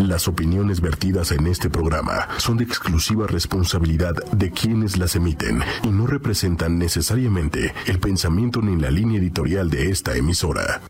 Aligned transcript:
Las 0.00 0.28
opiniones 0.28 0.80
vertidas 0.80 1.32
en 1.32 1.48
este 1.48 1.68
programa 1.68 2.28
son 2.38 2.56
de 2.56 2.64
exclusiva 2.64 3.26
responsabilidad 3.26 4.14
de 4.30 4.52
quienes 4.52 4.96
las 4.96 5.16
emiten 5.16 5.60
y 5.82 5.88
no 5.88 6.06
representan 6.06 6.78
necesariamente 6.78 7.74
el 7.86 7.98
pensamiento 7.98 8.62
ni 8.62 8.80
la 8.80 8.92
línea 8.92 9.18
editorial 9.18 9.68
de 9.70 9.90
esta 9.90 10.14
emisora. 10.14 10.82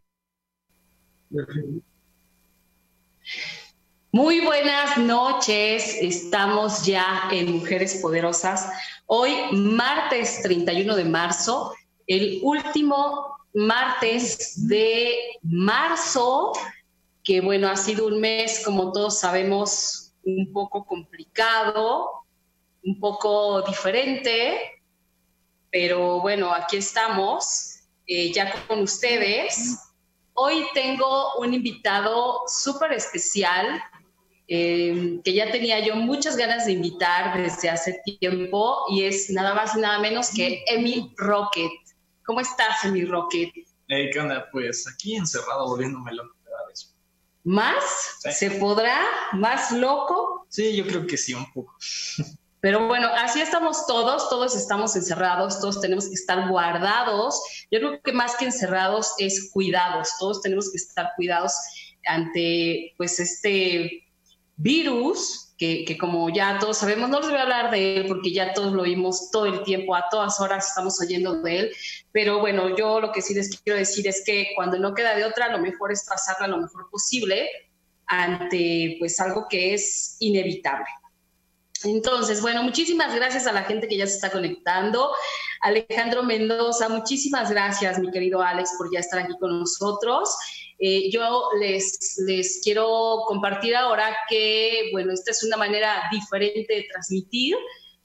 Muy 4.13 4.41
buenas 4.41 4.99
noches, 4.99 5.97
estamos 6.03 6.85
ya 6.85 7.29
en 7.33 7.53
Mujeres 7.53 8.01
Poderosas. 8.03 8.69
Hoy, 9.07 9.33
martes 9.53 10.43
31 10.43 10.97
de 10.97 11.05
marzo, 11.05 11.73
el 12.07 12.41
último 12.43 13.39
martes 13.55 14.69
de 14.69 15.15
marzo 15.43 16.53
que 17.29 17.43
bueno, 17.43 17.69
ha 17.69 17.77
sido 17.77 18.07
un 18.07 18.23
mes, 18.23 18.63
como 18.65 18.91
todos 18.91 19.21
sabemos, 19.21 20.15
un 20.25 20.51
poco 20.51 20.87
complicado, 20.87 22.09
un 22.83 22.99
poco 22.99 23.61
diferente, 23.61 24.83
pero 25.71 26.23
bueno, 26.23 26.51
aquí 26.51 26.79
estamos, 26.79 27.81
eh, 28.07 28.33
ya 28.33 28.51
con 28.67 28.81
ustedes. 28.81 29.79
Hoy 30.33 30.65
tengo 30.73 31.35
un 31.35 31.53
invitado 31.53 32.45
súper 32.47 32.95
especial 32.95 33.79
eh, 34.47 35.21
que 35.23 35.35
ya 35.35 35.51
tenía 35.51 35.81
yo 35.81 35.97
muchas 35.97 36.35
ganas 36.35 36.65
de 36.65 36.73
invitar 36.73 37.37
desde 37.37 37.69
hace 37.69 38.01
tiempo 38.07 38.87
y 38.89 39.03
es 39.03 39.29
nada 39.29 39.53
más 39.53 39.77
y 39.77 39.81
nada 39.81 39.99
menos 39.99 40.31
que 40.31 40.65
Emi 40.67 41.13
Rocket. 41.19 41.73
¿Cómo 42.25 42.41
estás, 42.41 42.85
Emi 42.85 43.05
Rocket? 43.05 43.51
Hey, 43.89 44.09
¿qué 44.15 44.19
onda? 44.19 44.49
Pues 44.51 44.91
aquí 44.91 45.15
encerrado 45.15 45.67
volviéndome 45.67 46.15
loco 46.15 46.38
¿Más? 47.49 48.19
¿Se 48.31 48.51
podrá? 48.51 49.01
¿Más 49.33 49.73
loco? 49.73 50.45
Sí, 50.51 50.77
yo 50.77 50.87
creo 50.87 51.07
que 51.07 51.17
sí, 51.17 51.33
un 51.33 51.51
poco. 51.51 51.75
Pero 52.61 52.87
bueno, 52.87 53.09
así 53.17 53.41
estamos 53.41 53.87
todos, 53.87 54.29
todos 54.29 54.55
estamos 54.55 54.95
encerrados, 54.97 55.59
todos 55.59 55.81
tenemos 55.81 56.09
que 56.09 56.15
estar 56.15 56.47
guardados. 56.51 57.41
Yo 57.71 57.79
creo 57.79 58.03
que 58.03 58.13
más 58.13 58.37
que 58.37 58.45
encerrados 58.45 59.15
es 59.17 59.51
cuidados, 59.51 60.11
todos 60.21 60.43
tenemos 60.43 60.71
que 60.71 60.77
estar 60.77 61.13
cuidados 61.17 61.55
ante 62.05 62.93
pues 62.99 63.19
este 63.19 64.05
virus 64.57 65.48
que, 65.59 65.99
como 65.99 66.31
ya 66.31 66.59
todos 66.61 66.79
sabemos, 66.79 67.11
no 67.11 67.19
les 67.19 67.31
voy 67.31 67.39
a 67.39 67.43
hablar 67.43 67.71
de 67.73 67.97
él 67.97 68.07
porque 68.07 68.33
ya 68.33 68.55
todos 68.55 68.73
lo 68.73 68.85
vimos 68.85 69.31
todo 69.33 69.47
el 69.47 69.65
tiempo, 69.65 69.97
a 69.97 70.05
todas 70.09 70.41
horas 70.41 70.69
estamos 70.69 71.01
oyendo 71.01 71.43
de 71.43 71.59
él, 71.59 71.71
pero 72.13 72.39
bueno, 72.39 72.77
yo 72.77 73.01
lo 73.01 73.11
que 73.11 73.21
sí 73.21 73.35
les 73.35 73.61
quiero 73.61 73.77
decir 73.77 74.07
es 74.07 74.23
que 74.25 74.51
cuando 74.55 74.79
no 74.79 74.95
queda 74.95 75.17
de 75.17 75.25
otra, 75.25 75.51
lo 75.51 75.59
mejor 75.59 75.91
es 75.91 76.07
pasarla 76.09 76.47
lo 76.47 76.59
mejor 76.59 76.89
posible 76.91 77.49
ante 78.07 78.97
pues 79.01 79.19
algo 79.19 79.47
que 79.51 79.75
es 79.75 80.17
inevitable. 80.21 80.87
Entonces, 81.85 82.43
bueno, 82.43 82.63
muchísimas 82.63 83.15
gracias 83.15 83.47
a 83.47 83.53
la 83.53 83.63
gente 83.63 83.89
que 83.89 83.97
ya 83.97 84.07
se 84.07 84.15
está 84.15 84.31
conectando. 84.31 85.11
Alejandro 85.61 86.23
Mendoza, 86.23 86.89
muchísimas 86.89 87.51
gracias, 87.51 87.99
mi 87.99 88.11
querido 88.11 88.43
Alex, 88.43 88.73
por 88.77 88.93
ya 88.93 89.01
estar 89.01 89.21
aquí 89.21 89.35
con 89.39 89.61
nosotros. 89.61 90.35
Eh, 90.79 91.11
yo 91.11 91.51
les, 91.61 92.17
les 92.27 92.61
quiero 92.63 93.23
compartir 93.27 93.75
ahora 93.75 94.17
que, 94.29 94.91
bueno, 94.93 95.13
esta 95.13 95.33
es 95.33 95.43
una 95.43 95.57
manera 95.57 96.03
diferente 96.11 96.73
de 96.73 96.87
transmitir, 96.91 97.57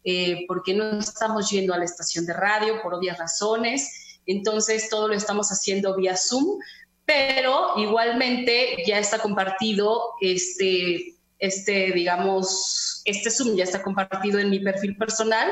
eh, 0.03 0.45
porque 0.47 0.73
no 0.73 0.99
estamos 0.99 1.49
yendo 1.49 1.73
a 1.73 1.77
la 1.77 1.85
estación 1.85 2.25
de 2.25 2.33
radio 2.33 2.81
por 2.81 2.93
obvias 2.93 3.17
razones, 3.17 4.19
entonces 4.25 4.89
todo 4.89 5.07
lo 5.07 5.13
estamos 5.13 5.49
haciendo 5.49 5.95
vía 5.95 6.17
Zoom, 6.17 6.59
pero 7.05 7.73
igualmente 7.77 8.83
ya 8.87 8.97
está 8.97 9.19
compartido 9.19 10.11
este, 10.21 11.15
este, 11.39 11.91
digamos, 11.91 13.01
este 13.05 13.29
Zoom 13.29 13.55
ya 13.55 13.63
está 13.63 13.81
compartido 13.81 14.39
en 14.39 14.49
mi 14.49 14.59
perfil 14.59 14.97
personal 14.97 15.51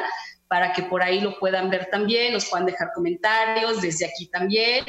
para 0.51 0.73
que 0.73 0.83
por 0.83 1.01
ahí 1.01 1.21
lo 1.21 1.39
puedan 1.39 1.69
ver 1.69 1.87
también, 1.89 2.33
nos 2.33 2.45
puedan 2.49 2.65
dejar 2.65 2.91
comentarios 2.93 3.81
desde 3.81 4.05
aquí 4.05 4.27
también. 4.27 4.83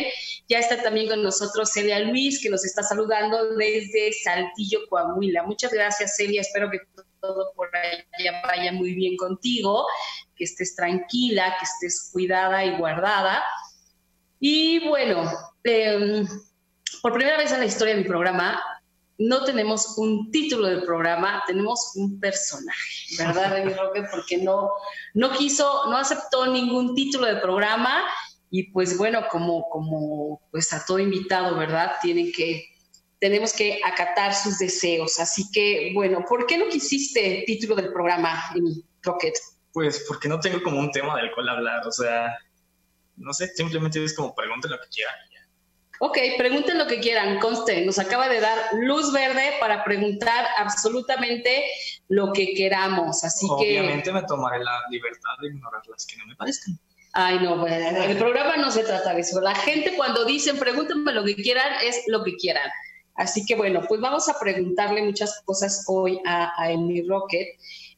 Ya 0.48 0.58
está 0.58 0.82
también 0.82 1.08
con 1.08 1.22
nosotros 1.22 1.70
Celia 1.72 2.00
Luis, 2.00 2.42
que 2.42 2.50
nos 2.50 2.64
está 2.64 2.82
saludando 2.82 3.54
desde 3.54 4.12
Saltillo, 4.25 4.80
Coahuila. 4.88 5.44
Muchas 5.44 5.72
gracias, 5.72 6.16
Celia. 6.16 6.41
Espero 6.41 6.69
que 6.69 6.80
todo 7.20 7.53
por 7.54 7.69
allá 7.76 8.42
vaya 8.44 8.72
muy 8.72 8.92
bien 8.94 9.16
contigo, 9.16 9.86
que 10.34 10.42
estés 10.42 10.74
tranquila, 10.74 11.54
que 11.56 11.64
estés 11.64 12.10
cuidada 12.12 12.64
y 12.64 12.76
guardada. 12.76 13.44
Y 14.41 14.88
bueno, 14.88 15.30
em, 15.62 16.26
por 17.03 17.12
primera 17.12 17.38
vez 17.38 17.53
en 17.53 17.60
la 17.60 17.66
historia 17.66 17.94
de 17.94 18.00
mi 18.00 18.09
programa, 18.09 18.60
no 19.18 19.44
tenemos 19.44 19.98
un 19.98 20.30
título 20.30 20.68
del 20.68 20.82
programa, 20.84 21.42
tenemos 21.46 21.92
un 21.96 22.18
personaje, 22.18 23.16
¿verdad, 23.18 23.50
Remy 23.52 23.74
Rocket? 23.74 24.06
Porque 24.10 24.38
no, 24.38 24.70
no 25.14 25.32
quiso, 25.32 25.90
no 25.90 25.96
aceptó 25.96 26.46
ningún 26.46 26.94
título 26.94 27.26
del 27.26 27.40
programa 27.40 28.04
y 28.50 28.70
pues 28.70 28.96
bueno, 28.96 29.22
como, 29.30 29.68
como 29.68 30.42
pues 30.50 30.72
a 30.72 30.84
todo 30.84 30.98
invitado, 30.98 31.56
¿verdad? 31.56 31.92
Tienen 32.02 32.32
que, 32.32 32.64
tenemos 33.18 33.52
que 33.52 33.80
acatar 33.84 34.34
sus 34.34 34.58
deseos. 34.58 35.18
Así 35.18 35.50
que 35.52 35.92
bueno, 35.94 36.24
¿por 36.28 36.46
qué 36.46 36.58
no 36.58 36.68
quisiste 36.68 37.38
el 37.38 37.44
título 37.44 37.76
del 37.76 37.92
programa, 37.92 38.50
Remy 38.52 38.84
Rocket? 39.02 39.34
Pues 39.72 40.04
porque 40.06 40.28
no 40.28 40.38
tengo 40.38 40.62
como 40.62 40.78
un 40.78 40.90
tema 40.90 41.16
del 41.16 41.32
cual 41.32 41.48
hablar, 41.48 41.86
o 41.86 41.92
sea, 41.92 42.36
no 43.16 43.32
sé, 43.32 43.48
simplemente 43.48 44.02
es 44.04 44.14
como 44.14 44.34
pregunten 44.34 44.70
lo 44.70 44.78
que 44.80 44.88
quieran 44.88 45.14
Ok, 46.04 46.18
pregunten 46.36 46.78
lo 46.78 46.88
que 46.88 46.98
quieran, 46.98 47.38
conste, 47.38 47.86
nos 47.86 48.00
acaba 48.00 48.28
de 48.28 48.40
dar 48.40 48.58
luz 48.72 49.12
verde 49.12 49.52
para 49.60 49.84
preguntar 49.84 50.48
absolutamente 50.58 51.62
lo 52.08 52.32
que 52.32 52.54
queramos, 52.54 53.22
así 53.22 53.46
que... 53.60 53.78
Obviamente 53.78 54.10
me 54.10 54.24
tomaré 54.24 54.64
la 54.64 54.80
libertad 54.91 55.30
de 55.41 55.46
ignorar 55.46 55.80
las 55.88 56.04
que 56.04 56.16
no 56.16 56.26
me 56.26 56.34
parezcan. 56.34 56.76
Ay, 57.12 57.38
no, 57.38 57.56
bueno, 57.56 58.02
el 58.02 58.16
programa 58.18 58.56
no 58.56 58.72
se 58.72 58.82
trata 58.82 59.14
de 59.14 59.20
eso. 59.20 59.41
La 59.41 59.54
gente 59.54 59.94
cuando 59.94 60.24
dicen 60.24 60.58
pregúntenme 60.58 61.12
lo 61.12 61.22
que 61.22 61.36
quieran, 61.36 61.72
es 61.84 62.02
lo 62.08 62.24
que 62.24 62.34
quieran. 62.34 62.68
Así 63.14 63.46
que 63.46 63.54
bueno, 63.54 63.82
pues 63.86 64.00
vamos 64.00 64.28
a 64.28 64.41
preguntarle 64.41 65.02
muchas 65.02 65.41
cosas 65.44 65.84
hoy 65.86 66.18
a, 66.26 66.46
a 66.60 66.68
Rocket. 67.06 67.46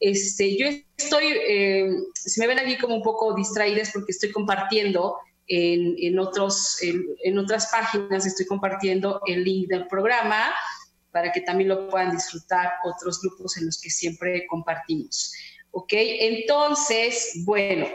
Este, 0.01 0.59
yo 0.59 0.67
estoy, 0.99 1.25
eh, 1.49 1.89
si 2.13 2.39
me 2.39 2.49
ven 2.49 2.59
aquí 2.59 2.77
como 2.77 2.97
un 2.97 3.03
poco 3.03 3.35
distraídas 3.35 3.93
porque 3.95 4.13
estoy 4.13 4.31
compartiendo 4.31 5.17
en, 5.47 6.19
otros, 6.19 6.79
en, 6.83 7.39
otras 7.39 7.69
páginas 7.71 8.27
estoy 8.27 8.47
compartiendo 8.47 9.21
el 9.27 9.45
link 9.45 9.69
del 9.69 9.87
programa 9.87 10.53
para 11.11 11.31
que 11.31 11.43
también 11.43 11.69
lo 11.69 11.89
puedan 11.89 12.13
disfrutar 12.13 12.73
otros 12.85 13.21
grupos 13.21 13.57
en 13.57 13.67
los 13.67 13.81
que 13.81 13.91
siempre 13.91 14.47
compartimos. 14.47 15.33
¿Ok? 15.71 15.93
Entonces, 15.93 17.43
bueno, 17.45 17.87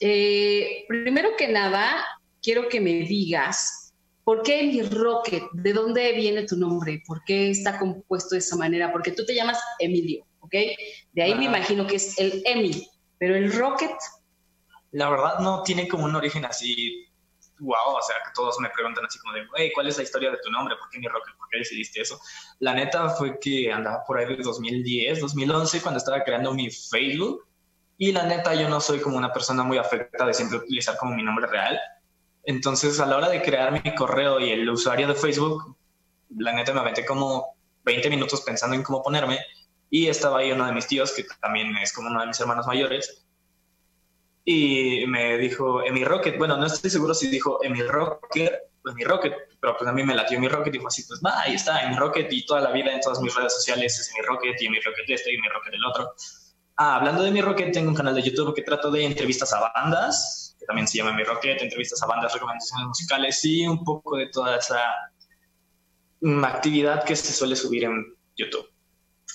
eh, 0.00 0.84
primero 0.88 1.30
que 1.36 1.48
nada, 1.48 2.04
quiero 2.42 2.68
que 2.68 2.80
me 2.80 2.92
digas, 3.06 3.94
¿por 4.24 4.42
qué 4.42 4.62
mi 4.64 4.82
Rocket? 4.82 5.44
¿De 5.52 5.72
dónde 5.72 6.12
viene 6.12 6.44
tu 6.44 6.56
nombre? 6.56 7.02
¿Por 7.06 7.22
qué 7.24 7.50
está 7.50 7.78
compuesto 7.78 8.34
de 8.34 8.40
esa 8.40 8.56
manera? 8.56 8.92
Porque 8.92 9.12
tú 9.12 9.24
te 9.24 9.34
llamas 9.34 9.58
Emilio, 9.78 10.26
¿ok? 10.40 10.54
De 11.12 11.22
ahí 11.22 11.34
me 11.34 11.44
imagino 11.44 11.86
que 11.86 11.96
es 11.96 12.18
el 12.18 12.42
Emi, 12.44 12.86
pero 13.18 13.36
el 13.36 13.52
Rocket, 13.52 13.96
la 14.94 15.10
verdad 15.10 15.40
no 15.40 15.62
tiene 15.64 15.88
como 15.88 16.04
un 16.04 16.14
origen 16.14 16.44
así, 16.44 17.08
wow, 17.58 17.96
o 17.96 18.02
sea, 18.02 18.14
que 18.24 18.30
todos 18.32 18.60
me 18.60 18.70
preguntan 18.70 19.04
así 19.04 19.18
como 19.18 19.34
de, 19.34 19.44
hey, 19.56 19.72
¿cuál 19.74 19.88
es 19.88 19.96
la 19.96 20.04
historia 20.04 20.30
de 20.30 20.38
tu 20.38 20.52
nombre? 20.52 20.76
¿Por 20.76 20.88
qué 20.88 21.00
mi 21.00 21.08
rock? 21.08 21.24
¿Por 21.36 21.48
qué 21.48 21.58
decidiste 21.58 22.00
eso? 22.00 22.20
La 22.60 22.74
neta 22.74 23.08
fue 23.08 23.38
que 23.40 23.72
andaba 23.72 24.04
por 24.06 24.18
ahí 24.18 24.26
de 24.26 24.36
2010, 24.36 25.20
2011, 25.20 25.82
cuando 25.82 25.98
estaba 25.98 26.22
creando 26.22 26.54
mi 26.54 26.70
Facebook. 26.70 27.44
Y 27.98 28.12
la 28.12 28.24
neta, 28.24 28.54
yo 28.54 28.68
no 28.68 28.80
soy 28.80 29.00
como 29.00 29.16
una 29.16 29.32
persona 29.32 29.64
muy 29.64 29.78
afecta 29.78 30.26
de 30.26 30.34
siempre 30.34 30.58
utilizar 30.58 30.96
como 30.96 31.16
mi 31.16 31.24
nombre 31.24 31.48
real. 31.48 31.76
Entonces, 32.44 33.00
a 33.00 33.06
la 33.06 33.16
hora 33.16 33.28
de 33.28 33.42
crear 33.42 33.72
mi 33.72 33.94
correo 33.96 34.38
y 34.38 34.50
el 34.50 34.70
usuario 34.70 35.08
de 35.08 35.16
Facebook, 35.16 35.76
la 36.36 36.52
neta 36.52 36.72
me 36.72 36.80
aventé 36.80 37.04
como 37.04 37.56
20 37.82 38.10
minutos 38.10 38.42
pensando 38.42 38.76
en 38.76 38.84
cómo 38.84 39.02
ponerme. 39.02 39.40
Y 39.90 40.06
estaba 40.06 40.38
ahí 40.38 40.52
uno 40.52 40.66
de 40.66 40.72
mis 40.72 40.86
tíos, 40.86 41.12
que 41.12 41.24
también 41.40 41.76
es 41.78 41.92
como 41.92 42.10
uno 42.10 42.20
de 42.20 42.28
mis 42.28 42.38
hermanos 42.38 42.66
mayores, 42.68 43.23
y 44.44 45.06
me 45.06 45.38
dijo 45.38 45.82
Emi 45.82 46.04
Rocket. 46.04 46.38
Bueno, 46.38 46.56
no 46.56 46.66
estoy 46.66 46.90
seguro 46.90 47.14
si 47.14 47.28
dijo 47.28 47.62
Emi 47.62 47.82
Rocket 47.82 48.52
o 48.84 48.90
Emi 48.90 49.04
Rocket, 49.04 49.34
pero 49.60 49.76
pues 49.76 49.88
a 49.88 49.92
mí 49.92 50.02
me 50.02 50.14
latió 50.14 50.36
Emi 50.36 50.48
Rocket 50.48 50.74
y 50.74 50.78
dijo 50.78 50.88
así, 50.88 51.04
pues 51.04 51.20
va, 51.24 51.40
ahí 51.40 51.54
está, 51.54 51.82
Emi 51.82 51.96
Rocket 51.96 52.30
y 52.32 52.44
toda 52.44 52.60
la 52.60 52.70
vida 52.70 52.92
en 52.92 53.00
todas 53.00 53.20
mis 53.20 53.34
redes 53.34 53.54
sociales 53.54 53.98
es 53.98 54.10
Emi 54.10 54.26
Rocket 54.26 54.60
y 54.60 54.66
Emi 54.66 54.80
Rocket 54.80 55.08
este 55.08 55.32
y 55.32 55.36
Emi 55.36 55.48
Rocket 55.48 55.74
el 55.74 55.84
otro. 55.84 56.14
Ah, 56.76 56.96
hablando 56.96 57.22
de 57.22 57.30
Mi 57.30 57.40
Rocket, 57.40 57.72
tengo 57.72 57.88
un 57.88 57.94
canal 57.94 58.16
de 58.16 58.22
YouTube 58.22 58.52
que 58.52 58.62
trato 58.62 58.90
de 58.90 59.04
entrevistas 59.04 59.52
a 59.52 59.70
bandas, 59.72 60.56
que 60.58 60.66
también 60.66 60.88
se 60.88 60.98
llama 60.98 61.12
Mi 61.12 61.22
Rocket, 61.22 61.62
entrevistas 61.62 62.02
a 62.02 62.06
bandas, 62.06 62.32
recomendaciones 62.32 62.88
musicales 62.88 63.44
y 63.44 63.64
un 63.66 63.84
poco 63.84 64.16
de 64.16 64.26
toda 64.26 64.56
esa 64.56 64.80
mm, 66.20 66.44
actividad 66.44 67.04
que 67.04 67.14
se 67.14 67.32
suele 67.32 67.54
subir 67.54 67.84
en 67.84 68.04
YouTube. 68.36 68.68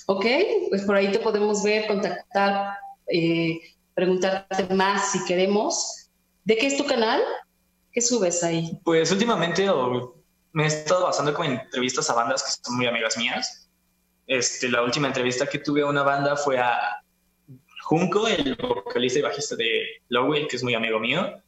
Ok, 0.06 0.26
pues 0.68 0.82
por 0.82 0.96
ahí 0.96 1.10
te 1.10 1.18
podemos 1.18 1.62
ver, 1.62 1.86
contactar. 1.86 2.74
Eh, 3.06 3.58
preguntarte 4.00 4.74
más 4.74 5.12
si 5.12 5.22
queremos. 5.26 6.08
¿De 6.44 6.56
qué 6.56 6.68
es 6.68 6.76
tu 6.78 6.86
canal? 6.86 7.20
¿Qué 7.92 8.00
subes 8.00 8.42
ahí? 8.42 8.80
Pues 8.82 9.12
últimamente 9.12 9.68
me 10.52 10.64
he 10.64 10.66
estado 10.66 11.04
basando 11.04 11.34
como 11.34 11.50
en 11.50 11.60
entrevistas 11.60 12.08
a 12.08 12.14
bandas 12.14 12.42
que 12.42 12.50
son 12.64 12.76
muy 12.78 12.86
amigas 12.86 13.18
mías. 13.18 13.68
este, 14.26 14.70
la 14.70 14.82
última 14.82 15.08
entrevista 15.08 15.46
que 15.46 15.58
tuve 15.58 15.82
a 15.82 15.86
una 15.86 16.02
banda 16.02 16.34
fue 16.34 16.58
a 16.58 17.02
Junco, 17.82 18.26
el 18.26 18.56
vocalista 18.56 19.18
y 19.18 19.22
bajista 19.22 19.56
de 19.56 19.68
Lowell, 20.08 20.46
que 20.48 20.56
es 20.56 20.62
muy 20.62 20.74
amigo 20.74 20.98
mío. 20.98 21.42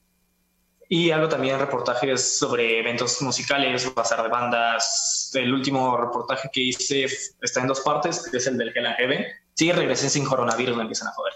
Y 0.91 1.11
hago 1.11 1.29
también 1.29 1.59
reportajes 1.59 2.37
sobre 2.37 2.81
eventos 2.81 3.23
musicales, 3.23 3.89
pasar 3.91 4.23
de 4.23 4.29
bandas. 4.29 5.31
El 5.33 5.55
último 5.55 5.97
reportaje 5.97 6.51
que 6.53 6.61
hice 6.61 7.07
está 7.41 7.61
en 7.61 7.69
dos 7.69 7.81
partes, 7.81 8.29
que 8.29 8.37
es 8.37 8.47
el 8.47 8.59
del 8.59 8.77
Hell 8.77 8.87
and 8.87 8.97
Heaven. 8.97 9.25
Sí, 9.55 9.73
regresé 9.73 10.11
sin 10.11 10.27
coronavirus, 10.27 10.77
me 10.77 10.83
empiezan 10.83 11.09
a 11.09 11.13
joder. 11.13 11.33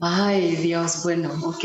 Ay, 0.00 0.56
Dios, 0.56 1.02
bueno, 1.02 1.30
ok. 1.44 1.64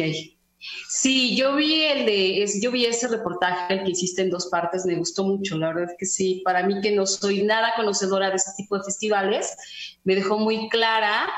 Sí, 0.89 1.37
yo 1.37 1.55
vi 1.55 1.83
el 1.83 2.05
de, 2.05 2.45
yo 2.61 2.71
vi 2.71 2.85
ese 2.85 3.07
reportaje 3.07 3.83
que 3.83 3.91
hiciste 3.91 4.23
en 4.23 4.29
dos 4.29 4.47
partes, 4.47 4.85
me 4.85 4.95
gustó 4.95 5.23
mucho, 5.23 5.57
la 5.57 5.73
verdad 5.73 5.93
que 5.97 6.05
sí, 6.05 6.41
para 6.43 6.65
mí 6.65 6.81
que 6.81 6.91
no 6.91 7.05
soy 7.05 7.43
nada 7.43 7.73
conocedora 7.75 8.29
de 8.29 8.35
ese 8.35 8.51
tipo 8.57 8.77
de 8.77 8.83
festivales, 8.83 9.55
me 10.03 10.15
dejó 10.15 10.37
muy 10.37 10.67
clara 10.69 11.29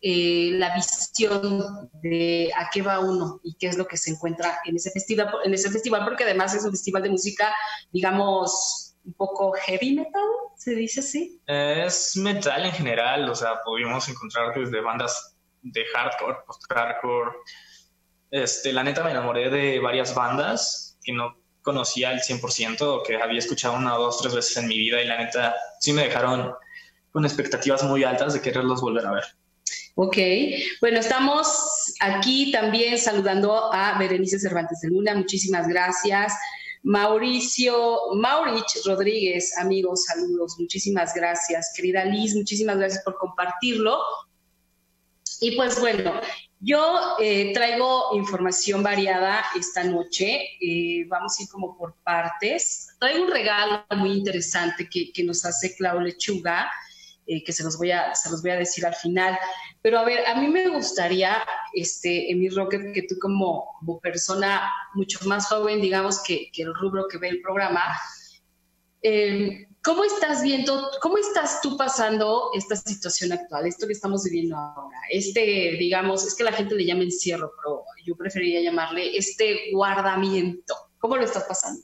eh, 0.00 0.50
la 0.52 0.74
visión 0.76 1.90
de 2.02 2.50
a 2.56 2.68
qué 2.70 2.82
va 2.82 3.00
uno 3.00 3.40
y 3.42 3.56
qué 3.56 3.66
es 3.66 3.78
lo 3.78 3.86
que 3.86 3.96
se 3.96 4.12
encuentra 4.12 4.60
en 4.64 4.76
ese 4.76 4.90
festival, 4.90 5.30
en 5.44 5.54
ese 5.54 5.70
festival, 5.70 6.04
porque 6.04 6.24
además 6.24 6.54
es 6.54 6.64
un 6.64 6.70
festival 6.70 7.02
de 7.02 7.10
música, 7.10 7.52
digamos, 7.90 8.94
un 9.04 9.14
poco 9.14 9.52
heavy 9.52 9.94
metal, 9.94 10.22
se 10.56 10.74
dice 10.74 11.00
así. 11.00 11.40
Es 11.46 12.16
metal 12.16 12.66
en 12.66 12.72
general, 12.72 13.28
o 13.28 13.34
sea, 13.34 13.60
pudimos 13.64 14.08
encontrar 14.08 14.54
desde 14.54 14.80
bandas 14.80 15.37
de 15.62 15.84
hardcore, 15.86 16.38
post-hardcore. 16.46 17.32
Este, 18.30 18.72
la 18.72 18.84
neta 18.84 19.02
me 19.02 19.10
enamoré 19.10 19.50
de 19.50 19.78
varias 19.80 20.14
bandas 20.14 20.98
que 21.02 21.12
no 21.12 21.36
conocía 21.62 22.10
al 22.10 22.20
100% 22.20 22.80
o 22.82 23.02
que 23.02 23.16
había 23.16 23.38
escuchado 23.38 23.76
una 23.76 23.92
dos, 23.92 24.20
tres 24.20 24.34
veces 24.34 24.56
en 24.56 24.68
mi 24.68 24.78
vida 24.78 25.02
y 25.02 25.06
la 25.06 25.18
neta 25.18 25.54
sí 25.80 25.92
me 25.92 26.04
dejaron 26.04 26.52
con 27.12 27.24
expectativas 27.24 27.82
muy 27.84 28.04
altas 28.04 28.34
de 28.34 28.40
quererlos 28.40 28.80
volver 28.80 29.06
a 29.06 29.12
ver. 29.12 29.24
Ok, 29.94 30.16
bueno, 30.80 31.00
estamos 31.00 31.94
aquí 32.00 32.52
también 32.52 32.98
saludando 32.98 33.72
a 33.72 33.98
Berenice 33.98 34.38
Cervantes 34.38 34.80
de 34.80 34.88
Luna, 34.90 35.14
muchísimas 35.14 35.66
gracias. 35.66 36.32
Mauricio, 36.84 37.98
Maurich 38.14 38.84
Rodríguez, 38.86 39.58
amigos, 39.58 40.04
saludos, 40.04 40.54
muchísimas 40.58 41.12
gracias. 41.14 41.72
Querida 41.74 42.04
Liz, 42.04 42.34
muchísimas 42.34 42.78
gracias 42.78 43.02
por 43.02 43.16
compartirlo. 43.18 43.98
Y 45.40 45.56
pues 45.56 45.78
bueno, 45.80 46.20
yo 46.60 47.16
eh, 47.20 47.52
traigo 47.54 48.10
información 48.14 48.82
variada 48.82 49.44
esta 49.56 49.84
noche. 49.84 50.40
Eh, 50.60 51.04
vamos 51.08 51.38
a 51.38 51.42
ir 51.42 51.48
como 51.48 51.76
por 51.76 51.94
partes. 52.02 52.88
Traigo 52.98 53.24
un 53.24 53.30
regalo 53.30 53.84
muy 53.96 54.12
interesante 54.12 54.88
que, 54.88 55.12
que 55.12 55.22
nos 55.22 55.44
hace 55.44 55.76
Clau 55.76 56.00
Lechuga, 56.00 56.68
eh, 57.26 57.44
que 57.44 57.52
se 57.52 57.62
los, 57.62 57.78
voy 57.78 57.92
a, 57.92 58.14
se 58.14 58.30
los 58.30 58.42
voy 58.42 58.50
a 58.50 58.56
decir 58.56 58.84
al 58.84 58.94
final. 58.94 59.38
Pero 59.82 60.00
a 60.00 60.04
ver, 60.04 60.26
a 60.26 60.34
mí 60.40 60.48
me 60.48 60.68
gustaría, 60.68 61.44
este, 61.74 62.28
Rocket, 62.56 62.92
que 62.92 63.02
tú 63.02 63.16
como, 63.20 63.76
como 63.78 64.00
persona 64.00 64.68
mucho 64.94 65.20
más 65.26 65.46
joven, 65.46 65.80
digamos, 65.80 66.20
que, 66.22 66.50
que 66.52 66.62
el 66.62 66.74
rubro 66.74 67.06
que 67.06 67.18
ve 67.18 67.28
el 67.28 67.40
programa, 67.40 67.82
eh, 69.02 69.68
¿Cómo 69.84 70.04
estás 70.04 70.42
viendo, 70.42 70.90
cómo 71.00 71.18
estás 71.18 71.60
tú 71.60 71.76
pasando 71.76 72.50
esta 72.54 72.74
situación 72.76 73.32
actual, 73.32 73.66
esto 73.66 73.86
que 73.86 73.92
estamos 73.92 74.24
viviendo 74.24 74.56
ahora? 74.56 74.98
Este, 75.08 75.76
digamos, 75.78 76.26
es 76.26 76.34
que 76.34 76.44
la 76.44 76.52
gente 76.52 76.74
le 76.74 76.84
llama 76.84 77.04
encierro, 77.04 77.52
pero 77.56 77.84
yo 78.04 78.16
preferiría 78.16 78.60
llamarle 78.60 79.16
este 79.16 79.70
guardamiento. 79.72 80.74
¿Cómo 80.98 81.16
lo 81.16 81.22
estás 81.22 81.44
pasando? 81.44 81.80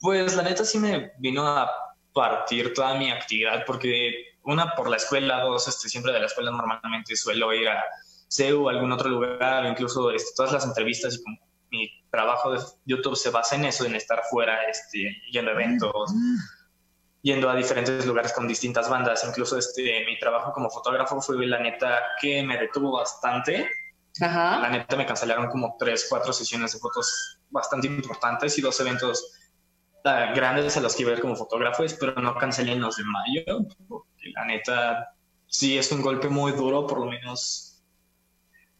Pues 0.00 0.34
la 0.36 0.42
neta 0.42 0.64
sí 0.64 0.78
me 0.78 1.12
vino 1.18 1.46
a 1.46 1.70
partir 2.14 2.72
toda 2.72 2.94
mi 2.94 3.10
actividad, 3.10 3.64
porque 3.66 4.38
una 4.44 4.74
por 4.74 4.88
la 4.88 4.96
escuela, 4.96 5.42
dos, 5.42 5.68
este, 5.68 5.88
siempre 5.88 6.12
de 6.12 6.20
la 6.20 6.26
escuela 6.26 6.50
normalmente 6.50 7.14
suelo 7.14 7.52
ir 7.52 7.68
a 7.68 7.84
CEU 8.28 8.64
o 8.64 8.68
algún 8.70 8.90
otro 8.90 9.10
lugar, 9.10 9.66
incluso 9.66 10.10
este, 10.10 10.30
todas 10.34 10.52
las 10.52 10.64
entrevistas 10.64 11.14
y 11.14 11.22
como 11.22 11.36
mi 11.70 11.90
trabajo 12.10 12.52
de 12.52 12.60
YouTube 12.86 13.16
se 13.16 13.28
basa 13.28 13.56
en 13.56 13.66
eso, 13.66 13.84
en 13.84 13.94
estar 13.94 14.22
fuera, 14.30 14.64
este, 14.64 15.14
yendo 15.30 15.50
a 15.50 15.54
eventos. 15.54 16.10
Mm 16.14 16.57
yendo 17.22 17.50
a 17.50 17.56
diferentes 17.56 18.06
lugares 18.06 18.32
con 18.32 18.46
distintas 18.46 18.88
bandas. 18.88 19.24
Incluso 19.26 19.58
este, 19.58 20.04
mi 20.06 20.18
trabajo 20.18 20.52
como 20.52 20.70
fotógrafo 20.70 21.20
fue 21.20 21.46
la 21.46 21.58
neta 21.58 21.98
que 22.20 22.42
me 22.42 22.58
detuvo 22.58 22.92
bastante. 22.92 23.68
La 24.20 24.68
neta 24.70 24.96
me 24.96 25.06
cancelaron 25.06 25.48
como 25.48 25.76
tres, 25.78 26.06
cuatro 26.08 26.32
sesiones 26.32 26.72
de 26.72 26.78
fotos 26.78 27.40
bastante 27.50 27.86
importantes 27.86 28.58
y 28.58 28.62
dos 28.62 28.80
eventos 28.80 29.32
uh, 30.04 30.34
grandes 30.34 30.76
a 30.76 30.80
los 30.80 30.96
que 30.96 31.02
iba 31.02 31.12
a 31.12 31.14
ver 31.14 31.20
como 31.20 31.36
fotógrafo, 31.36 31.84
pero 32.00 32.14
no 32.20 32.34
cancelé 32.36 32.74
los 32.76 32.96
de 32.96 33.04
mayo. 33.04 33.68
Porque 33.88 34.30
la 34.34 34.44
neta 34.44 35.14
sí 35.46 35.78
es 35.78 35.92
un 35.92 36.02
golpe 36.02 36.28
muy 36.28 36.52
duro, 36.52 36.86
por 36.86 36.98
lo 36.98 37.06
menos 37.06 37.82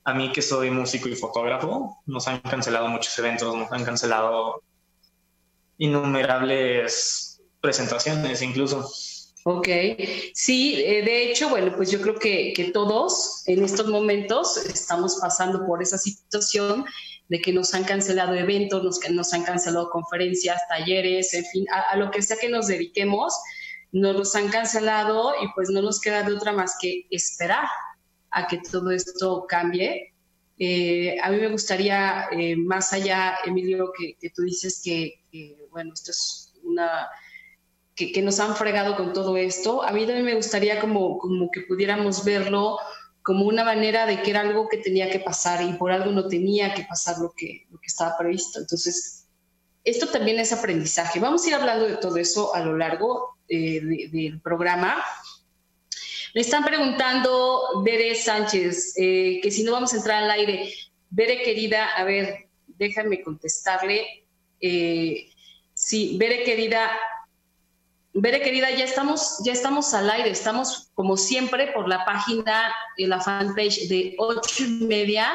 a 0.05 0.15
mí 0.15 0.33
que 0.33 0.43
soy 0.43 0.71
músico 0.71 1.09
y 1.09 1.15
fotógrafo. 1.15 2.03
Nos 2.07 2.27
han 2.27 2.41
cancelado 2.41 2.89
muchos 2.89 3.17
eventos, 3.19 3.55
nos 3.55 3.71
han 3.71 3.85
cancelado 3.85 4.63
innumerables 5.77 7.28
presentaciones 7.69 8.41
incluso. 8.41 8.91
Ok, 9.45 9.69
sí, 10.33 10.83
eh, 10.83 11.03
de 11.03 11.31
hecho, 11.31 11.51
bueno, 11.51 11.77
pues 11.77 11.91
yo 11.91 12.01
creo 12.01 12.19
que, 12.19 12.55
que, 12.57 12.71
todos 12.71 13.43
en 13.47 13.63
estos 13.63 13.89
momentos 13.89 14.57
estamos 14.57 15.19
pasando 15.21 15.67
por 15.67 15.83
esa 15.83 15.99
situación 15.99 16.87
de 17.29 17.41
que 17.41 17.53
nos 17.53 17.75
han 17.75 17.85
cancelado 17.85 18.35
eventos, 18.35 18.83
nos, 18.83 18.99
nos 19.11 19.35
han 19.35 19.45
cancelado 19.45 19.91
conferencias, 19.91 20.63
talleres, 20.69 21.35
en 21.35 21.45
fin, 21.45 21.67
a, 21.71 21.95
lo 21.97 22.11
que 22.11 22.23
sea 22.23 22.39
que 22.39 22.49
nos 22.49 22.69
dediquemos, 22.69 23.35
nos 23.93 24.17
los 24.17 24.35
han 24.35 24.49
cancelado 24.49 25.35
y 25.43 25.47
pues 25.55 25.69
no 25.69 25.83
nos 25.83 26.01
queda 26.01 26.23
de 26.23 26.35
otra 26.35 26.53
más 26.53 26.77
que 26.81 27.07
esperar 27.11 27.67
a 28.31 28.47
que 28.47 28.59
todo 28.71 28.91
esto 28.91 29.45
cambie. 29.47 30.15
Eh, 30.59 31.17
a 31.23 31.31
mí 31.31 31.37
me 31.37 31.49
gustaría, 31.49 32.29
eh, 32.33 32.57
más 32.57 32.95
allá, 32.95 33.37
Emilio, 33.45 33.93
que, 33.97 34.31
tú 34.35 34.43
dices 34.43 34.81
que, 34.83 35.23
bueno, 35.71 35.93
esto 35.93 36.13
es 36.13 36.55
una 36.63 37.09
que, 37.99 38.23
nos 38.23 38.39
han 38.39 38.55
fregado 38.55 38.97
con 38.97 39.13
todo 39.13 39.37
esto. 39.37 39.83
A 39.83 39.93
mí 39.93 40.07
también 40.07 40.25
me 40.25 40.35
gustaría 40.35 40.81
como, 40.81 41.19
como 41.19 41.51
que 41.51 41.63
pudiéramos 41.63 42.25
verlo 42.25 42.79
como 43.23 43.45
una 43.45 43.65
manera 43.65 44.07
de 44.07 44.23
que 44.23 44.31
era 44.31 44.41
algo 44.41 44.69
que 44.69 44.79
tenía 44.79 45.11
que 45.11 45.21
pasar 45.21 45.63
y 45.63 45.73
por 45.75 45.91
algo 45.91 46.13
no 46.13 46.29
tenía 46.29 46.73
que 46.73 46.85
pasar 46.85 47.19
lo 47.19 47.33
que, 47.37 47.67
lo 47.71 47.79
que 47.79 47.87
estaba 47.87 48.17
previsto. 48.17 48.59
Entonces, 48.61 49.27
esto 49.85 50.07
también 50.09 50.39
es 50.39 50.53
aprendizaje. 50.53 51.21
Vamos 51.21 51.45
a 51.45 51.49
ir 51.49 51.55
hablando 51.55 51.87
de 51.87 51.97
todo 51.97 52.17
eso 52.17 52.55
a 52.55 52.61
lo 52.61 52.77
largo 52.77 53.37
eh, 53.49 53.81
del 54.11 54.41
programa. 54.41 55.03
Me 56.35 56.41
están 56.41 56.65
preguntando 56.65 57.83
Bere 57.83 58.15
Sánchez, 58.15 58.95
eh, 58.97 59.41
que 59.43 59.51
si 59.51 59.63
no 59.65 59.73
vamos 59.73 59.93
a 59.93 59.97
entrar 59.97 60.23
al 60.23 60.31
aire. 60.31 60.73
Bere, 61.11 61.43
querida, 61.43 61.97
a 61.97 62.05
ver, 62.05 62.49
déjame 62.67 63.23
contestarle. 63.23 64.27
Eh, 64.61 65.31
sí, 65.75 66.17
Bere, 66.19 66.45
querida, 66.45 66.91
Bere, 68.21 68.41
querida, 68.41 68.69
ya 68.73 68.85
estamos, 68.85 69.41
ya 69.45 69.53
estamos 69.53 69.95
al 69.95 70.11
aire, 70.11 70.31
estamos 70.31 70.91
como 70.95 71.17
siempre 71.17 71.71
por 71.73 71.89
la 71.89 72.05
página, 72.05 72.75
la 72.97 73.21
fanpage 73.21 73.89
de 73.89 74.17
ocho 74.19 74.65
y 74.65 74.85
media 74.87 75.29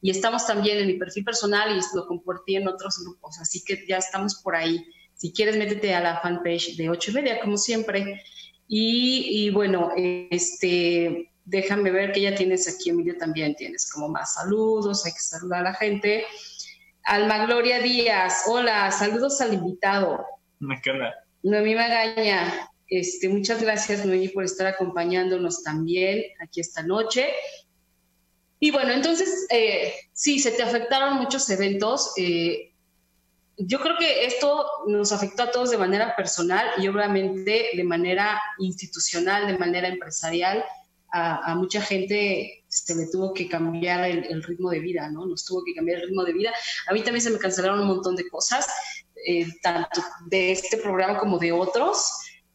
y 0.00 0.10
estamos 0.10 0.46
también 0.46 0.78
en 0.78 0.86
mi 0.86 0.94
perfil 0.94 1.24
personal 1.24 1.76
y 1.76 1.96
lo 1.96 2.06
compartí 2.06 2.54
en 2.54 2.68
otros 2.68 3.02
grupos, 3.02 3.40
así 3.40 3.64
que 3.64 3.84
ya 3.88 3.96
estamos 3.96 4.36
por 4.36 4.54
ahí. 4.54 4.86
Si 5.14 5.32
quieres, 5.32 5.56
métete 5.56 5.92
a 5.96 6.00
la 6.00 6.20
fanpage 6.20 6.76
de 6.76 6.88
ocho 6.88 7.10
y 7.10 7.14
media, 7.14 7.40
como 7.40 7.56
siempre. 7.56 8.22
Y, 8.68 9.50
bueno, 9.50 9.90
este, 9.96 11.32
déjame 11.44 11.90
ver 11.90 12.12
que 12.12 12.20
ya 12.20 12.36
tienes 12.36 12.68
aquí, 12.72 12.90
Emilio, 12.90 13.16
también 13.18 13.56
tienes 13.56 13.90
como 13.90 14.08
más 14.08 14.34
saludos, 14.34 15.04
hay 15.04 15.12
que 15.12 15.18
saludar 15.18 15.60
a 15.60 15.70
la 15.70 15.74
gente. 15.74 16.24
Alma 17.02 17.46
Gloria 17.46 17.80
Díaz, 17.80 18.44
hola, 18.46 18.92
saludos 18.92 19.40
al 19.40 19.54
invitado. 19.54 20.24
Me 20.60 20.80
queda. 20.80 21.27
Noemí 21.48 21.74
Magaña, 21.74 22.68
este, 22.88 23.28
muchas 23.28 23.62
gracias 23.62 24.04
Noemí 24.04 24.28
por 24.28 24.44
estar 24.44 24.66
acompañándonos 24.66 25.62
también 25.62 26.22
aquí 26.40 26.60
esta 26.60 26.82
noche. 26.82 27.28
Y 28.60 28.70
bueno, 28.70 28.92
entonces, 28.92 29.46
eh, 29.50 29.94
sí, 30.12 30.38
se 30.38 30.50
te 30.50 30.62
afectaron 30.62 31.16
muchos 31.16 31.48
eventos. 31.50 32.12
Eh, 32.16 32.72
yo 33.56 33.80
creo 33.80 33.96
que 33.98 34.26
esto 34.26 34.66
nos 34.86 35.12
afectó 35.12 35.44
a 35.44 35.50
todos 35.50 35.70
de 35.70 35.78
manera 35.78 36.14
personal 36.16 36.66
y 36.78 36.88
obviamente 36.88 37.70
de 37.74 37.84
manera 37.84 38.40
institucional, 38.58 39.46
de 39.46 39.58
manera 39.58 39.88
empresarial. 39.88 40.64
A, 41.10 41.54
mucha 41.54 41.80
gente 41.80 42.64
se 42.68 42.94
le 42.94 43.06
tuvo 43.06 43.32
que 43.32 43.48
cambiar 43.48 44.04
el, 44.04 44.26
el, 44.26 44.42
ritmo 44.42 44.68
de 44.68 44.80
vida, 44.80 45.10
¿no? 45.10 45.24
Nos 45.24 45.42
tuvo 45.42 45.64
que 45.64 45.74
cambiar 45.74 46.00
el 46.00 46.08
ritmo 46.08 46.22
de 46.22 46.34
vida. 46.34 46.52
A 46.86 46.92
mí 46.92 47.00
también 47.00 47.22
se 47.22 47.30
me 47.30 47.38
cancelaron 47.38 47.80
un 47.80 47.86
montón 47.86 48.14
de 48.14 48.28
cosas 48.28 48.68
eh, 49.26 49.46
tanto 49.62 50.02
de 50.26 50.52
este 50.52 50.76
programa 50.76 51.18
como 51.18 51.38
de 51.38 51.52
otros. 51.52 52.10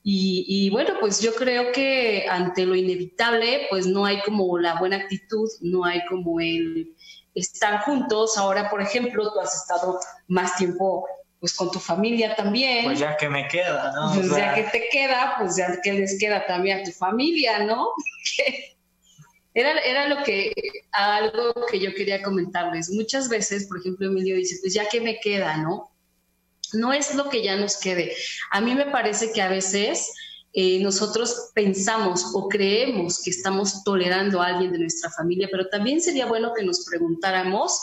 Y, 0.05 0.69
bueno, 0.71 0.95
pues 0.99 1.21
yo 1.21 1.33
creo 1.33 1.71
que 1.71 2.25
ante 2.29 2.65
lo 2.65 2.75
inevitable, 2.75 3.67
pues 3.69 3.87
no 3.87 4.03
hay 4.03 4.21
como 4.23 4.57
la 4.59 4.77
buena 4.77 4.97
actitud, 4.97 5.49
no 5.61 5.85
hay 5.85 6.03
como 6.09 6.41
el 6.41 6.93
estar 7.33 7.83
juntos. 7.83 8.37
Ahora, 8.37 8.69
por 8.69 8.81
ejemplo, 8.81 9.31
tú 9.31 9.39
has 9.39 9.55
estado 9.55 9.99
más 10.27 10.57
tiempo 10.57 11.07
pues 11.39 11.53
con 11.53 11.71
tu 11.71 11.79
familia 11.79 12.35
también. 12.35 12.85
Pues 12.85 12.99
ya 12.99 13.15
que 13.15 13.29
me 13.29 13.47
queda, 13.47 13.93
¿no? 13.93 14.13
Pues 14.13 14.29
ya 14.29 14.55
que 14.55 14.63
te 14.63 14.89
queda, 14.89 15.35
pues 15.37 15.57
ya 15.57 15.79
que 15.81 15.93
les 15.93 16.19
queda 16.19 16.45
también 16.45 16.79
a 16.79 16.83
tu 16.83 16.91
familia, 16.91 17.59
¿no? 17.59 17.89
era, 19.53 19.79
era 19.79 20.07
lo 20.07 20.23
que, 20.23 20.53
algo 20.91 21.53
que 21.69 21.79
yo 21.79 21.93
quería 21.93 22.21
comentarles. 22.21 22.89
Muchas 22.89 23.29
veces, 23.29 23.67
por 23.67 23.79
ejemplo, 23.79 24.07
Emilio 24.07 24.35
dice, 24.35 24.57
pues 24.61 24.73
ya 24.73 24.87
que 24.87 25.01
me 25.01 25.19
queda, 25.19 25.57
¿no? 25.57 25.92
No 26.73 26.93
es 26.93 27.15
lo 27.15 27.29
que 27.29 27.43
ya 27.43 27.55
nos 27.55 27.77
quede. 27.77 28.13
A 28.51 28.61
mí 28.61 28.75
me 28.75 28.85
parece 28.85 29.31
que 29.31 29.41
a 29.41 29.49
veces 29.49 30.11
eh, 30.53 30.79
nosotros 30.81 31.51
pensamos 31.53 32.25
o 32.33 32.47
creemos 32.47 33.21
que 33.23 33.31
estamos 33.31 33.83
tolerando 33.83 34.41
a 34.41 34.47
alguien 34.47 34.71
de 34.71 34.79
nuestra 34.79 35.09
familia, 35.11 35.47
pero 35.51 35.67
también 35.67 36.01
sería 36.01 36.25
bueno 36.25 36.53
que 36.53 36.63
nos 36.63 36.85
preguntáramos 36.85 37.79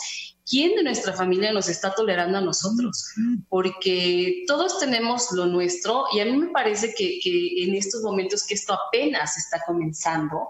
¿quién 0.51 0.75
de 0.75 0.83
nuestra 0.83 1.13
familia 1.13 1.53
nos 1.53 1.69
está 1.69 1.95
tolerando 1.95 2.39
a 2.39 2.41
nosotros? 2.41 3.15
Porque 3.49 4.45
todos 4.47 4.81
tenemos 4.81 5.31
lo 5.33 5.47
nuestro 5.47 6.07
y 6.13 6.21
a 6.21 6.25
mí 6.25 6.37
me 6.37 6.49
parece 6.49 6.93
que, 6.93 7.21
en 7.65 7.75
estos 7.75 8.03
momentos 8.03 8.45
que 8.45 8.55
esto 8.55 8.75
apenas 8.75 9.39
está 9.39 9.63
comenzando, 9.65 10.41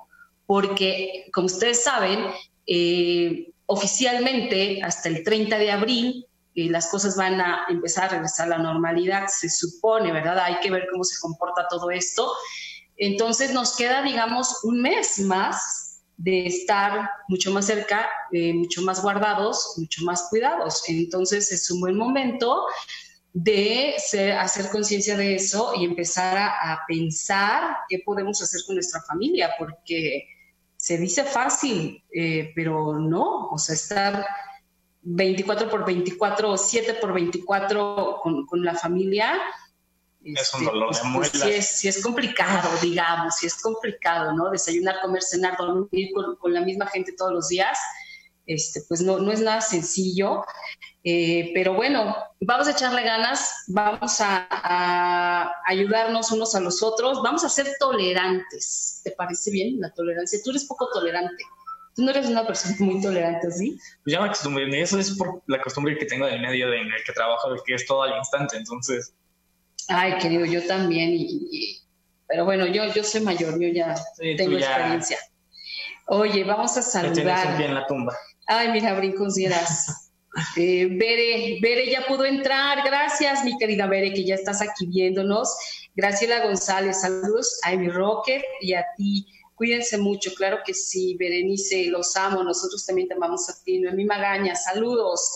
porque 0.47 1.29
como 1.33 1.47
ustedes 1.47 1.85
saben, 1.85 2.25
eh, 2.67 3.53
oficialmente 3.67 4.83
hasta 4.83 5.11
el 5.11 5.23
30 5.23 5.59
de 5.59 5.71
abril 5.71 6.27
eh, 6.55 6.69
las 6.69 6.89
cosas 6.89 7.17
van 7.17 7.41
a 7.41 7.67
empezar 7.69 8.05
a 8.05 8.09
regresar 8.09 8.47
a 8.47 8.57
la 8.57 8.59
normalidad, 8.59 9.27
se 9.29 9.49
supone, 9.49 10.13
¿verdad? 10.13 10.39
Hay 10.41 10.61
que 10.61 10.71
ver 10.71 10.87
cómo 10.91 11.05
se 11.05 11.21
comporta 11.21 11.67
todo 11.69 11.91
esto. 11.91 12.33
Entonces 12.97 13.53
nos 13.53 13.77
queda, 13.77 14.03
digamos, 14.03 14.65
un 14.65 14.83
mes 14.83 15.21
más 15.21 16.03
de 16.17 16.47
estar 16.47 17.09
mucho 17.29 17.51
más 17.51 17.67
cerca, 17.67 18.07
eh, 18.33 18.53
mucho 18.53 18.83
más 18.83 19.01
guardados, 19.01 19.75
mucho 19.79 20.05
más 20.05 20.27
cuidados. 20.29 20.83
Entonces 20.89 21.51
es 21.51 21.71
un 21.71 21.81
buen 21.81 21.97
momento 21.97 22.67
de 23.33 23.95
hacer 24.39 24.69
conciencia 24.71 25.17
de 25.17 25.37
eso 25.37 25.73
y 25.77 25.85
empezar 25.85 26.37
a, 26.37 26.81
pensar 26.89 27.77
qué 27.89 28.01
podemos 28.05 28.43
hacer 28.43 28.61
con 28.67 28.75
nuestra 28.75 29.01
familia, 29.03 29.51
porque 29.59 30.27
se 30.77 30.99
dice 30.99 31.23
fácil, 31.25 32.03
eh, 32.13 32.51
pero 32.55 32.99
no, 32.99 33.49
o 33.49 33.57
sea, 33.57 33.75
estar 33.75 34.27
24 35.03 35.69
por 35.69 35.85
24 35.85 36.51
o 36.51 36.57
7 36.59 36.95
por 36.95 37.13
24 37.13 38.19
con, 38.23 38.47
con 38.47 38.65
la 38.65 38.75
familia 38.75 39.41
es 40.25 40.53
un 40.55 40.61
este, 40.61 40.65
dolor 40.65 40.95
de 40.95 41.01
pues, 41.15 41.31
pues, 41.31 41.67
sí, 41.67 41.89
es, 41.89 42.03
complicado, 42.03 42.69
digamos, 42.83 43.37
sí 43.37 43.47
es 43.47 43.61
complicado, 43.61 44.35
¿no? 44.35 44.51
Desayunar, 44.51 45.01
comer, 45.01 45.23
cenar, 45.23 45.57
dormir 45.57 46.11
con, 46.13 46.53
la 46.53 46.61
misma 46.61 46.87
gente 46.87 47.15
todos 47.17 47.33
los 47.33 47.49
días, 47.49 47.79
este, 48.47 48.83
pues 48.87 49.01
no, 49.01 49.19
no 49.19 49.33
es 49.33 49.41
nada 49.41 49.61
sencillo. 49.61 50.45
Eh, 51.03 51.53
pero 51.55 51.73
bueno, 51.73 52.15
vamos 52.41 52.69
a 52.69 52.73
echarle 52.73 53.03
ganas, 53.03 53.65
vamos 53.69 54.21
a, 54.21 54.47
a, 54.51 55.51
ayudarnos 55.65 56.31
unos 56.31 56.55
a 56.55 56.61
los 56.61 56.83
otros, 56.83 57.23
vamos 57.23 57.43
a 57.45 57.49
ser 57.49 57.71
tolerantes. 57.79 59.01
¿Te 59.03 59.13
parece 59.13 59.51
bien 59.51 59.81
la 59.81 59.91
tolerancia? 59.95 60.39
Tú 60.45 60.51
eres 60.51 60.67
poco 60.67 60.91
tolerante. 60.93 61.43
Tú 62.01 62.07
no 62.07 62.13
eres 62.13 62.29
una 62.29 62.47
persona 62.47 62.75
muy 62.79 63.03
tolerante, 63.03 63.51
¿sí? 63.51 63.79
Pues 64.03 64.15
ya 64.15 64.21
me 64.21 64.29
acostumbré. 64.29 64.81
Eso 64.81 64.99
es 64.99 65.19
por 65.19 65.43
la 65.49 65.61
costumbre 65.61 65.99
que 65.99 66.07
tengo 66.07 66.25
del 66.25 66.41
medio 66.41 66.73
en 66.73 66.87
el 66.87 67.05
que 67.05 67.13
trabajo, 67.13 67.53
de 67.53 67.61
que 67.67 67.75
es 67.75 67.85
todo 67.85 68.05
al 68.05 68.17
instante. 68.17 68.57
Entonces, 68.57 69.13
Ay, 69.89 70.17
querido, 70.17 70.47
yo 70.47 70.67
también. 70.67 71.11
Y, 71.13 71.79
pero 72.27 72.47
bueno, 72.47 72.65
yo, 72.65 72.91
yo 72.95 73.05
soy 73.05 73.21
mayor, 73.21 73.61
yo 73.61 73.69
ya 73.69 73.95
tengo 74.19 74.57
experiencia. 74.57 75.19
Oye, 76.07 76.43
vamos 76.43 76.75
a 76.79 76.83
saludar. 76.83 77.59
bien 77.59 77.75
la 77.75 77.87
tumba. 77.87 78.17
Ay, 78.47 78.73
mira, 78.73 78.95
brincos 78.95 79.35
dieras. 79.35 80.11
eh, 80.57 80.89
Bere, 80.91 81.59
Bere 81.61 81.91
ya 81.91 82.07
pudo 82.07 82.25
entrar. 82.25 82.79
Gracias, 82.83 83.45
mi 83.45 83.59
querida 83.59 83.87
Bere, 83.87 84.15
que 84.15 84.25
ya 84.25 84.37
estás 84.37 84.63
aquí 84.63 84.87
viéndonos. 84.87 85.55
Graciela 85.95 86.47
González, 86.47 87.03
saludos 87.03 87.61
a 87.65 87.73
mi 87.73 87.91
Rocket 87.91 88.43
y 88.63 88.73
a 88.73 88.87
ti. 88.97 89.27
Cuídense 89.61 89.99
mucho, 89.99 90.33
claro 90.33 90.61
que 90.65 90.73
sí, 90.73 91.17
Berenice, 91.19 91.85
los 91.89 92.17
amo, 92.17 92.43
nosotros 92.43 92.87
también 92.87 93.09
te 93.09 93.15
amamos 93.15 93.47
a 93.51 93.63
ti. 93.63 93.79
Noemí 93.79 94.07
Magaña, 94.07 94.57
saludos. 94.57 95.31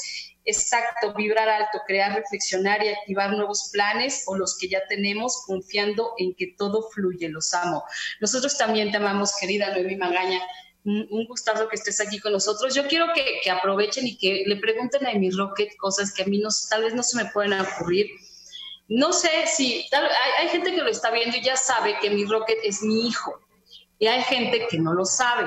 Exacto, 0.47 1.13
vibrar 1.13 1.47
alto, 1.47 1.83
crear, 1.87 2.15
reflexionar 2.15 2.83
y 2.83 2.89
activar 2.89 3.33
nuevos 3.33 3.69
planes 3.71 4.23
o 4.27 4.35
los 4.39 4.57
que 4.57 4.69
ya 4.69 4.81
tenemos, 4.89 5.45
confiando 5.47 6.15
en 6.17 6.35
que 6.37 6.55
todo 6.57 6.89
fluye. 6.89 7.29
Los 7.29 7.53
amo. 7.53 7.85
Nosotros 8.19 8.57
también 8.57 8.91
te 8.91 8.97
amamos, 8.97 9.35
querida 9.39 9.69
Noemi 9.73 9.97
Magaña. 9.97 10.41
Un 10.85 11.27
gustazo 11.27 11.69
que 11.69 11.77
estés 11.77 12.01
aquí 12.01 12.19
con 12.19 12.33
nosotros. 12.33 12.75
Yo 12.75 12.89
quiero 12.89 13.09
que, 13.13 13.51
aprovechen 13.51 14.07
y 14.07 14.17
que 14.17 14.45
le 14.47 14.57
pregunten 14.57 15.07
a 15.07 15.13
mi 15.13 15.29
Rocket 15.33 15.77
cosas 15.77 16.15
que 16.15 16.23
a 16.23 16.27
mí 16.27 16.39
no, 16.39 16.49
tal 16.71 16.85
vez 16.85 16.95
no 16.95 17.03
se 17.03 17.23
me 17.23 17.31
pueden 17.31 17.61
ocurrir. 17.61 18.07
No 18.89 19.13
sé 19.13 19.29
si 19.55 19.87
hay, 19.93 20.45
hay 20.45 20.49
gente 20.49 20.75
que 20.75 20.81
lo 20.81 20.89
está 20.89 21.11
viendo 21.11 21.37
y 21.37 21.43
ya 21.43 21.59
sabe 21.59 21.99
que 22.01 22.09
mi 22.09 22.25
Rocket 22.25 22.61
es 22.65 22.81
mi 22.81 23.07
hijo. 23.07 23.44
Y 23.99 24.07
hay 24.07 24.23
gente 24.23 24.67
que 24.69 24.79
no 24.79 24.93
lo 24.93 25.05
sabe. 25.05 25.47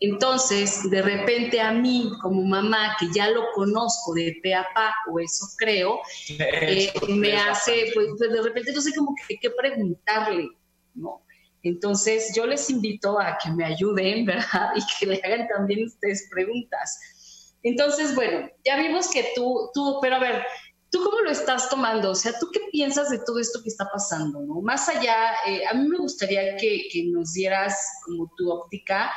Entonces, 0.00 0.90
de 0.90 1.00
repente 1.00 1.60
a 1.60 1.70
mí, 1.72 2.10
como 2.20 2.42
mamá, 2.42 2.96
que 2.98 3.06
ya 3.14 3.30
lo 3.30 3.52
conozco 3.52 4.14
de 4.14 4.36
pe 4.42 4.52
a 4.52 4.66
pa, 4.74 4.92
o 5.08 5.20
eso 5.20 5.46
creo, 5.56 6.00
eh, 6.40 6.92
me 7.08 7.36
hace, 7.36 7.92
pues, 7.94 8.08
pues, 8.18 8.32
de 8.32 8.42
repente 8.42 8.72
no 8.72 8.80
sé 8.80 8.90
cómo 8.96 9.14
que 9.28 9.36
qué 9.40 9.50
preguntarle, 9.50 10.48
¿no? 10.94 11.22
Entonces, 11.62 12.32
yo 12.34 12.46
les 12.46 12.68
invito 12.68 13.20
a 13.20 13.38
que 13.38 13.50
me 13.50 13.64
ayuden, 13.64 14.26
¿verdad? 14.26 14.72
Y 14.74 14.80
que 14.98 15.06
le 15.06 15.20
hagan 15.22 15.46
también 15.46 15.84
ustedes 15.86 16.28
preguntas. 16.32 16.98
Entonces, 17.62 18.14
bueno, 18.16 18.48
ya 18.64 18.76
vimos 18.76 19.08
que 19.08 19.30
tú, 19.36 19.70
tú, 19.72 19.98
pero 20.02 20.16
a 20.16 20.18
ver, 20.18 20.44
¿tú 20.92 21.02
cómo 21.02 21.20
lo 21.22 21.30
estás 21.30 21.68
tomando? 21.68 22.12
O 22.12 22.14
sea, 22.14 22.38
¿tú 22.38 22.48
qué 22.52 22.60
piensas 22.70 23.10
de 23.10 23.18
todo 23.18 23.40
esto 23.40 23.60
que 23.64 23.70
está 23.70 23.88
pasando, 23.92 24.40
no? 24.42 24.60
Más 24.60 24.88
allá, 24.88 25.32
eh, 25.48 25.62
a 25.68 25.74
mí 25.74 25.88
me 25.88 25.98
gustaría 25.98 26.56
que, 26.56 27.10
nos 27.12 27.32
dieras 27.32 27.76
como 28.04 28.30
tu 28.36 28.48
óptica 28.48 29.10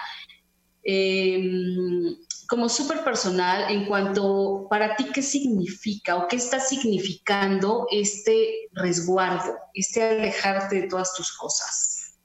Em, 0.88 2.16
como 2.48 2.70
súper 2.70 3.04
personal 3.04 3.72
en 3.72 3.88
cuanto 3.88 4.68
para 4.70 4.96
ti 4.96 5.06
qué 5.12 5.24
significa 5.24 6.16
o 6.16 6.28
qué 6.28 6.36
está 6.36 6.60
significando 6.60 7.88
este 7.90 8.70
resguardo, 8.74 9.56
este 9.74 10.04
alejarte 10.04 10.82
de 10.82 10.88
todas 10.88 11.16
tus 11.16 11.36
cosas. 11.36 12.20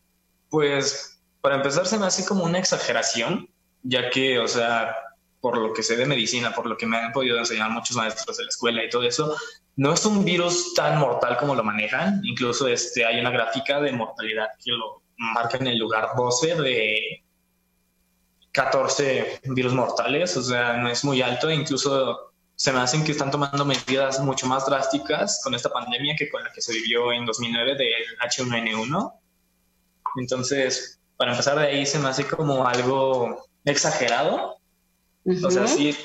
Pues 0.50 1.22
para 1.40 1.56
empezar 1.56 1.86
se 1.86 1.98
me 1.98 2.04
hace 2.04 2.26
como 2.26 2.44
una 2.44 2.58
exageración, 2.58 3.48
ya 3.82 4.10
que, 4.10 4.38
o 4.38 4.46
sea, 4.46 4.94
por 5.40 5.56
lo 5.56 5.72
que 5.72 5.82
sé 5.82 5.96
de 5.96 6.06
medicina, 6.06 6.52
por 6.52 6.66
lo 6.66 6.76
que 6.76 6.86
me 6.86 6.98
han 6.98 7.12
podido 7.12 7.38
enseñar 7.38 7.70
muchos 7.70 7.96
maestros 7.96 8.36
de 8.36 8.44
la 8.44 8.48
escuela 8.48 8.84
y 8.84 8.90
todo 8.90 9.04
eso, 9.04 9.36
no 9.76 9.92
es 9.92 10.04
un 10.04 10.24
virus 10.24 10.74
tan 10.74 10.98
mortal 10.98 11.36
como 11.38 11.54
lo 11.54 11.64
manejan. 11.64 12.20
Incluso 12.24 12.68
este, 12.68 13.04
hay 13.04 13.20
una 13.20 13.30
gráfica 13.30 13.80
de 13.80 13.92
mortalidad 13.92 14.48
que 14.62 14.72
lo 14.72 15.02
marca 15.16 15.56
en 15.58 15.68
el 15.68 15.78
lugar 15.78 16.10
12 16.16 16.56
de 16.56 17.24
14 18.52 19.40
virus 19.44 19.72
mortales, 19.72 20.36
o 20.36 20.42
sea, 20.42 20.74
no 20.74 20.88
es 20.88 21.04
muy 21.04 21.22
alto, 21.22 21.50
incluso 21.50 22.32
se 22.56 22.72
me 22.72 22.80
hacen 22.80 23.04
que 23.04 23.12
están 23.12 23.30
tomando 23.30 23.64
medidas 23.64 24.20
mucho 24.20 24.46
más 24.46 24.66
drásticas 24.66 25.40
con 25.42 25.54
esta 25.54 25.70
pandemia 25.70 26.14
que 26.18 26.28
con 26.28 26.44
la 26.44 26.52
que 26.52 26.60
se 26.60 26.74
vivió 26.74 27.12
en 27.12 27.24
2009 27.24 27.74
del 27.76 28.18
H1N1. 28.22 29.12
Entonces, 30.16 31.00
para 31.16 31.30
empezar 31.30 31.58
de 31.58 31.68
ahí, 31.68 31.86
se 31.86 31.98
me 31.98 32.08
hace 32.08 32.26
como 32.26 32.66
algo 32.66 33.46
exagerado. 33.64 34.59
O 35.44 35.50
sea, 35.50 35.66
sí 35.66 35.96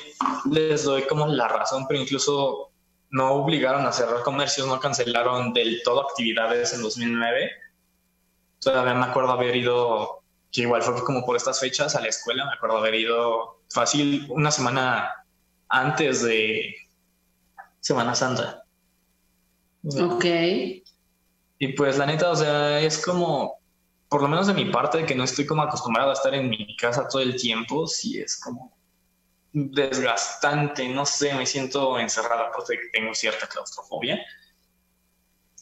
les 0.50 0.84
doy 0.84 1.02
como 1.02 1.26
la 1.26 1.48
razón, 1.48 1.86
pero 1.88 2.00
incluso 2.00 2.70
no 3.10 3.32
obligaron 3.32 3.86
a 3.86 3.92
cerrar 3.92 4.22
comercios, 4.22 4.66
no 4.66 4.80
cancelaron 4.80 5.52
del 5.52 5.82
todo 5.82 6.02
actividades 6.02 6.74
en 6.74 6.82
2009. 6.82 7.50
Todavía 8.60 8.94
me 8.94 9.06
acuerdo 9.06 9.32
haber 9.32 9.56
ido 9.56 10.22
que 10.50 10.62
igual 10.62 10.82
fue 10.82 11.02
como 11.04 11.24
por 11.24 11.36
estas 11.36 11.60
fechas 11.60 11.94
a 11.94 12.00
la 12.00 12.08
escuela, 12.08 12.44
me 12.46 12.52
acuerdo 12.52 12.78
haber 12.78 12.94
ido 12.94 13.60
fácil 13.70 14.26
una 14.30 14.50
semana 14.50 15.10
antes 15.68 16.22
de 16.22 16.74
Semana 17.80 18.14
Santa. 18.14 18.64
Ok. 19.84 20.24
Y 21.58 21.68
pues 21.76 21.98
la 21.98 22.06
neta, 22.06 22.30
o 22.30 22.36
sea, 22.36 22.80
es 22.80 23.04
como, 23.04 23.58
por 24.08 24.22
lo 24.22 24.28
menos 24.28 24.46
de 24.46 24.54
mi 24.54 24.66
parte, 24.66 25.06
que 25.06 25.14
no 25.14 25.24
estoy 25.24 25.46
como 25.46 25.62
acostumbrado 25.62 26.10
a 26.10 26.14
estar 26.14 26.34
en 26.34 26.50
mi 26.50 26.76
casa 26.76 27.08
todo 27.08 27.22
el 27.22 27.36
tiempo, 27.36 27.86
sí 27.86 28.18
es 28.18 28.38
como 28.40 28.76
desgastante, 29.56 30.86
no 30.86 31.06
sé, 31.06 31.32
me 31.34 31.46
siento 31.46 31.98
encerrada 31.98 32.52
porque 32.54 32.78
tengo 32.92 33.14
cierta 33.14 33.46
claustrofobia. 33.46 34.22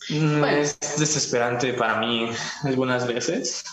Es 0.08 0.78
desesperante 0.98 1.72
para 1.74 2.00
mí 2.00 2.28
algunas 2.64 3.06
veces. 3.06 3.64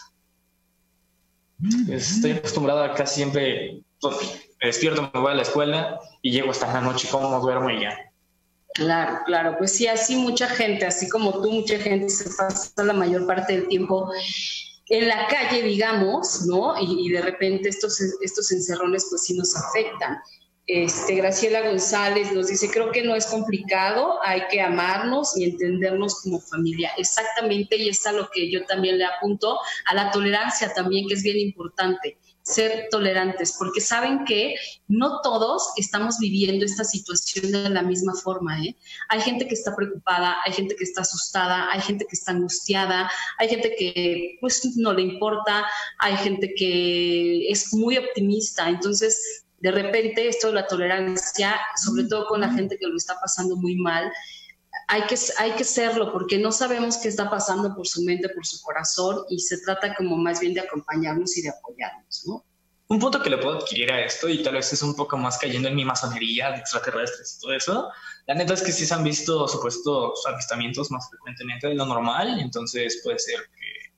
Estoy 1.89 2.31
acostumbrado 2.31 2.83
a 2.83 2.93
casi 2.93 3.15
siempre, 3.15 3.81
pues, 3.99 4.15
me 4.61 4.67
despierto, 4.67 5.09
me 5.11 5.19
voy 5.19 5.31
a 5.31 5.35
la 5.35 5.41
escuela 5.41 5.99
y 6.21 6.31
llego 6.31 6.51
hasta 6.51 6.71
la 6.71 6.81
noche, 6.81 7.07
como 7.09 7.39
duermo 7.39 7.71
y 7.71 7.81
ya. 7.81 7.97
Claro, 8.75 9.19
claro, 9.25 9.55
pues 9.57 9.73
sí, 9.73 9.87
así 9.87 10.15
mucha 10.15 10.47
gente, 10.47 10.85
así 10.85 11.09
como 11.09 11.41
tú, 11.41 11.51
mucha 11.51 11.79
gente 11.79 12.09
se 12.09 12.29
pasa 12.29 12.83
la 12.83 12.93
mayor 12.93 13.25
parte 13.25 13.53
del 13.53 13.67
tiempo 13.67 14.11
en 14.91 15.07
la 15.07 15.25
calle, 15.27 15.63
digamos, 15.63 16.45
¿no? 16.45 16.75
Y, 16.77 17.09
de 17.09 17.21
repente 17.21 17.69
estos, 17.69 17.99
estos 18.21 18.51
encerrones 18.51 19.07
pues 19.09 19.23
sí 19.23 19.33
nos 19.37 19.55
afectan. 19.55 20.19
Este, 20.67 21.15
Graciela 21.15 21.61
González 21.61 22.33
nos 22.33 22.47
dice, 22.47 22.69
creo 22.69 22.91
que 22.91 23.01
no 23.01 23.15
es 23.15 23.25
complicado, 23.25 24.19
hay 24.23 24.41
que 24.51 24.61
amarnos 24.61 25.37
y 25.37 25.45
entendernos 25.45 26.21
como 26.21 26.41
familia. 26.41 26.91
Exactamente, 26.97 27.77
y 27.77 27.87
es 27.87 28.05
a 28.05 28.11
lo 28.11 28.29
que 28.31 28.51
yo 28.51 28.65
también 28.65 28.97
le 28.97 29.05
apunto, 29.05 29.57
a 29.85 29.95
la 29.95 30.11
tolerancia 30.11 30.73
también, 30.73 31.07
que 31.07 31.13
es 31.13 31.23
bien 31.23 31.39
importante 31.39 32.17
ser 32.51 32.87
tolerantes, 32.91 33.55
porque 33.57 33.81
saben 33.81 34.25
que 34.25 34.55
no 34.87 35.21
todos 35.21 35.71
estamos 35.77 36.17
viviendo 36.19 36.65
esta 36.65 36.83
situación 36.83 37.51
de 37.51 37.69
la 37.69 37.81
misma 37.81 38.13
forma. 38.13 38.59
¿eh? 38.63 38.75
Hay 39.09 39.21
gente 39.21 39.47
que 39.47 39.53
está 39.53 39.75
preocupada, 39.75 40.37
hay 40.45 40.53
gente 40.53 40.75
que 40.75 40.83
está 40.83 41.01
asustada, 41.01 41.71
hay 41.71 41.81
gente 41.81 42.05
que 42.05 42.15
está 42.15 42.31
angustiada, 42.31 43.09
hay 43.37 43.49
gente 43.49 43.75
que 43.77 44.37
pues 44.41 44.61
no 44.77 44.93
le 44.93 45.01
importa, 45.01 45.65
hay 45.99 46.15
gente 46.17 46.53
que 46.55 47.49
es 47.49 47.73
muy 47.73 47.97
optimista. 47.97 48.69
Entonces, 48.69 49.45
de 49.59 49.71
repente, 49.71 50.27
esto 50.27 50.47
de 50.47 50.53
la 50.53 50.67
tolerancia, 50.67 51.59
sobre 51.75 52.05
todo 52.05 52.25
con 52.27 52.41
la 52.41 52.51
gente 52.51 52.77
que 52.77 52.87
lo 52.87 52.97
está 52.97 53.15
pasando 53.21 53.55
muy 53.55 53.75
mal, 53.75 54.11
hay 54.91 55.03
que, 55.03 55.15
hay 55.37 55.51
que 55.53 55.63
serlo 55.63 56.11
porque 56.11 56.37
no 56.37 56.51
sabemos 56.51 56.97
qué 56.97 57.07
está 57.07 57.29
pasando 57.29 57.73
por 57.73 57.87
su 57.87 58.03
mente, 58.03 58.27
por 58.27 58.45
su 58.45 58.61
corazón 58.61 59.23
y 59.29 59.39
se 59.39 59.59
trata 59.59 59.95
como 59.95 60.17
más 60.17 60.41
bien 60.41 60.53
de 60.53 60.59
acompañarnos 60.59 61.37
y 61.37 61.43
de 61.43 61.49
apoyarnos, 61.49 62.23
¿no? 62.27 62.43
Un 62.89 62.99
punto 62.99 63.23
que 63.23 63.29
le 63.29 63.37
puedo 63.37 63.57
adquirir 63.57 63.89
a 63.89 64.03
esto, 64.03 64.27
y 64.27 64.43
tal 64.43 64.55
vez 64.55 64.73
es 64.73 64.81
un 64.81 64.93
poco 64.93 65.17
más 65.17 65.37
cayendo 65.37 65.69
en 65.69 65.75
mi 65.75 65.85
masonería 65.85 66.51
de 66.51 66.57
extraterrestres 66.57 67.37
y 67.37 67.41
todo 67.41 67.53
eso, 67.53 67.89
la 68.27 68.35
neta 68.35 68.53
es 68.53 68.61
que 68.61 68.73
sí 68.73 68.85
se 68.85 68.93
han 68.93 69.05
visto 69.05 69.47
supuestos 69.47 70.25
avistamientos 70.27 70.91
más 70.91 71.09
frecuentemente 71.09 71.67
de 71.69 71.75
lo 71.75 71.85
normal, 71.85 72.37
entonces 72.41 72.99
puede 73.01 73.17
ser 73.17 73.39
que 73.57 73.93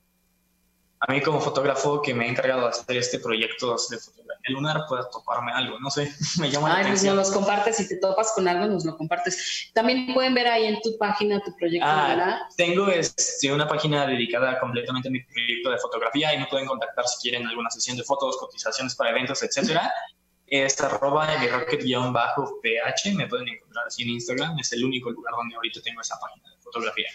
a 0.99 1.11
mí 1.11 1.21
como 1.21 1.41
fotógrafo 1.41 2.03
que 2.03 2.13
me 2.13 2.27
he 2.27 2.29
encargado 2.29 2.61
de 2.61 2.67
hacer 2.67 2.97
este 2.97 3.17
proyecto 3.17 3.75
de 3.89 3.97
fotografía 3.97 4.22
lunar 4.51 4.85
pueda 4.87 5.09
toparme 5.09 5.51
algo, 5.53 5.79
no 5.79 5.89
sé, 5.89 6.11
me 6.39 6.49
llama 6.49 6.69
la 6.69 6.75
Ay, 6.75 6.81
pues 6.81 6.91
atención. 6.91 7.15
nos 7.15 7.27
los 7.27 7.35
compartes, 7.35 7.77
si 7.77 7.87
te 7.87 7.97
topas 7.97 8.33
con 8.35 8.47
algo, 8.47 8.65
nos 8.65 8.85
lo 8.85 8.97
compartes. 8.97 9.71
También 9.73 10.13
pueden 10.13 10.33
ver 10.33 10.47
ahí 10.47 10.65
en 10.65 10.81
tu 10.81 10.97
página 10.97 11.41
tu 11.41 11.55
proyecto, 11.55 11.87
¿verdad? 11.87 12.39
Ah, 12.41 12.49
tengo 12.57 12.87
este, 12.89 13.51
una 13.51 13.67
página 13.67 14.05
dedicada 14.05 14.59
completamente 14.59 15.07
a 15.07 15.11
mi 15.11 15.23
proyecto 15.23 15.71
de 15.71 15.77
fotografía 15.77 16.33
y 16.33 16.39
me 16.39 16.47
pueden 16.47 16.67
contactar 16.67 17.07
si 17.07 17.29
quieren 17.29 17.47
alguna 17.47 17.69
sesión 17.69 17.95
de 17.95 18.03
fotos, 18.03 18.37
cotizaciones 18.37 18.95
para 18.95 19.11
eventos, 19.11 19.41
etcétera. 19.43 19.91
Es 20.45 20.79
arroba 20.81 21.27
mi 21.39 21.47
rocket-ph, 21.47 23.15
me 23.15 23.27
pueden 23.27 23.47
encontrar 23.47 23.87
así 23.87 24.03
en 24.03 24.09
Instagram, 24.09 24.59
es 24.59 24.71
el 24.73 24.83
único 24.83 25.09
lugar 25.09 25.33
donde 25.35 25.55
ahorita 25.55 25.81
tengo 25.81 26.01
esa 26.01 26.19
página 26.19 26.47
de 26.47 26.61
fotografía. 26.61 27.07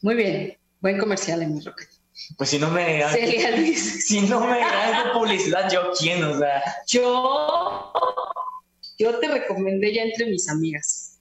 Muy 0.00 0.14
bien, 0.14 0.56
buen 0.80 0.96
comercial 0.96 1.42
en 1.42 1.56
mi 1.56 1.60
rocket. 1.60 1.99
Pues 2.36 2.50
si 2.50 2.58
no 2.58 2.70
me 2.70 3.06
Celia 3.08 3.56
Luis. 3.56 4.04
si 4.06 4.20
no 4.22 4.40
me 4.40 4.62
hago 4.62 5.20
publicidad, 5.20 5.70
yo 5.70 5.90
quién, 5.98 6.22
o 6.24 6.38
sea, 6.38 6.62
Yo, 6.86 7.92
yo 8.98 9.18
te 9.18 9.28
recomendé 9.28 9.94
ya 9.94 10.02
entre 10.02 10.26
mis 10.26 10.48
amigas. 10.48 11.18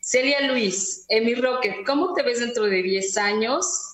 Celia 0.00 0.40
Luis, 0.42 1.04
Emi 1.08 1.34
Rocket, 1.34 1.84
¿cómo 1.86 2.14
te 2.14 2.22
ves 2.22 2.40
dentro 2.40 2.64
de 2.64 2.82
10 2.82 3.16
años? 3.18 3.91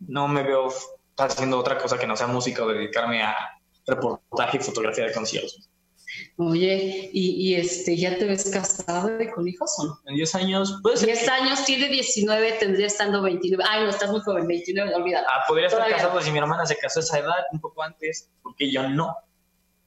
No 0.00 0.28
me 0.28 0.42
veo 0.42 0.68
haciendo 1.16 1.58
otra 1.58 1.78
cosa 1.78 1.98
que 1.98 2.06
no 2.06 2.16
sea 2.16 2.26
música 2.26 2.64
o 2.64 2.68
dedicarme 2.68 3.22
a 3.22 3.34
reportaje 3.86 4.58
y 4.58 4.60
fotografía 4.60 5.06
de 5.06 5.12
conciertos. 5.12 5.68
Oye, 6.38 7.10
¿y, 7.12 7.50
y 7.50 7.54
este, 7.56 7.96
ya 7.96 8.16
te 8.16 8.24
ves 8.24 8.48
casado 8.50 9.20
y 9.20 9.30
con 9.30 9.46
hijos 9.46 9.70
o 9.78 9.84
no? 9.86 10.00
En 10.06 10.14
10 10.14 10.34
años, 10.34 10.78
puede 10.82 10.96
ser 10.96 11.06
10 11.08 11.24
que- 11.24 11.30
años, 11.30 11.64
tiene 11.64 11.88
19, 11.88 12.52
tendría 12.52 12.86
estando 12.86 13.22
29. 13.22 13.62
Ay, 13.68 13.84
no, 13.84 13.90
estás 13.90 14.10
muy 14.10 14.20
joven, 14.20 14.46
29, 14.46 14.94
olvídalo. 14.94 15.26
Ah, 15.28 15.42
podría 15.46 15.66
estar 15.66 15.80
Todavía 15.80 15.96
casado 15.96 16.20
si 16.22 16.30
mi 16.30 16.38
hermana 16.38 16.64
se 16.64 16.76
casó 16.78 17.00
a 17.00 17.02
esa 17.02 17.18
edad 17.18 17.44
un 17.52 17.60
poco 17.60 17.82
antes, 17.82 18.30
porque 18.42 18.70
yo 18.70 18.88
no. 18.88 19.14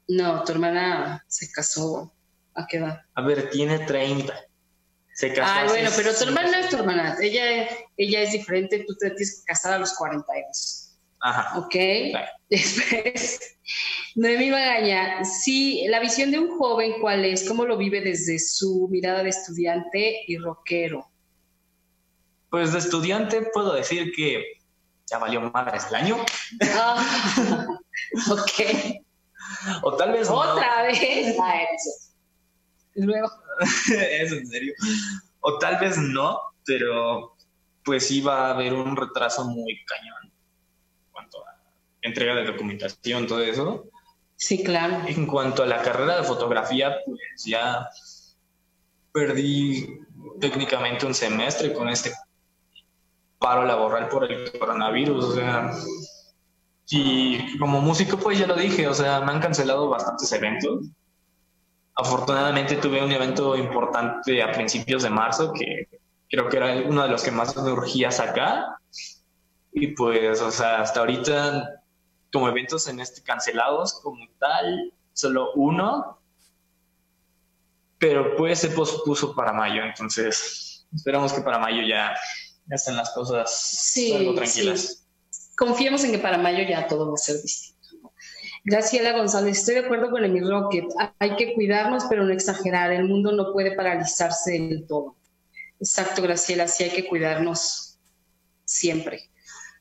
No, 0.08 0.44
tu 0.44 0.52
hermana 0.52 1.24
se 1.28 1.52
casó. 1.52 2.12
¿A 2.56 2.66
qué 2.68 2.78
edad? 2.78 3.02
A 3.16 3.22
ver, 3.22 3.50
tiene 3.50 3.80
30. 3.80 4.34
Se 5.20 5.34
casó 5.34 5.52
Ay, 5.54 5.68
bueno, 5.68 5.90
pero 5.98 6.16
tu 6.16 6.24
hermana 6.24 6.62
es 6.62 6.70
tu 6.70 6.78
hermana. 6.78 7.18
Ella, 7.22 7.68
ella 7.98 8.22
es 8.22 8.32
diferente, 8.32 8.86
tú 8.88 8.96
te 8.96 9.10
tienes 9.10 9.42
que 9.42 9.48
casar 9.48 9.74
a 9.74 9.78
los 9.78 9.94
42. 9.96 10.98
Ajá. 11.20 11.60
¿Ok? 11.60 11.76
Claro. 12.12 12.32
Después, 12.50 13.42
Noemí 14.16 14.50
Magaña, 14.50 15.26
sí, 15.26 15.86
la 15.90 16.00
visión 16.00 16.32
de 16.32 16.40
un 16.40 16.58
joven, 16.58 16.94
¿cuál 17.02 17.26
es? 17.26 17.46
¿Cómo 17.46 17.66
lo 17.66 17.76
vive 17.76 18.00
desde 18.00 18.40
su 18.40 18.88
mirada 18.90 19.22
de 19.22 19.32
estudiante 19.32 20.22
y 20.26 20.38
rockero? 20.38 21.06
Pues 22.50 22.72
de 22.72 22.80
estudiante 22.80 23.42
puedo 23.54 23.74
decir 23.74 24.14
que 24.16 24.46
ya 25.06 25.18
valió 25.18 25.42
madres 25.42 25.86
el 25.90 25.96
año. 25.96 26.26
Ah, 26.76 27.68
ok. 28.32 29.02
O 29.84 29.98
tal 29.98 30.14
vez 30.14 30.30
no. 30.30 30.36
Otra 30.36 30.84
vez. 30.84 31.36
Luego. 32.96 33.30
es 33.62 34.32
en 34.32 34.48
serio. 34.48 34.74
O 35.42 35.58
tal 35.58 35.80
vez 35.80 35.98
no, 35.98 36.40
pero 36.66 37.36
pues 37.84 38.08
sí 38.08 38.22
va 38.22 38.48
a 38.48 38.52
haber 38.52 38.74
un 38.74 38.96
retraso 38.96 39.46
muy 39.46 39.84
cañón 39.86 40.26
en 40.26 41.12
cuanto 41.12 41.46
a 41.48 41.56
entrega 42.02 42.36
de 42.36 42.46
documentación, 42.46 43.28
todo 43.28 43.42
eso. 43.42 43.86
Sí, 44.36 44.64
claro. 44.64 45.02
En 45.08 45.26
cuanto 45.26 45.64
a 45.64 45.66
la 45.66 45.82
carrera 45.82 46.18
de 46.18 46.24
fotografía, 46.24 46.98
pues 47.06 47.44
ya 47.46 47.90
perdí 49.12 50.00
técnicamente 50.40 51.06
un 51.06 51.14
semestre 51.14 51.74
con 51.74 51.90
este 51.90 52.14
paro 53.38 53.66
laboral 53.66 54.08
por 54.10 54.32
el 54.32 54.52
coronavirus. 54.58 55.26
O 55.26 55.36
sea, 55.36 55.72
y 56.90 57.58
como 57.58 57.82
músico, 57.82 58.18
pues 58.18 58.40
ya 58.40 58.48
lo 58.48 58.56
dije, 58.56 58.88
o 58.88 58.94
sea, 58.94 59.22
me 59.22 59.32
han 59.32 59.42
cancelado 59.42 59.90
bastantes 59.90 60.32
eventos. 60.32 60.86
Afortunadamente 62.00 62.78
tuve 62.78 63.04
un 63.04 63.12
evento 63.12 63.58
importante 63.58 64.42
a 64.42 64.54
principios 64.54 65.04
de 65.04 65.10
marzo 65.10 65.52
que 65.52 65.90
creo 66.30 66.48
que 66.48 66.56
era 66.56 66.88
uno 66.88 67.04
de 67.04 67.10
los 67.10 67.24
que 67.24 67.32
más 67.32 67.56
me 67.58 67.72
urgía 67.74 68.10
sacar. 68.10 68.64
Y 69.74 69.88
pues, 69.88 70.40
o 70.40 70.50
sea, 70.50 70.80
hasta 70.80 71.02
ahorita, 71.02 71.84
como 72.32 72.48
eventos 72.48 72.88
en 72.88 73.02
este 73.02 73.22
cancelados 73.22 74.00
como 74.02 74.26
tal, 74.40 74.94
solo 75.12 75.52
uno. 75.56 76.22
Pero 77.98 78.38
pues 78.38 78.60
se 78.60 78.70
pospuso 78.70 79.36
para 79.36 79.52
mayo, 79.52 79.84
entonces 79.84 80.88
esperamos 80.96 81.34
que 81.34 81.42
para 81.42 81.60
mayo 81.60 81.82
ya, 81.82 82.16
ya 82.66 82.76
estén 82.76 82.96
las 82.96 83.10
cosas 83.10 83.52
Sí, 83.52 84.14
algo 84.14 84.36
tranquilas. 84.36 85.06
sí. 85.30 85.46
Confiemos 85.58 86.06
en 86.06 86.14
que 86.14 86.20
para 86.20 86.38
mayo 86.38 86.64
ya 86.64 86.88
todo 86.88 87.10
va 87.10 87.16
a 87.16 87.18
ser 87.18 87.42
distinto. 87.42 87.79
Graciela 88.70 89.14
González, 89.14 89.58
estoy 89.58 89.76
de 89.76 89.82
acuerdo 89.82 90.12
con 90.12 90.24
el 90.24 90.48
Rocket. 90.48 90.86
Hay 91.18 91.36
que 91.36 91.56
cuidarnos, 91.56 92.04
pero 92.08 92.24
no 92.24 92.32
exagerar. 92.32 92.92
El 92.92 93.06
mundo 93.06 93.32
no 93.32 93.52
puede 93.52 93.72
paralizarse 93.76 94.52
del 94.52 94.86
todo. 94.88 95.16
Exacto, 95.80 96.22
Graciela, 96.22 96.68
sí 96.68 96.84
hay 96.84 96.92
que 96.92 97.08
cuidarnos 97.08 97.98
siempre. 98.66 99.32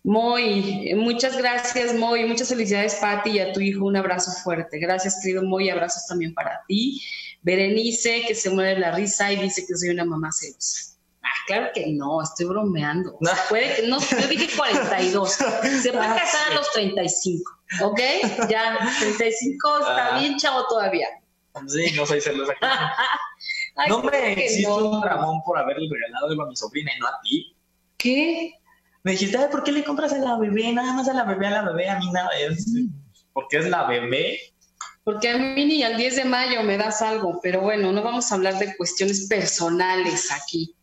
Moy, 0.05 0.89
eh, 0.89 0.95
muchas 0.95 1.37
gracias, 1.37 1.95
Moy. 1.95 2.25
Muchas 2.25 2.49
felicidades, 2.49 2.95
Pati, 2.95 3.31
y 3.33 3.41
a 3.41 3.53
tu 3.53 3.61
hijo. 3.61 3.85
Un 3.85 3.97
abrazo 3.97 4.31
fuerte. 4.43 4.79
Gracias, 4.79 5.21
querido 5.23 5.43
Moy. 5.43 5.69
Abrazos 5.69 6.07
también 6.07 6.33
para 6.33 6.63
ti. 6.67 7.03
Berenice, 7.43 8.25
que 8.27 8.35
se 8.35 8.49
muere 8.49 8.81
la 8.81 8.93
risa 8.93 9.31
y 9.31 9.37
dice 9.37 9.67
que 9.67 9.77
soy 9.77 9.91
una 9.91 10.07
mamá 10.07 10.31
celosa. 10.33 10.97
Ah, 11.23 11.29
claro 11.47 11.69
que 11.75 11.89
no, 11.93 12.23
estoy 12.23 12.47
bromeando. 12.47 13.19
O 13.21 13.27
sea, 13.27 13.37
puede 13.51 13.75
que, 13.75 13.87
no, 13.87 14.01
yo 14.01 14.29
dije 14.29 14.49
42. 14.57 15.31
Se 15.83 15.93
puede 15.93 16.07
Ah, 16.07 16.17
casar 16.19 16.53
a 16.53 16.55
los 16.55 16.73
35, 16.73 17.58
¿ok? 17.83 18.01
Ya, 18.49 18.79
35 19.01 19.79
está 19.81 20.15
Ah. 20.17 20.19
bien 20.19 20.37
chavo 20.39 20.67
todavía. 20.69 21.09
Sí, 21.67 21.93
no 21.97 22.07
soy 22.07 22.21
celosa. 22.21 22.53
Ay, 23.77 23.89
no 23.91 24.03
me 24.03 24.37
no. 24.63 24.77
un 24.91 25.03
Ramón 25.03 25.41
por 25.45 25.59
haberle 25.59 25.89
regalado 25.91 26.27
algo 26.29 26.43
a 26.43 26.47
mi 26.49 26.57
sobrina 26.57 26.91
y 26.97 27.01
no 27.01 27.07
a 27.07 27.21
ti. 27.23 27.57
¿Qué? 27.97 28.53
Me 29.03 29.13
dijiste, 29.13 29.39
"Ay, 29.39 29.47
¿por 29.51 29.63
qué 29.63 29.73
le 29.73 29.85
compras 29.85 30.13
a 30.13 30.19
la 30.19 30.37
bebé? 30.37 30.73
Nada 30.73 30.93
más 30.93 31.09
a 31.09 31.15
la 31.15 31.25
bebé, 31.25 31.47
a 31.47 31.51
la 31.51 31.63
bebé, 31.63 31.89
a 31.89 31.99
mí 31.99 32.11
nada. 32.13 32.29
Es 32.39 32.67
porque 33.33 33.59
es 33.59 33.69
la 33.69 33.85
bebé. 33.85 34.39
Porque 35.05 35.31
a 35.31 35.39
mí 35.39 35.65
ni 35.65 35.83
al 35.83 35.97
10 35.97 36.17
de 36.17 36.25
mayo 36.25 36.63
me 36.65 36.77
das 36.77 37.01
algo, 37.03 37.41
pero 37.43 37.61
bueno, 37.61 37.93
no 37.93 38.03
vamos 38.03 38.31
a 38.31 38.35
hablar 38.35 38.59
de 38.59 38.77
cuestiones 38.77 39.27
personales 39.29 40.31
aquí. 40.33 40.75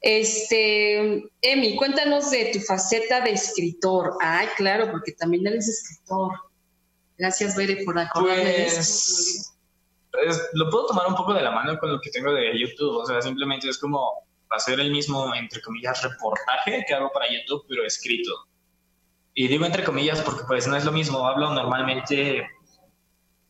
Este, 0.00 1.24
Emi, 1.42 1.76
cuéntanos 1.76 2.30
de 2.30 2.50
tu 2.52 2.60
faceta 2.60 3.20
de 3.22 3.30
escritor. 3.32 4.12
Ay, 4.20 4.46
claro, 4.56 4.90
porque 4.90 5.12
también 5.12 5.46
eres 5.46 5.68
escritor. 5.68 6.32
Gracias, 7.18 7.56
Bere, 7.56 7.82
por 7.84 7.98
acordarme. 7.98 8.42
Pues 8.42 8.78
es- 8.78 10.48
lo 10.52 10.70
puedo 10.70 10.86
tomar 10.86 11.06
un 11.08 11.14
poco 11.14 11.34
de 11.34 11.42
la 11.42 11.50
mano 11.50 11.78
con 11.78 11.92
lo 11.92 12.00
que 12.00 12.10
tengo 12.10 12.32
de 12.32 12.58
YouTube. 12.58 12.96
O 13.02 13.06
sea, 13.06 13.20
simplemente 13.20 13.68
es 13.68 13.78
como 13.78 14.26
hacer 14.50 14.80
el 14.80 14.90
mismo, 14.90 15.34
entre 15.34 15.60
comillas, 15.60 16.02
reportaje 16.02 16.84
que 16.86 16.94
hago 16.94 17.10
para 17.12 17.26
YouTube, 17.30 17.64
pero 17.68 17.84
escrito. 17.84 18.32
Y 19.34 19.48
digo 19.48 19.66
entre 19.66 19.84
comillas 19.84 20.22
porque 20.22 20.44
pues 20.46 20.66
no 20.66 20.76
es 20.76 20.84
lo 20.84 20.92
mismo, 20.92 21.26
hablo 21.26 21.50
normalmente 21.52 22.46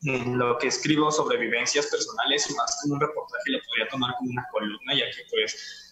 en 0.03 0.39
lo 0.39 0.59
que 0.59 0.69
escribo 0.69 1.11
sobre 1.13 1.39
vivencias 1.39 1.87
personales 1.87 2.51
y 2.51 2.55
más 2.55 2.79
como 2.83 2.95
un 2.95 3.01
reportaje 3.01 3.51
lo 3.51 3.59
podría 3.63 3.89
tomar 3.89 4.15
como 4.19 4.31
una 4.31 4.47
columna, 4.51 4.95
ya 4.95 5.05
que 5.07 5.23
pues 5.31 5.86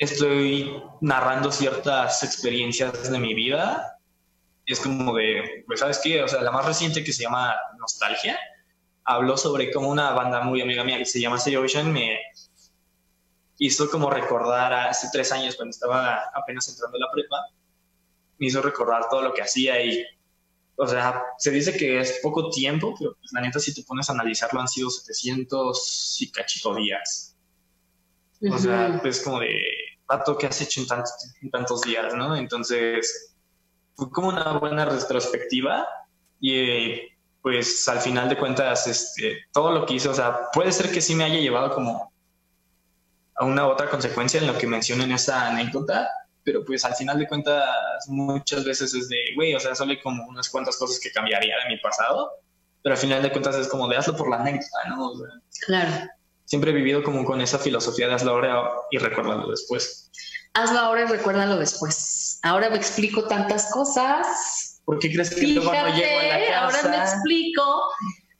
estoy 0.00 0.82
narrando 1.02 1.52
ciertas 1.52 2.24
experiencias 2.24 3.10
de 3.10 3.18
mi 3.18 3.34
vida. 3.34 3.98
Y 4.64 4.72
es 4.72 4.80
como 4.80 5.14
de, 5.14 5.62
pues 5.66 5.80
sabes 5.80 6.00
qué, 6.02 6.22
o 6.22 6.28
sea, 6.28 6.40
la 6.42 6.50
más 6.50 6.64
reciente 6.64 7.04
que 7.04 7.12
se 7.12 7.22
llama 7.22 7.54
Nostalgia, 7.78 8.38
habló 9.04 9.36
sobre 9.36 9.70
cómo 9.70 9.90
una 9.90 10.10
banda 10.12 10.40
muy 10.40 10.62
amiga 10.62 10.84
mía 10.84 10.98
que 10.98 11.04
se 11.04 11.20
llama 11.20 11.38
Say 11.38 11.56
Ocean 11.56 11.92
me 11.92 12.18
hizo 13.58 13.90
como 13.90 14.08
recordar 14.08 14.72
hace 14.72 15.08
tres 15.12 15.32
años 15.32 15.56
cuando 15.56 15.70
estaba 15.70 16.30
apenas 16.34 16.68
entrando 16.68 16.96
a 16.96 17.00
la 17.00 17.12
prepa, 17.12 17.36
me 18.38 18.46
hizo 18.46 18.62
recordar 18.62 19.06
todo 19.10 19.20
lo 19.22 19.34
que 19.34 19.42
hacía 19.42 19.84
y, 19.84 20.02
o 20.76 20.86
sea, 20.86 21.22
se 21.36 21.50
dice 21.50 21.76
que 21.76 22.00
es 22.00 22.20
poco 22.22 22.48
tiempo, 22.48 22.94
pero 22.98 23.16
pues, 23.16 23.32
la 23.32 23.42
neta 23.42 23.58
si 23.58 23.74
te 23.74 23.82
pones 23.82 24.08
a 24.08 24.14
analizarlo 24.14 24.60
han 24.60 24.68
sido 24.68 24.88
700 24.88 26.16
y 26.20 26.30
cachito 26.30 26.74
días. 26.74 27.36
O 28.50 28.58
sea, 28.58 28.98
pues 29.02 29.20
como 29.20 29.40
de, 29.40 29.60
pato, 30.10 30.36
¿qué 30.36 30.46
has 30.46 30.60
hecho 30.60 30.80
en 30.80 30.88
tantos, 30.88 31.12
en 31.40 31.50
tantos 31.50 31.82
días, 31.82 32.12
no? 32.14 32.34
Entonces, 32.34 33.36
fue 33.94 34.10
como 34.10 34.28
una 34.28 34.58
buena 34.58 34.84
retrospectiva 34.84 35.86
y 36.40 37.00
pues 37.40 37.88
al 37.88 38.00
final 38.00 38.28
de 38.28 38.36
cuentas, 38.36 38.88
este, 38.88 39.44
todo 39.52 39.70
lo 39.70 39.86
que 39.86 39.94
hice, 39.94 40.08
o 40.08 40.14
sea, 40.14 40.50
puede 40.52 40.72
ser 40.72 40.90
que 40.90 41.00
sí 41.00 41.14
me 41.14 41.24
haya 41.24 41.38
llevado 41.38 41.72
como 41.72 42.12
a 43.36 43.44
una 43.44 43.68
otra 43.68 43.88
consecuencia 43.88 44.40
en 44.40 44.48
lo 44.48 44.58
que 44.58 44.66
menciono 44.66 45.04
en 45.04 45.12
esa 45.12 45.46
anécdota, 45.48 46.08
pero 46.42 46.64
pues 46.64 46.84
al 46.84 46.94
final 46.94 47.18
de 47.18 47.28
cuentas 47.28 47.64
muchas 48.08 48.64
veces 48.64 48.92
es 48.92 49.08
de, 49.08 49.16
güey, 49.36 49.54
o 49.54 49.60
sea, 49.60 49.76
solo 49.76 49.92
hay 49.92 50.00
como 50.00 50.26
unas 50.26 50.48
cuantas 50.48 50.76
cosas 50.76 50.98
que 51.00 51.12
cambiaría 51.12 51.54
de 51.62 51.74
mi 51.74 51.80
pasado, 51.80 52.32
pero 52.82 52.96
al 52.96 53.00
final 53.00 53.22
de 53.22 53.30
cuentas 53.30 53.54
es 53.54 53.68
como 53.68 53.86
de 53.86 53.96
hazlo 53.96 54.16
por 54.16 54.28
la 54.28 54.40
anécdota, 54.40 54.88
¿no? 54.88 55.12
claro. 55.64 56.10
Siempre 56.50 56.72
he 56.72 56.74
vivido 56.74 57.04
como 57.04 57.24
con 57.24 57.40
esa 57.40 57.60
filosofía 57.60 58.08
de 58.08 58.14
hazlo 58.14 58.32
ahora 58.32 58.72
y 58.90 58.98
recuérdalo 58.98 59.48
después. 59.48 60.10
Hazlo 60.52 60.80
ahora 60.80 61.02
y 61.02 61.04
recuérdalo 61.06 61.56
después. 61.56 62.40
Ahora 62.42 62.68
me 62.70 62.76
explico 62.76 63.28
tantas 63.28 63.70
cosas. 63.70 64.80
¿Por 64.84 64.98
qué 64.98 65.12
crees 65.12 65.32
que 65.32 65.46
llego 65.46 65.70
a 65.70 65.74
la 65.74 65.92
casa? 65.92 66.58
Ahora 66.58 66.82
me 66.88 66.96
explico. 66.96 67.62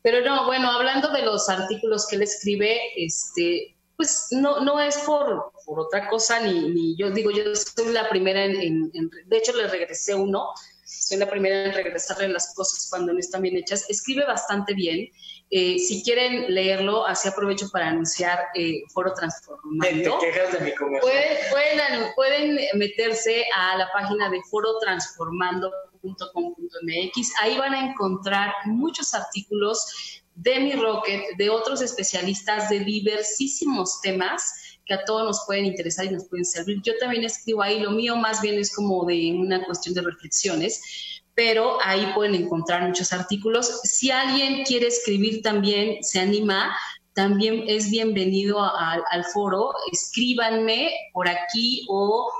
Pero 0.02 0.24
no, 0.24 0.44
bueno, 0.46 0.72
hablando 0.72 1.12
de 1.12 1.22
los 1.22 1.48
artículos 1.48 2.08
que 2.08 2.16
él 2.16 2.22
escribe, 2.22 2.80
este, 2.96 3.76
pues 3.96 4.26
no, 4.32 4.58
no 4.58 4.80
es 4.80 4.98
por, 4.98 5.52
por 5.64 5.78
otra 5.78 6.08
cosa, 6.08 6.40
ni, 6.40 6.68
ni, 6.70 6.96
yo 6.96 7.10
digo, 7.10 7.30
yo 7.30 7.44
soy 7.54 7.92
la 7.92 8.08
primera 8.08 8.44
en, 8.44 8.90
de 8.90 9.36
hecho 9.36 9.52
le 9.52 9.68
regresé 9.68 10.16
uno, 10.16 10.48
soy 10.84 11.18
la 11.18 11.30
primera 11.30 11.66
en 11.66 11.74
regresarle 11.74 12.28
las 12.28 12.54
cosas 12.56 12.88
cuando 12.90 13.12
no 13.12 13.20
están 13.20 13.42
bien 13.42 13.56
hechas. 13.56 13.88
Escribe 13.88 14.24
bastante 14.26 14.74
bien. 14.74 15.06
Eh, 15.52 15.80
si 15.80 16.04
quieren 16.04 16.54
leerlo, 16.54 17.04
así 17.04 17.28
aprovecho 17.28 17.68
para 17.70 17.88
anunciar 17.88 18.38
eh, 18.54 18.84
Foro 18.94 19.12
Transformando. 19.14 20.18
¿Te 20.18 20.26
quejas 20.26 20.52
de 20.52 20.60
mi 20.60 20.70
pueden, 20.72 21.38
pueden, 21.50 22.12
pueden 22.14 22.60
meterse 22.74 23.44
a 23.56 23.76
la 23.76 23.90
página 23.92 24.30
de 24.30 24.40
forotransformando.com.mx. 24.48 27.32
Ahí 27.42 27.58
van 27.58 27.74
a 27.74 27.90
encontrar 27.90 28.54
muchos 28.66 29.12
artículos 29.12 30.22
de 30.36 30.60
mi 30.60 30.72
Rocket, 30.72 31.36
de 31.36 31.50
otros 31.50 31.82
especialistas 31.82 32.70
de 32.70 32.78
diversísimos 32.80 34.00
temas 34.00 34.78
que 34.86 34.94
a 34.94 35.04
todos 35.04 35.24
nos 35.24 35.42
pueden 35.46 35.66
interesar 35.66 36.06
y 36.06 36.10
nos 36.10 36.28
pueden 36.28 36.44
servir. 36.44 36.80
Yo 36.82 36.96
también 36.98 37.24
escribo 37.24 37.62
ahí, 37.62 37.80
lo 37.80 37.90
mío 37.90 38.16
más 38.16 38.40
bien 38.40 38.58
es 38.58 38.74
como 38.74 39.04
de 39.04 39.32
una 39.32 39.64
cuestión 39.64 39.94
de 39.94 40.02
reflexiones, 40.02 41.19
pero 41.40 41.78
ahí 41.82 42.06
pueden 42.14 42.34
encontrar 42.34 42.86
muchos 42.86 43.14
artículos. 43.14 43.80
Si 43.84 44.10
alguien 44.10 44.62
quiere 44.62 44.88
escribir 44.88 45.40
también, 45.40 46.04
se 46.04 46.20
anima, 46.20 46.76
también 47.14 47.64
es 47.66 47.90
bienvenido 47.90 48.62
al 48.62 49.24
foro. 49.32 49.72
Escríbanme 49.90 50.92
por 51.14 51.30
aquí 51.30 51.86
o, 51.88 52.30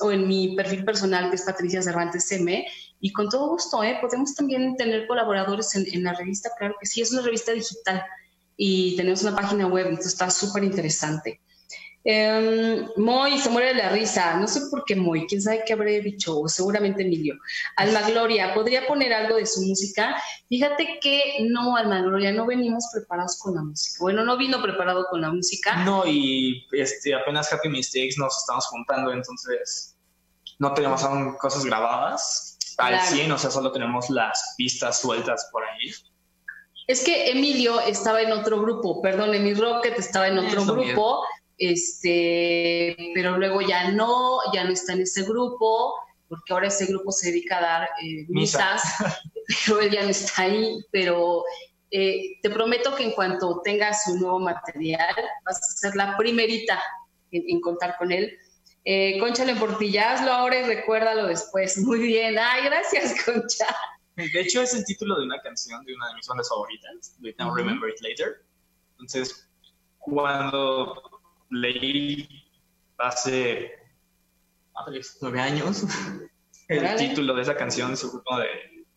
o 0.00 0.10
en 0.10 0.26
mi 0.26 0.56
perfil 0.56 0.84
personal 0.84 1.30
que 1.30 1.36
es 1.36 1.42
Patricia 1.42 1.80
Cervantes 1.80 2.32
M 2.32 2.66
y 2.98 3.12
con 3.12 3.28
todo 3.28 3.50
gusto, 3.50 3.84
¿eh? 3.84 3.98
podemos 4.00 4.34
también 4.34 4.74
tener 4.74 5.06
colaboradores 5.06 5.72
en, 5.76 6.02
la 6.02 6.14
revista, 6.14 6.50
claro 6.58 6.74
que 6.80 6.86
sí, 6.86 7.00
es 7.00 7.12
una 7.12 7.22
revista 7.22 7.52
digital 7.52 8.02
y 8.56 8.96
tenemos 8.96 9.22
una 9.22 9.36
página 9.36 9.68
web, 9.68 9.86
entonces 9.86 10.14
está 10.14 10.32
súper 10.32 10.64
interesante. 10.64 11.40
Eh, 12.02 12.86
Moy 12.96 13.38
se 13.38 13.50
muere 13.50 13.68
de 13.68 13.74
la 13.74 13.90
risa, 13.90 14.38
no 14.38 14.48
sé 14.48 14.62
por 14.70 14.84
qué 14.84 14.96
Moy, 14.96 15.26
quién 15.26 15.42
sabe 15.42 15.62
qué 15.66 15.74
habré 15.74 16.00
dicho, 16.00 16.42
seguramente 16.46 17.02
Emilio. 17.02 17.34
Alma 17.76 18.00
Gloria, 18.08 18.54
¿podría 18.54 18.86
poner 18.86 19.12
algo 19.12 19.36
de 19.36 19.46
su 19.46 19.62
música? 19.62 20.16
Fíjate 20.48 20.98
que 21.02 21.46
no, 21.48 21.76
Alma 21.76 22.00
Gloria, 22.00 22.32
no 22.32 22.46
venimos 22.46 22.86
preparados 22.92 23.38
con 23.38 23.54
la 23.54 23.62
música. 23.62 23.98
Bueno, 24.00 24.24
no 24.24 24.38
vino 24.38 24.62
preparado 24.62 25.06
con 25.10 25.20
la 25.20 25.30
música. 25.30 25.84
No, 25.84 26.06
y 26.06 26.66
este, 26.72 27.14
apenas 27.14 27.52
Happy 27.52 27.68
Mistakes 27.68 28.14
nos 28.16 28.36
estamos 28.38 28.66
juntando, 28.68 29.12
entonces 29.12 29.96
no 30.58 30.72
tenemos 30.72 31.02
aún 31.04 31.36
cosas 31.36 31.64
grabadas 31.64 32.58
al 32.78 33.00
100, 33.00 33.32
o 33.32 33.38
sea, 33.38 33.50
solo 33.50 33.72
tenemos 33.72 34.08
las 34.08 34.54
pistas 34.56 35.00
sueltas 35.00 35.48
por 35.52 35.64
ahí. 35.64 35.90
Es 36.86 37.04
que 37.04 37.30
Emilio 37.30 37.78
estaba 37.80 38.20
en 38.22 38.32
otro 38.32 38.60
grupo, 38.60 39.00
perdón, 39.00 39.30
mi 39.44 39.54
Rocket 39.54 39.98
estaba 39.98 40.28
en 40.28 40.38
otro 40.38 40.64
grupo, 40.64 41.22
este, 41.60 42.96
pero 43.14 43.38
luego 43.38 43.60
ya 43.60 43.92
no, 43.92 44.40
ya 44.52 44.64
no 44.64 44.72
está 44.72 44.94
en 44.94 45.02
ese 45.02 45.22
grupo, 45.22 45.94
porque 46.28 46.52
ahora 46.52 46.66
ese 46.66 46.86
grupo 46.86 47.12
se 47.12 47.28
dedica 47.30 47.58
a 47.58 47.60
dar 47.60 47.88
eh, 48.02 48.26
misas, 48.28 48.82
pero 49.66 49.80
él 49.80 49.90
ya 49.92 50.02
no 50.02 50.08
está 50.08 50.42
ahí, 50.42 50.84
pero 50.90 51.44
eh, 51.92 52.40
te 52.42 52.50
prometo 52.50 52.96
que 52.96 53.04
en 53.04 53.12
cuanto 53.12 53.60
tengas 53.62 54.08
un 54.08 54.20
nuevo 54.20 54.40
material, 54.40 55.14
vas 55.44 55.56
a 55.56 55.76
ser 55.76 55.94
la 55.94 56.16
primerita 56.16 56.82
en 57.30 57.60
contar 57.60 57.96
con 57.96 58.10
él 58.10 58.36
eh, 58.84 59.18
Concha 59.18 59.44
Le 59.44 59.56
Portillazlo 59.56 60.32
ahora 60.32 60.60
y 60.60 60.64
recuérdalo 60.64 61.26
después. 61.26 61.78
Muy 61.78 62.00
bien. 62.00 62.38
Ay, 62.38 62.64
gracias, 62.64 63.14
Concha. 63.24 63.66
De 64.16 64.40
hecho, 64.40 64.62
es 64.62 64.74
el 64.74 64.84
título 64.84 65.18
de 65.18 65.26
una 65.26 65.40
canción 65.40 65.84
de 65.84 65.94
una 65.94 66.08
de 66.08 66.14
mis 66.14 66.26
bandas 66.26 66.48
favoritas, 66.48 67.16
We 67.22 67.34
Now 67.38 67.54
Remember 67.54 67.88
It 67.90 68.00
Later. 68.00 68.44
Entonces, 68.92 69.48
cuando 69.98 71.09
leí 71.50 72.28
hace 72.98 73.72
nueve 75.20 75.40
años 75.40 75.84
el 76.68 76.96
título 76.96 77.34
de 77.34 77.42
esa 77.42 77.56
canción, 77.56 77.96
se 77.96 78.06
fue 78.08 78.22
como 78.22 78.40
de, 78.40 78.48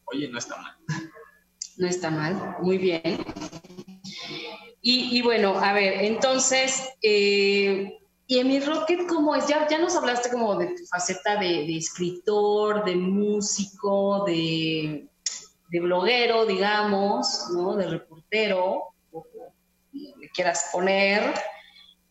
oye, 0.05 0.27
no 0.29 0.37
está 0.37 0.57
mal. 0.57 0.75
No 1.77 1.87
está 1.87 2.09
mal, 2.11 2.55
muy 2.59 2.77
bien. 2.77 3.25
Y, 4.81 5.17
y 5.17 5.21
bueno, 5.21 5.57
a 5.59 5.73
ver, 5.73 6.03
entonces, 6.03 6.89
eh, 7.01 7.97
y 8.27 8.39
en 8.39 8.47
mi 8.47 8.59
Rocket, 8.59 9.07
¿cómo 9.07 9.35
es? 9.35 9.47
Ya, 9.47 9.67
ya 9.67 9.79
nos 9.79 9.95
hablaste 9.95 10.29
como 10.29 10.55
de 10.55 10.67
tu 10.67 10.85
faceta 10.85 11.37
de, 11.37 11.77
escritor, 11.77 12.85
de 12.85 12.95
músico, 12.95 14.23
de, 14.25 15.07
bloguero, 15.69 16.45
digamos, 16.45 17.49
¿no? 17.53 17.75
De 17.75 17.87
reportero, 17.87 18.93
o 19.11 19.25
le 19.91 20.29
quieras 20.29 20.69
poner. 20.71 21.33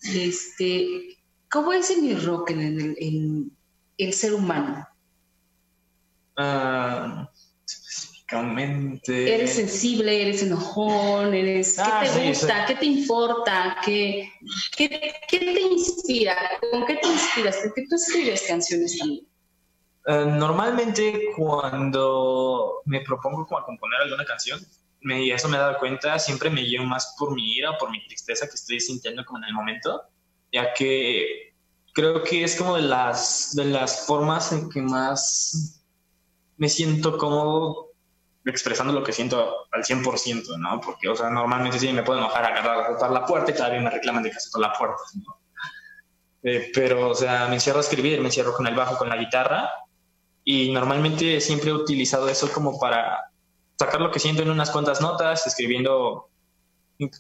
Este, 0.03 1.19
¿Cómo 1.51 1.73
es 1.73 1.91
en 1.91 2.03
mi 2.03 2.15
Rocket, 2.15 2.57
en 2.57 2.97
el, 3.99 4.13
ser 4.15 4.35
humano? 4.35 4.89
Ah, 6.37 7.29
Eres 9.07 9.55
sensible, 9.55 10.23
eres 10.23 10.43
enojón, 10.43 11.35
eres... 11.35 11.77
¿Qué 11.77 11.83
ah, 11.85 12.03
te 12.03 12.29
gusta? 12.29 12.65
¿Qué 12.65 12.75
te 12.77 12.87
importa? 12.87 13.77
¿Qué, 13.85 14.33
qué, 14.75 14.89
te 15.29 15.61
inspira? 15.61 16.37
¿Con 16.71 16.87
qué 16.87 16.97
te 16.97 17.09
inspiras? 17.09 17.59
¿Por 17.59 17.75
qué 17.75 17.85
tú 17.87 17.97
escribes 17.97 18.45
canciones 18.49 18.97
también? 18.99 19.27
Eh, 20.07 20.25
normalmente 20.27 21.27
cuando 21.37 22.81
me 22.87 23.03
propongo 23.03 23.47
como 23.47 23.59
a 23.59 23.67
componer 23.67 24.01
alguna 24.01 24.25
canción, 24.25 24.59
me, 25.03 25.33
eso 25.33 25.49
me 25.49 25.57
he 25.57 25.61
dado 25.61 25.79
cuenta, 25.79 26.19
siempre 26.19 26.51
me 26.51 26.65
llevo 26.65 26.85
más 26.85 27.15
por 27.19 27.35
mi 27.35 27.55
ira 27.55 27.77
por 27.79 27.91
mi 27.91 28.05
tristeza 28.07 28.47
que 28.47 28.55
estoy 28.55 28.81
sintiendo 28.81 29.25
como 29.25 29.39
en 29.39 29.45
el 29.45 29.55
momento, 29.55 30.03
ya 30.53 30.73
que 30.73 31.55
creo 31.93 32.23
que 32.23 32.45
es 32.45 32.57
como 32.57 32.77
de 32.77 32.83
las, 32.83 33.55
de 33.55 33.67
las 33.67 34.07
formas 34.07 34.53
en 34.53 34.69
que 34.71 34.81
más 34.81 35.83
me 36.57 36.69
siento 36.69 37.19
cómodo 37.19 37.93
expresando 38.45 38.93
lo 38.93 39.05
que 39.05 39.13
siento 39.13 39.67
al 39.71 39.85
100%, 39.85 40.59
¿no? 40.59 40.81
Porque, 40.81 41.09
o 41.09 41.15
sea, 41.15 41.31
normalmente 41.31 41.79
sí 41.79 41.93
me 41.93 42.03
puedo 42.03 42.19
enojar, 42.19 42.45
agarrar, 42.45 42.93
rotar 42.93 43.11
la 43.11 43.25
puerta 43.25 43.51
y 43.51 43.55
todavía 43.55 43.81
me 43.81 43.91
reclaman 43.91 44.23
de 44.23 44.31
que 44.31 44.37
toda 44.51 44.69
la 44.69 44.75
puerta, 44.75 45.03
¿no? 45.15 45.39
Eh, 46.43 46.73
pero, 46.75 47.11
o 47.11 47.15
sea, 47.15 47.47
me 47.47 47.55
encierro 47.55 47.79
a 47.79 47.83
escribir, 47.83 48.21
me 48.21 48.27
encierro 48.27 48.53
con 48.53 48.67
el 48.67 48.75
bajo, 48.75 48.99
con 48.99 49.09
la 49.09 49.17
guitarra 49.17 49.71
y 50.45 50.73
normalmente 50.73 51.41
siempre 51.41 51.71
he 51.71 51.73
utilizado 51.73 52.29
eso 52.29 52.51
como 52.53 52.81
para 52.81 53.32
sacar 53.83 54.01
lo 54.01 54.11
que 54.11 54.21
siento 54.21 54.43
en 54.43 54.51
unas 54.51 54.71
cuantas 54.71 55.01
notas, 55.01 55.47
escribiendo 55.47 56.29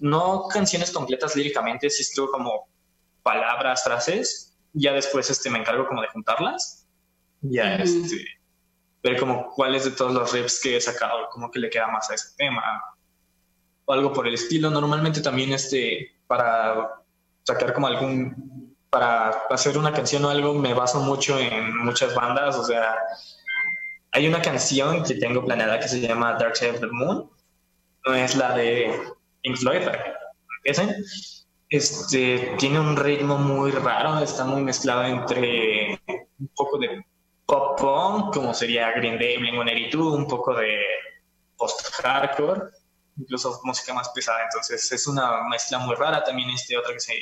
no 0.00 0.46
canciones 0.48 0.92
completas 0.92 1.34
líricamente, 1.34 1.90
sí 1.90 2.02
escribo 2.02 2.30
como 2.30 2.68
palabras, 3.22 3.82
frases, 3.82 4.56
ya 4.72 4.92
después 4.92 5.28
este, 5.28 5.50
me 5.50 5.58
encargo 5.58 5.86
como 5.88 6.02
de 6.02 6.08
juntarlas, 6.08 6.86
ya 7.40 7.74
este, 7.76 8.24
ver 9.02 9.18
como 9.18 9.50
cuáles 9.50 9.84
de 9.84 9.90
todos 9.90 10.12
los 10.12 10.32
riffs 10.32 10.60
que 10.60 10.76
he 10.76 10.80
sacado, 10.80 11.28
como 11.32 11.50
que 11.50 11.58
le 11.58 11.68
queda 11.68 11.88
más 11.88 12.08
a 12.10 12.14
ese 12.14 12.28
tema, 12.36 12.62
o 13.84 13.92
algo 13.92 14.12
por 14.12 14.28
el 14.28 14.34
estilo. 14.34 14.70
Normalmente 14.70 15.20
también 15.20 15.52
este, 15.52 16.14
para 16.28 17.02
sacar 17.42 17.74
como 17.74 17.88
algún, 17.88 18.76
para 18.88 19.30
hacer 19.50 19.76
una 19.76 19.92
canción 19.92 20.24
o 20.24 20.30
algo, 20.30 20.54
me 20.54 20.74
baso 20.74 21.00
mucho 21.00 21.38
en 21.40 21.76
muchas 21.78 22.14
bandas, 22.14 22.56
o 22.56 22.64
sea, 22.64 22.96
hay 24.12 24.28
una 24.28 24.42
canción 24.42 25.02
que 25.02 25.14
tengo 25.14 25.44
planeada 25.44 25.80
que 25.80 25.88
se 25.88 26.00
llama 26.00 26.34
Dark 26.34 26.56
Side 26.56 26.72
of 26.72 26.80
the 26.80 26.86
Moon, 26.86 27.30
no 28.06 28.14
es 28.14 28.36
la 28.36 28.54
de 28.54 28.94
Pink 29.42 29.56
Floyd, 29.56 29.84
para 29.84 30.04
que 30.62 30.72
Este, 31.70 32.54
tiene 32.58 32.78
un 32.78 32.96
ritmo 32.96 33.38
muy 33.38 33.70
raro, 33.70 34.18
está 34.20 34.44
muy 34.44 34.62
mezclado 34.62 35.04
entre 35.04 35.98
un 36.38 36.48
poco 36.54 36.78
de 36.78 37.02
pop 37.46 37.80
punk, 37.80 38.34
como 38.34 38.52
sería 38.52 38.92
Green 38.92 39.18
Day, 39.18 39.38
Blink-182, 39.38 40.14
un 40.14 40.28
poco 40.28 40.54
de 40.54 40.78
post-hardcore, 41.56 42.70
incluso 43.16 43.60
música 43.64 43.94
más 43.94 44.10
pesada. 44.10 44.44
Entonces 44.44 44.92
es 44.92 45.06
una 45.06 45.42
mezcla 45.48 45.78
muy 45.78 45.94
rara. 45.96 46.22
También 46.22 46.50
este 46.50 46.76
otro 46.76 46.92
que 46.92 47.00
se, 47.00 47.14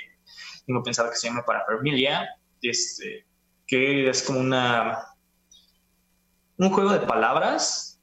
tengo 0.67 0.83
pensado 0.83 1.11
que 1.11 1.17
se 1.17 1.29
llama 1.29 1.45
Para 1.45 1.65
Familia, 1.65 2.29
este, 2.61 3.27
que 3.67 4.09
es 4.09 4.23
como 4.23 4.41
una 4.41 5.10
un 6.61 6.71
juego 6.71 6.93
de 6.93 7.01
palabras 7.01 7.99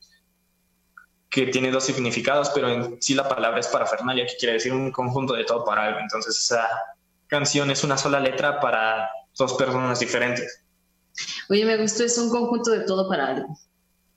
que 1.29 1.45
tiene 1.47 1.69
dos 1.69 1.83
significados, 1.83 2.49
pero 2.49 2.69
en 2.69 2.99
sí 2.99 3.13
la 3.13 3.29
palabra 3.29 3.59
es 3.59 3.67
parafernalia, 3.67 4.25
que 4.25 4.35
quiere 4.37 4.53
decir 4.53 4.73
un 4.73 4.91
conjunto 4.91 5.35
de 5.35 5.43
todo 5.43 5.63
para 5.63 5.83
algo. 5.85 5.99
Entonces 5.99 6.35
esa 6.39 6.67
canción 7.27 7.69
es 7.69 7.83
una 7.83 7.97
sola 7.97 8.19
letra 8.19 8.59
para 8.59 9.09
dos 9.37 9.53
personas 9.53 9.99
diferentes. 9.99 10.63
Oye, 11.49 11.65
me 11.65 11.77
gustó, 11.77 12.03
es 12.03 12.17
un 12.17 12.31
conjunto 12.31 12.71
de 12.71 12.79
todo 12.79 13.07
para 13.07 13.27
algo. 13.27 13.59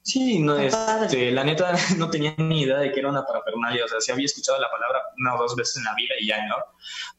Sí, 0.02 0.38
no 0.38 0.56
es, 0.56 0.74
este, 1.02 1.30
la 1.32 1.44
neta 1.44 1.74
no 1.98 2.08
tenía 2.08 2.34
ni 2.38 2.62
idea 2.62 2.78
de 2.78 2.92
que 2.92 3.00
era 3.00 3.10
una 3.10 3.26
parafernalia, 3.26 3.84
o 3.84 3.88
sea, 3.88 4.00
sí 4.00 4.10
había 4.10 4.24
escuchado 4.24 4.58
la 4.58 4.70
palabra 4.70 5.02
una 5.18 5.34
o 5.34 5.42
dos 5.42 5.54
veces 5.54 5.76
en 5.76 5.84
la 5.84 5.94
vida 5.94 6.14
y 6.18 6.28
ya 6.28 6.46
no, 6.46 6.56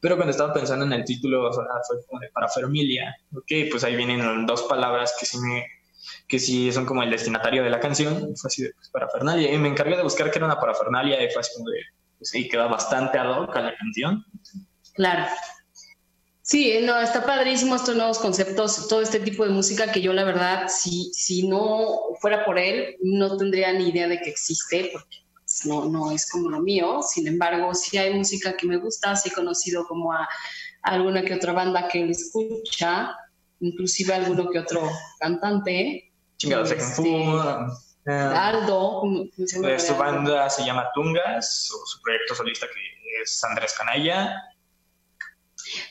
pero 0.00 0.16
cuando 0.16 0.32
estaba 0.32 0.52
pensando 0.52 0.84
en 0.84 0.92
el 0.92 1.04
título, 1.04 1.48
o 1.48 1.52
sea, 1.52 1.64
fue 1.86 2.04
como 2.06 2.18
de 2.18 2.28
parafernalia, 2.30 3.14
ok, 3.36 3.70
pues 3.70 3.84
ahí 3.84 3.94
vienen 3.94 4.46
dos 4.46 4.64
palabras 4.64 5.14
que 5.18 5.26
sí 5.26 5.38
me, 5.38 5.64
que 6.32 6.38
sí 6.38 6.72
son 6.72 6.86
como 6.86 7.02
el 7.02 7.10
destinatario 7.10 7.62
de 7.62 7.68
la 7.68 7.78
canción, 7.78 8.34
fue 8.38 8.48
así 8.48 8.62
de 8.62 8.72
pues, 8.72 8.88
parafernalia, 8.88 9.52
y 9.52 9.58
me 9.58 9.68
encargué 9.68 9.98
de 9.98 10.02
buscar 10.02 10.30
qué 10.30 10.38
era 10.38 10.46
una 10.46 10.58
parafernalia 10.58 11.22
y 11.22 11.30
fue 11.30 11.40
así 11.40 11.52
como 11.54 11.68
de, 11.68 11.80
pues 12.16 12.30
sí, 12.30 12.48
queda 12.48 12.68
bastante 12.68 13.18
ad 13.18 13.26
la 13.26 13.76
canción. 13.76 14.24
Claro. 14.94 15.26
Sí, 16.40 16.78
no, 16.84 16.98
está 16.98 17.26
padrísimo 17.26 17.76
estos 17.76 17.96
nuevos 17.96 18.18
conceptos, 18.18 18.88
todo 18.88 19.02
este 19.02 19.20
tipo 19.20 19.44
de 19.44 19.50
música 19.50 19.92
que 19.92 20.00
yo 20.00 20.14
la 20.14 20.24
verdad, 20.24 20.68
si, 20.68 21.12
si 21.12 21.46
no 21.46 21.98
fuera 22.22 22.46
por 22.46 22.58
él, 22.58 22.96
no 23.02 23.36
tendría 23.36 23.70
ni 23.74 23.90
idea 23.90 24.08
de 24.08 24.18
que 24.22 24.30
existe, 24.30 24.88
porque 24.90 25.18
pues, 25.34 25.66
no, 25.66 25.84
no 25.84 26.12
es 26.12 26.30
como 26.30 26.48
lo 26.48 26.62
mío. 26.62 27.02
Sin 27.02 27.28
embargo, 27.28 27.74
sí 27.74 27.98
hay 27.98 28.14
música 28.14 28.56
que 28.56 28.66
me 28.66 28.78
gusta, 28.78 29.16
sí 29.16 29.28
he 29.28 29.32
conocido 29.32 29.84
como 29.86 30.14
a, 30.14 30.26
alguna 30.80 31.22
que 31.26 31.34
otra 31.34 31.52
banda 31.52 31.88
que 31.88 32.04
él 32.04 32.10
escucha, 32.10 33.14
inclusive 33.60 34.14
alguno 34.14 34.48
que 34.48 34.60
otro 34.60 34.80
cantante. 35.20 36.11
Chingado, 36.42 36.64
este, 36.64 37.02
eh, 38.06 38.12
Aldo. 38.12 39.02
su 39.78 39.94
banda 39.96 40.50
se 40.50 40.64
llama 40.64 40.88
Tungas, 40.92 41.70
o 41.70 41.86
su 41.86 42.02
proyecto 42.02 42.34
solista 42.34 42.66
que 42.66 43.22
es 43.22 43.44
Andrés 43.44 43.74
Canalla 43.78 44.42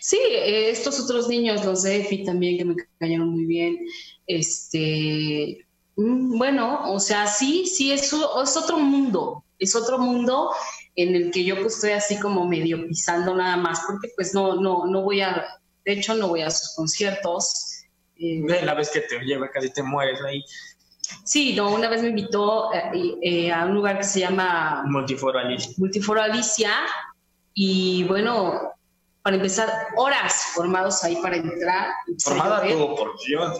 Sí, 0.01 0.19
estos 0.21 0.99
otros 0.99 1.29
niños, 1.29 1.63
los 1.63 1.83
de 1.83 2.01
EFI 2.01 2.25
también, 2.25 2.57
que 2.57 2.65
me 2.65 2.75
cayeron 2.99 3.29
muy 3.29 3.45
bien. 3.45 3.79
Este, 4.27 5.65
mm, 5.95 6.37
bueno, 6.37 6.91
o 6.91 6.99
sea, 6.99 7.27
sí, 7.27 7.65
sí, 7.65 7.93
es, 7.93 8.11
es 8.11 8.57
otro 8.57 8.77
mundo, 8.77 9.45
es 9.57 9.73
otro 9.73 9.97
mundo 9.97 10.51
en 10.95 11.15
el 11.15 11.31
que 11.31 11.45
yo 11.45 11.55
pues 11.61 11.75
estoy 11.75 11.91
así 11.91 12.19
como 12.19 12.45
medio 12.45 12.85
pisando 12.85 13.33
nada 13.33 13.55
más, 13.55 13.81
porque 13.87 14.09
pues 14.15 14.33
no, 14.33 14.55
no, 14.55 14.85
no 14.85 15.01
voy 15.03 15.21
a, 15.21 15.45
de 15.85 15.93
hecho 15.93 16.13
no 16.15 16.27
voy 16.27 16.41
a 16.41 16.51
sus 16.51 16.75
conciertos. 16.75 17.70
Eh, 18.21 18.61
la 18.63 18.75
vez 18.75 18.91
que 18.91 19.01
te 19.01 19.19
lleva 19.19 19.49
casi 19.49 19.71
te 19.71 19.81
mueres 19.81 20.21
ahí. 20.21 20.43
Sí, 21.25 21.55
no, 21.55 21.73
una 21.73 21.89
vez 21.89 22.03
me 22.03 22.09
invitó 22.09 22.69
eh, 22.73 23.51
a 23.51 23.65
un 23.65 23.73
lugar 23.73 23.97
que 23.97 24.03
se 24.03 24.19
llama 24.19 24.83
Multiforo 24.85 25.39
Alicia. 25.39 25.73
Multiforo 25.77 26.21
Alicia 26.21 26.71
y 27.53 28.03
bueno, 28.03 28.73
para 29.23 29.35
empezar, 29.35 29.69
horas 29.97 30.51
formados 30.53 31.03
ahí 31.03 31.15
para 31.21 31.37
entrar. 31.37 31.89
Formada 32.23 32.67
todo 32.67 32.95
por 32.95 33.19
Dios. 33.25 33.59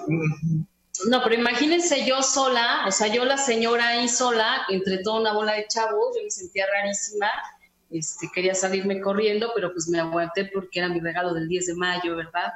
No, 1.08 1.24
pero 1.24 1.36
imagínense 1.36 2.06
yo 2.06 2.22
sola, 2.22 2.86
o 2.88 2.92
sea, 2.92 3.08
yo 3.08 3.26
la 3.26 3.38
señora 3.38 3.88
ahí 3.90 4.08
sola, 4.08 4.62
entre 4.70 5.00
toda 5.00 5.22
una 5.22 5.34
bola 5.34 5.54
de 5.54 5.66
chavos, 5.68 6.16
yo 6.16 6.24
me 6.24 6.30
sentía 6.30 6.68
rarísima, 6.68 7.28
este, 7.90 8.30
quería 8.34 8.54
salirme 8.54 9.02
corriendo, 9.02 9.52
pero 9.56 9.72
pues 9.74 9.88
me 9.88 10.00
aguanté 10.00 10.46
porque 10.54 10.80
era 10.80 10.90
mi 10.90 11.00
regalo 11.00 11.34
del 11.34 11.48
10 11.48 11.68
de 11.68 11.76
mayo, 11.76 12.16
¿verdad? 12.16 12.54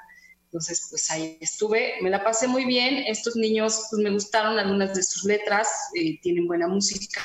Entonces, 0.56 0.88
pues 0.89 1.12
ahí 1.12 1.38
estuve, 1.41 1.96
me 2.02 2.10
la 2.10 2.24
pasé 2.24 2.48
muy 2.48 2.63
bien, 2.63 3.04
estos 3.08 3.36
niños 3.36 3.88
pues 3.89 4.02
me 4.02 4.10
gustaron 4.10 4.58
algunas 4.58 4.96
de 4.96 5.04
sus 5.04 5.26
letras, 5.26 5.68
eh, 5.96 6.18
tienen 6.22 6.48
buena 6.48 6.68
música. 6.68 7.22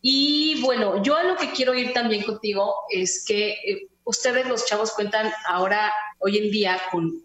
Y 0.00 0.60
bueno, 0.62 1.02
yo 1.02 1.16
a 1.16 1.24
lo 1.24 1.36
que 1.36 1.50
quiero 1.50 1.74
ir 1.74 1.92
también 1.92 2.22
contigo 2.22 2.74
es 2.90 3.24
que... 3.26 3.50
Eh, 3.50 3.88
ustedes 4.06 4.46
los 4.46 4.64
chavos 4.64 4.92
cuentan 4.92 5.32
ahora, 5.48 5.92
hoy 6.20 6.38
en 6.38 6.50
día, 6.50 6.80
con, 6.90 7.22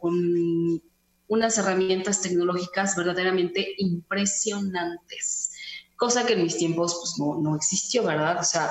unas 1.27 1.57
herramientas 1.57 2.21
tecnológicas 2.21 2.93
verdaderamente 2.97 3.75
impresionantes, 3.77 5.53
cosa 5.95 6.25
que 6.25 6.33
en 6.33 6.43
mis 6.43 6.57
tiempos 6.57 6.97
pues, 6.99 7.13
no, 7.17 7.55
existió, 7.55 8.03
¿verdad? 8.03 8.37
O 8.41 8.43
sea, 8.43 8.69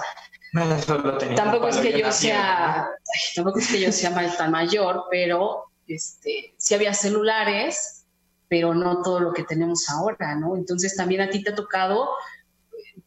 tampoco 1.34 1.68
es 1.68 1.78
que 1.78 1.98
yo 1.98 2.12
sea, 2.12 2.90
tampoco 3.34 3.60
es 3.60 3.68
que 3.68 3.80
yo 3.80 3.90
sea 3.90 4.36
tan 4.36 4.50
mayor, 4.50 5.04
pero 5.10 5.69
este, 5.94 6.54
sí 6.56 6.74
había 6.74 6.94
celulares, 6.94 8.04
pero 8.48 8.74
no 8.74 9.02
todo 9.02 9.20
lo 9.20 9.32
que 9.32 9.44
tenemos 9.44 9.88
ahora, 9.88 10.34
¿no? 10.34 10.56
Entonces 10.56 10.96
también 10.96 11.20
a 11.20 11.30
ti 11.30 11.42
te 11.42 11.50
ha 11.50 11.54
tocado 11.54 12.10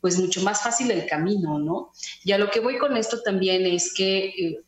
pues 0.01 0.19
mucho 0.19 0.41
más 0.41 0.61
fácil 0.61 0.91
el 0.91 1.07
camino, 1.07 1.59
¿no? 1.59 1.91
Y 2.23 2.31
a 2.31 2.37
lo 2.37 2.49
que 2.49 2.59
voy 2.59 2.77
con 2.77 2.97
esto 2.97 3.21
también 3.21 3.65
es 3.65 3.93
que 3.93 4.25
eh, 4.27 4.59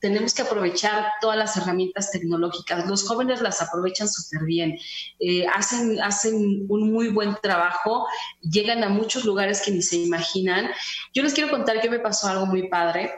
tenemos 0.00 0.34
que 0.34 0.42
aprovechar 0.42 1.12
todas 1.20 1.36
las 1.36 1.56
herramientas 1.56 2.10
tecnológicas. 2.10 2.86
Los 2.86 3.06
jóvenes 3.08 3.40
las 3.40 3.62
aprovechan 3.62 4.08
súper 4.08 4.44
bien, 4.44 4.78
eh, 5.18 5.46
hacen, 5.46 6.00
hacen 6.00 6.66
un 6.68 6.92
muy 6.92 7.08
buen 7.08 7.36
trabajo, 7.42 8.06
llegan 8.42 8.84
a 8.84 8.88
muchos 8.88 9.24
lugares 9.24 9.62
que 9.62 9.70
ni 9.70 9.82
se 9.82 9.96
imaginan. 9.96 10.70
Yo 11.14 11.22
les 11.22 11.34
quiero 11.34 11.50
contar 11.50 11.80
que 11.80 11.90
me 11.90 11.98
pasó 11.98 12.28
algo 12.28 12.46
muy 12.46 12.68
padre. 12.68 13.12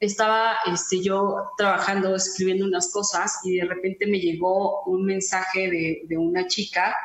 Estaba 0.00 0.56
este, 0.66 1.02
yo 1.02 1.50
trabajando, 1.58 2.16
escribiendo 2.16 2.64
unas 2.64 2.90
cosas 2.90 3.38
y 3.44 3.56
de 3.56 3.66
repente 3.66 4.06
me 4.06 4.18
llegó 4.18 4.82
un 4.84 5.04
mensaje 5.04 5.70
de, 6.08 6.16
una 6.16 6.46
chica. 6.46 6.96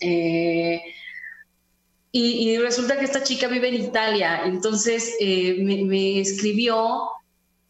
Eh, 0.00 0.80
y, 2.12 2.56
resulta 2.58 2.98
que 2.98 3.04
esta 3.04 3.22
chica 3.22 3.48
vive 3.48 3.68
en 3.68 3.74
Italia, 3.74 4.42
entonces 4.44 5.14
eh, 5.20 5.56
me, 5.62 6.20
escribió 6.20 7.08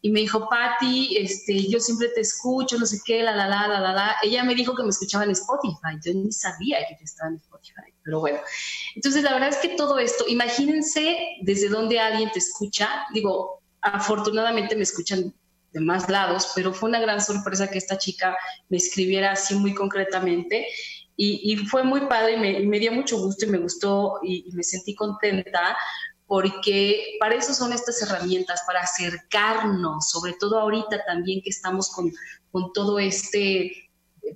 y 0.01 0.09
me 0.11 0.21
dijo, 0.21 0.47
Patti, 0.49 1.17
este, 1.17 1.67
yo 1.67 1.79
siempre 1.79 2.09
te 2.09 2.21
escucho, 2.21 2.79
no 2.79 2.87
sé 2.87 2.99
qué, 3.05 3.21
la, 3.21 3.35
la, 3.35 3.47
la, 3.47 3.67
la, 3.67 3.79
la, 3.79 3.93
la. 3.93 4.15
Ella 4.23 4.43
me 4.43 4.55
dijo 4.55 4.75
que 4.75 4.81
me 4.81 4.89
escuchaba 4.89 5.25
en 5.25 5.31
Spotify, 5.31 5.99
yo 6.03 6.13
ni 6.15 6.31
sabía 6.31 6.79
que 6.87 7.03
estaba 7.03 7.29
en 7.29 7.35
Spotify, 7.37 7.93
pero 8.03 8.19
bueno. 8.19 8.39
Entonces, 8.95 9.21
la 9.21 9.33
verdad 9.33 9.49
es 9.49 9.57
que 9.57 9.69
todo 9.69 9.99
esto, 9.99 10.25
imagínense 10.27 11.17
desde 11.41 11.69
dónde 11.69 11.99
alguien 11.99 12.31
te 12.31 12.39
escucha, 12.39 13.05
digo, 13.13 13.60
afortunadamente 13.81 14.75
me 14.75 14.83
escuchan 14.83 15.33
de 15.71 15.79
más 15.79 16.09
lados, 16.09 16.51
pero 16.55 16.73
fue 16.73 16.89
una 16.89 16.99
gran 16.99 17.21
sorpresa 17.21 17.69
que 17.69 17.77
esta 17.77 17.97
chica 17.97 18.35
me 18.69 18.77
escribiera 18.77 19.31
así 19.31 19.55
muy 19.55 19.73
concretamente 19.73 20.67
y, 21.15 21.53
y 21.53 21.57
fue 21.57 21.83
muy 21.83 22.01
padre 22.07 22.33
y 22.33 22.37
me, 22.37 22.59
me, 22.61 22.79
dio 22.79 22.91
mucho 22.91 23.17
gusto 23.17 23.45
y 23.45 23.49
me 23.49 23.57
gustó 23.57 24.19
y, 24.23 24.45
y 24.49 24.51
me 24.53 24.63
sentí 24.63 24.95
contenta 24.95 25.77
porque 26.31 27.17
para 27.19 27.35
eso 27.35 27.53
son 27.53 27.73
estas 27.73 28.01
herramientas, 28.01 28.61
para 28.65 28.79
acercarnos, 28.79 30.09
sobre 30.09 30.31
todo 30.39 30.59
ahorita 30.59 31.03
también 31.05 31.41
que 31.41 31.49
estamos 31.49 31.91
con, 31.91 32.09
con 32.51 32.71
todo 32.71 32.99
este 32.99 33.89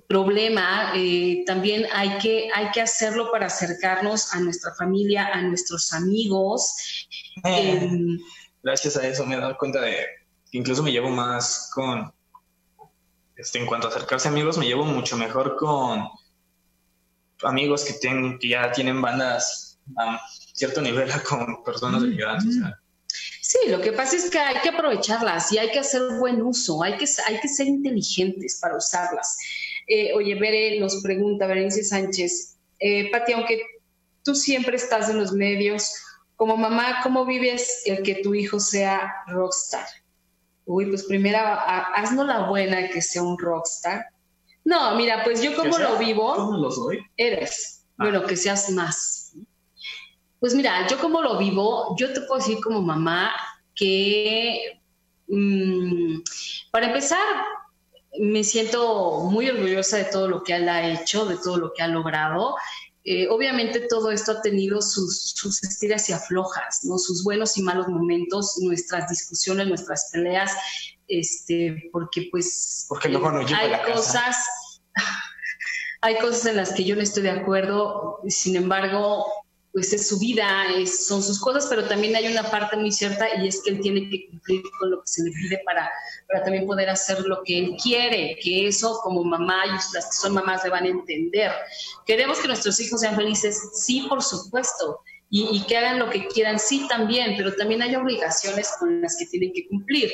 problema, 0.08 0.92
eh, 0.94 1.42
también 1.46 1.86
hay 1.92 2.18
que, 2.18 2.50
hay 2.54 2.70
que 2.72 2.82
hacerlo 2.82 3.30
para 3.32 3.46
acercarnos 3.46 4.32
a 4.34 4.40
nuestra 4.40 4.74
familia, 4.74 5.28
a 5.28 5.40
nuestros 5.40 5.92
amigos. 5.92 6.74
Eh, 7.44 7.78
em, 7.82 8.18
gracias 8.66 8.96
a 8.96 9.06
eso 9.06 9.24
me 9.24 9.36
he 9.36 9.40
dado 9.40 9.56
cuenta 9.56 9.80
de 9.80 9.94
que 10.50 10.58
incluso 10.58 10.82
me 10.82 10.90
llevo 10.90 11.08
más 11.08 11.70
con, 11.72 12.12
este, 13.36 13.60
en 13.60 13.66
cuanto 13.66 13.86
a 13.86 13.90
acercarse 13.90 14.26
a 14.26 14.32
amigos, 14.32 14.58
me 14.58 14.66
llevo 14.66 14.84
mucho 14.84 15.16
mejor 15.16 15.54
con 15.54 16.08
amigos 17.44 17.84
que, 17.84 17.94
que 18.40 18.48
ya 18.48 18.72
tienen 18.72 19.00
bandas 19.00 19.78
cierto 20.52 20.82
nivel 20.82 21.08
con 21.28 21.62
personas 21.62 22.02
de 22.02 22.24
O 22.24 22.38
Sí, 23.40 23.58
lo 23.68 23.80
que 23.80 23.92
pasa 23.92 24.16
es 24.16 24.28
que 24.28 24.38
hay 24.40 24.60
que 24.60 24.70
aprovecharlas 24.70 25.52
y 25.52 25.58
hay 25.58 25.70
que 25.70 25.78
hacer 25.78 26.02
buen 26.18 26.42
uso, 26.42 26.82
hay 26.82 26.96
que, 26.96 27.06
hay 27.26 27.38
que 27.38 27.48
ser 27.48 27.68
inteligentes 27.68 28.58
para 28.60 28.76
usarlas. 28.76 29.38
Eh, 29.86 30.12
oye, 30.12 30.34
Bere 30.34 30.80
nos 30.80 31.00
pregunta, 31.04 31.46
Berenice 31.46 31.84
Sánchez, 31.84 32.56
eh, 32.80 33.08
Pati, 33.12 33.34
aunque 33.34 33.62
tú 34.24 34.34
siempre 34.34 34.74
estás 34.74 35.08
en 35.08 35.18
los 35.18 35.32
medios, 35.32 35.88
como 36.36 36.56
mamá, 36.56 37.00
¿cómo 37.02 37.24
vives 37.24 37.82
el 37.86 38.02
que 38.02 38.16
tu 38.16 38.34
hijo 38.34 38.60
sea 38.60 39.12
rockstar? 39.26 39.86
Uy, 40.66 40.86
pues 40.86 41.04
primero, 41.04 41.38
haznos 41.38 42.26
la 42.26 42.48
buena 42.48 42.88
que 42.88 43.00
sea 43.00 43.22
un 43.22 43.38
rockstar. 43.38 44.06
No, 44.64 44.96
mira, 44.96 45.22
pues 45.24 45.40
yo 45.42 45.54
como 45.56 45.78
lo 45.78 45.96
vivo. 45.96 46.34
¿Cómo 46.34 46.58
lo 46.58 46.70
soy? 46.70 47.00
Eres. 47.16 47.86
Ah. 47.98 48.04
Bueno, 48.04 48.24
que 48.24 48.36
seas 48.36 48.68
más. 48.70 49.32
Pues 50.40 50.54
mira, 50.54 50.86
yo 50.88 50.98
como 50.98 51.22
lo 51.22 51.38
vivo, 51.38 51.96
yo 51.96 52.12
te 52.12 52.20
puedo 52.22 52.36
decir 52.36 52.58
como 52.62 52.82
mamá 52.82 53.32
que, 53.74 54.80
mm, 55.28 56.18
para 56.72 56.88
empezar, 56.88 57.18
me 58.18 58.42
siento 58.42 59.20
muy 59.30 59.48
orgullosa 59.48 59.98
de 59.98 60.04
todo 60.04 60.28
lo 60.28 60.42
que 60.42 60.54
él 60.54 60.68
ha 60.68 60.88
hecho, 60.88 61.26
de 61.26 61.36
todo 61.36 61.56
lo 61.58 61.72
que 61.72 61.82
ha 61.82 61.88
logrado. 61.88 62.56
Eh, 63.08 63.28
obviamente 63.30 63.86
todo 63.88 64.10
esto 64.10 64.32
ha 64.32 64.42
tenido 64.42 64.82
sus, 64.82 65.30
sus 65.36 65.62
estiras 65.62 66.08
y 66.10 66.12
aflojas, 66.12 66.80
¿no? 66.82 66.98
sus 66.98 67.22
buenos 67.22 67.56
y 67.56 67.62
malos 67.62 67.86
momentos, 67.86 68.58
nuestras 68.60 69.08
discusiones, 69.08 69.68
nuestras 69.68 70.10
peleas, 70.12 70.52
este, 71.06 71.88
porque 71.92 72.26
pues 72.32 72.84
porque 72.88 73.08
luego 73.08 73.30
no 73.30 73.38
hay 73.38 73.92
cosas, 73.92 74.36
hay 76.00 76.18
cosas 76.18 76.46
en 76.46 76.56
las 76.56 76.72
que 76.72 76.82
yo 76.82 76.96
no 76.96 77.02
estoy 77.02 77.22
de 77.22 77.30
acuerdo, 77.30 78.18
sin 78.26 78.56
embargo, 78.56 79.24
pues 79.76 79.92
es 79.92 80.08
su 80.08 80.18
vida, 80.18 80.64
son 80.86 81.22
sus 81.22 81.38
cosas, 81.38 81.66
pero 81.68 81.86
también 81.86 82.16
hay 82.16 82.28
una 82.28 82.50
parte 82.50 82.78
muy 82.78 82.90
cierta 82.90 83.26
y 83.36 83.46
es 83.46 83.60
que 83.62 83.72
él 83.72 83.80
tiene 83.82 84.08
que 84.08 84.26
cumplir 84.30 84.62
con 84.80 84.90
lo 84.90 85.02
que 85.02 85.06
se 85.06 85.22
le 85.22 85.30
pide 85.32 85.60
para, 85.66 85.90
para 86.26 86.44
también 86.44 86.66
poder 86.66 86.88
hacer 86.88 87.20
lo 87.26 87.42
que 87.44 87.58
él 87.58 87.76
quiere, 87.82 88.38
que 88.42 88.68
eso 88.68 88.98
como 89.02 89.22
mamá 89.22 89.66
y 89.66 89.72
las 89.72 90.06
que 90.06 90.16
son 90.18 90.32
mamás 90.32 90.64
le 90.64 90.70
van 90.70 90.84
a 90.84 90.88
entender. 90.88 91.52
Queremos 92.06 92.38
que 92.38 92.48
nuestros 92.48 92.80
hijos 92.80 93.02
sean 93.02 93.16
felices, 93.16 93.60
sí, 93.74 94.06
por 94.08 94.22
supuesto, 94.22 95.00
y, 95.28 95.46
y 95.54 95.66
que 95.66 95.76
hagan 95.76 95.98
lo 95.98 96.08
que 96.08 96.26
quieran, 96.28 96.58
sí, 96.58 96.88
también, 96.88 97.34
pero 97.36 97.54
también 97.54 97.82
hay 97.82 97.94
obligaciones 97.96 98.72
con 98.78 99.02
las 99.02 99.18
que 99.18 99.26
tienen 99.26 99.52
que 99.52 99.68
cumplir. 99.68 100.10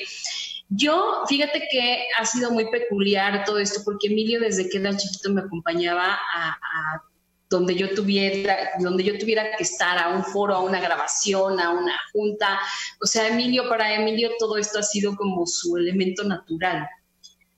Yo, 0.71 1.23
fíjate 1.29 1.69
que 1.71 2.03
ha 2.19 2.27
sido 2.27 2.51
muy 2.51 2.69
peculiar 2.69 3.45
todo 3.45 3.59
esto, 3.59 3.83
porque 3.85 4.09
Emilio 4.09 4.41
desde 4.41 4.69
que 4.69 4.79
era 4.79 4.97
chiquito 4.97 5.31
me 5.31 5.43
acompañaba 5.43 6.19
a 6.35 7.12
donde 7.53 7.77
yo 7.77 7.95
tuviera, 7.95 8.71
donde 8.81 9.05
yo 9.05 9.17
tuviera 9.19 9.57
que 9.57 9.63
estar 9.63 9.99
a 9.99 10.09
un 10.09 10.25
foro, 10.25 10.55
a 10.55 10.61
una 10.61 10.81
grabación, 10.81 11.61
a 11.61 11.71
una 11.71 11.97
junta. 12.13 12.59
O 13.01 13.07
sea, 13.07 13.29
Emilio, 13.29 13.69
para 13.69 13.95
Emilio 13.95 14.31
todo 14.39 14.57
esto 14.57 14.81
ha 14.81 14.83
sido 14.83 15.15
como 15.15 15.47
su 15.47 15.77
elemento 15.77 16.25
natural. 16.25 16.89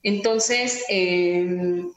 Entonces, 0.02 0.84
em, 0.88 1.90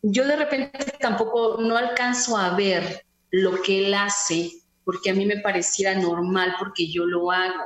yo 0.00 0.26
de 0.26 0.36
repente 0.36 0.92
tampoco 0.98 1.58
no 1.60 1.76
alcanzo 1.76 2.36
a 2.36 2.56
ver 2.56 3.04
lo 3.30 3.60
que 3.60 3.86
él 3.86 3.94
hace 3.94 4.50
porque 4.84 5.10
a 5.10 5.14
mí 5.14 5.26
me 5.26 5.40
pareciera 5.40 5.94
normal 5.94 6.54
porque 6.58 6.90
yo 6.90 7.04
lo 7.04 7.30
hago. 7.30 7.62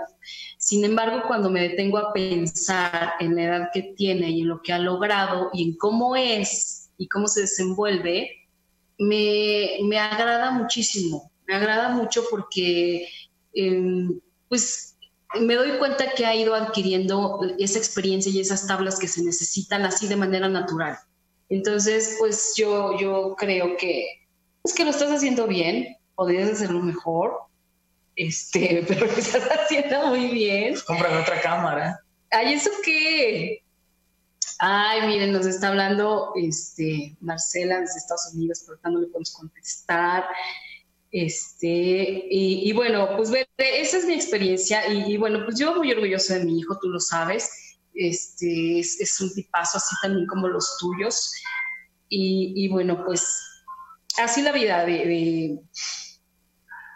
Sin 0.59 0.85
embargo, 0.85 1.23
cuando 1.29 1.51
me 1.51 1.61
detengo 1.61 1.99
a 1.99 2.13
pensar 2.13 3.13
en 3.21 3.37
la 3.37 3.43
edad 3.45 3.71
que 3.73 3.95
tiene 3.97 4.31
y 4.31 4.41
en 4.41 4.49
lo 4.49 4.61
que 4.61 4.73
ha 4.73 4.79
logrado 4.81 5.51
y 5.53 5.63
en 5.63 5.77
cómo 5.77 6.17
es 6.17 6.91
y 6.99 7.07
cómo 7.07 7.29
se 7.29 7.43
desenvuelve, 7.43 8.42
me, 9.03 9.99
agrada 9.99 10.51
muchísimo, 10.51 11.31
me 11.47 11.55
agrada 11.55 11.91
mucho 11.91 12.25
porque 12.31 13.09
em, 13.55 14.21
pues 14.49 14.97
me 15.41 15.55
doy 15.55 15.79
cuenta 15.79 16.13
que 16.15 16.27
ha 16.27 16.35
ido 16.35 16.55
adquiriendo 16.55 17.41
esa 17.59 17.79
experiencia 17.79 18.31
y 18.31 18.41
esas 18.41 18.67
tablas 18.67 18.99
que 18.99 19.09
se 19.09 19.23
necesitan 19.23 19.83
así 19.83 20.07
de 20.07 20.17
manera 20.17 20.49
natural. 20.49 20.99
Entonces, 21.49 22.17
pues 22.19 22.55
yo, 22.57 22.99
yo 22.99 23.35
creo 23.37 23.77
que 23.77 24.27
es 24.65 24.75
que 24.75 24.85
lo 24.85 24.91
estás 24.91 25.11
haciendo 25.11 25.47
bien, 25.47 25.97
podrías 26.15 26.51
hacerlo 26.51 26.81
mejor, 26.81 27.35
este, 28.17 28.85
pero 28.89 29.07
lo 29.07 29.13
estás 29.13 29.49
haciendo 29.51 30.09
muy 30.09 30.29
bien. 30.29 30.75
Compra 30.87 31.21
otra 31.21 31.41
cámara. 31.41 32.01
Ay, 32.31 32.55
¿eso 32.55 32.71
qué? 32.85 33.62
Ay, 34.65 35.09
miren, 35.09 35.33
nos 35.33 35.45
está 35.45 35.71
hablando 35.71 36.35
este, 36.37 37.17
Marcela 37.21 37.81
desde 37.81 37.99
Estados 37.99 38.31
Unidos, 38.33 38.63
por 38.65 38.79
no 38.93 39.01
le 39.01 39.09
podemos 39.09 39.33
contestar. 39.33 40.25
Este, 41.11 42.29
y, 42.31 42.73
bueno, 42.73 43.17
pues 43.17 43.33
esa 43.57 43.97
es 43.97 44.05
mi 44.05 44.15
experiencia 44.15 44.87
y, 44.87 45.17
bueno, 45.17 45.45
pues 45.45 45.59
yo 45.59 45.75
muy 45.75 45.91
orgullosa 45.91 46.39
de 46.39 46.45
mi 46.45 46.61
hijo, 46.61 46.79
tú 46.81 46.91
lo 46.91 47.01
sabes. 47.01 47.51
Este, 47.93 48.79
es, 48.79 49.21
un 49.21 49.35
tipazo 49.35 49.79
así 49.79 49.97
también 50.01 50.29
como 50.29 50.47
los 50.47 50.79
tuyos. 50.79 51.33
Y, 52.09 52.69
bueno, 52.69 53.05
pues 53.05 53.27
así 54.23 54.43
la 54.43 54.53
vida 54.53 54.87
de, 54.87 55.59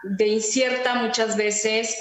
de 0.05 0.27
incierta 0.29 0.95
muchas 1.03 1.37
veces, 1.37 1.97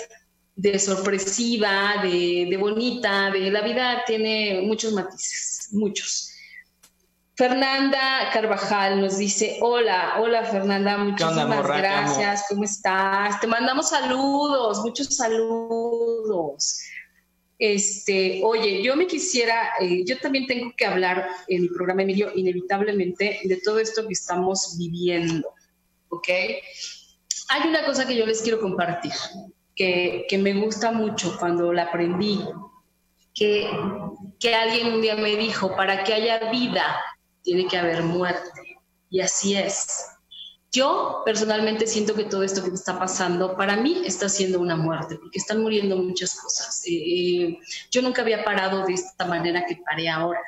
de 0.55 0.79
sorpresiva, 0.79 1.95
de, 2.01 2.57
bonita, 2.57 3.29
de 3.31 3.51
la 3.51 3.61
vida 3.61 4.03
tiene 4.07 4.61
muchos 4.61 4.93
matices, 4.93 5.54
muchos. 5.71 6.31
Fernanda 7.35 8.29
Carvajal 8.31 9.01
nos 9.01 9.17
dice, 9.17 9.57
hola, 9.61 10.15
hola 10.21 10.45
Fernanda, 10.45 10.97
muchísimas 10.97 11.67
gracias, 11.67 12.45
¿cómo 12.47 12.63
estás? 12.63 13.41
Te 13.41 13.47
mandamos 13.47 13.89
saludos, 13.89 14.79
muchos 14.79 15.15
saludos. 15.15 16.79
Este, 17.59 18.41
oye, 18.43 18.81
yo 18.81 18.95
me 18.95 19.07
quisiera, 19.07 19.71
eh, 19.81 20.03
yo 20.05 20.17
también 20.19 20.47
tengo 20.47 20.73
que 20.77 20.85
hablar 20.85 21.27
en 21.47 21.63
mi 21.63 21.67
programa, 21.69 22.03
Emilio, 22.03 22.31
inevitablemente, 22.35 23.39
de 23.43 23.57
todo 23.57 23.79
esto 23.79 24.07
que 24.07 24.13
estamos 24.13 24.75
viviendo, 24.77 25.49
¿ok? 26.09 26.27
Hay 27.49 27.67
una 27.67 27.85
cosa 27.85 28.07
que 28.07 28.15
yo 28.15 28.25
les 28.25 28.41
quiero 28.41 28.59
compartir 28.59 29.11
que, 29.75 30.39
me 30.39 30.53
gusta 30.53 30.91
mucho 30.91 31.37
cuando 31.37 31.73
la 31.73 31.83
aprendí, 31.83 32.39
que, 33.33 33.69
que 34.39 34.55
alguien 34.55 34.93
un 34.93 35.01
día 35.01 35.15
me 35.15 35.35
dijo, 35.35 35.75
para 35.75 36.03
que 36.03 36.13
haya 36.13 36.49
vida, 36.51 37.01
tiene 37.41 37.67
que 37.67 37.77
haber 37.77 38.03
muerte. 38.03 38.79
Y 39.09 39.21
así 39.21 39.55
es. 39.55 40.05
Yo 40.71 41.21
personalmente 41.25 41.87
siento 41.87 42.15
que 42.15 42.25
todo 42.25 42.43
esto 42.43 42.63
que 42.63 42.71
está 42.71 42.99
pasando 42.99 43.55
para 43.55 43.77
mí 43.77 44.01
está 44.05 44.27
siendo 44.27 44.59
una 44.59 44.75
muerte, 44.75 45.15
porque 45.15 45.39
están 45.39 45.61
muriendo 45.61 45.95
muchas 45.95 46.39
cosas. 46.39 46.83
Eh, 46.85 46.91
eh, 46.91 47.59
yo 47.91 48.01
nunca 48.01 48.21
había 48.21 48.43
parado 48.43 48.85
de 48.85 48.93
esta 48.93 49.25
manera 49.25 49.65
que 49.65 49.79
paré 49.85 50.09
ahora 50.09 50.41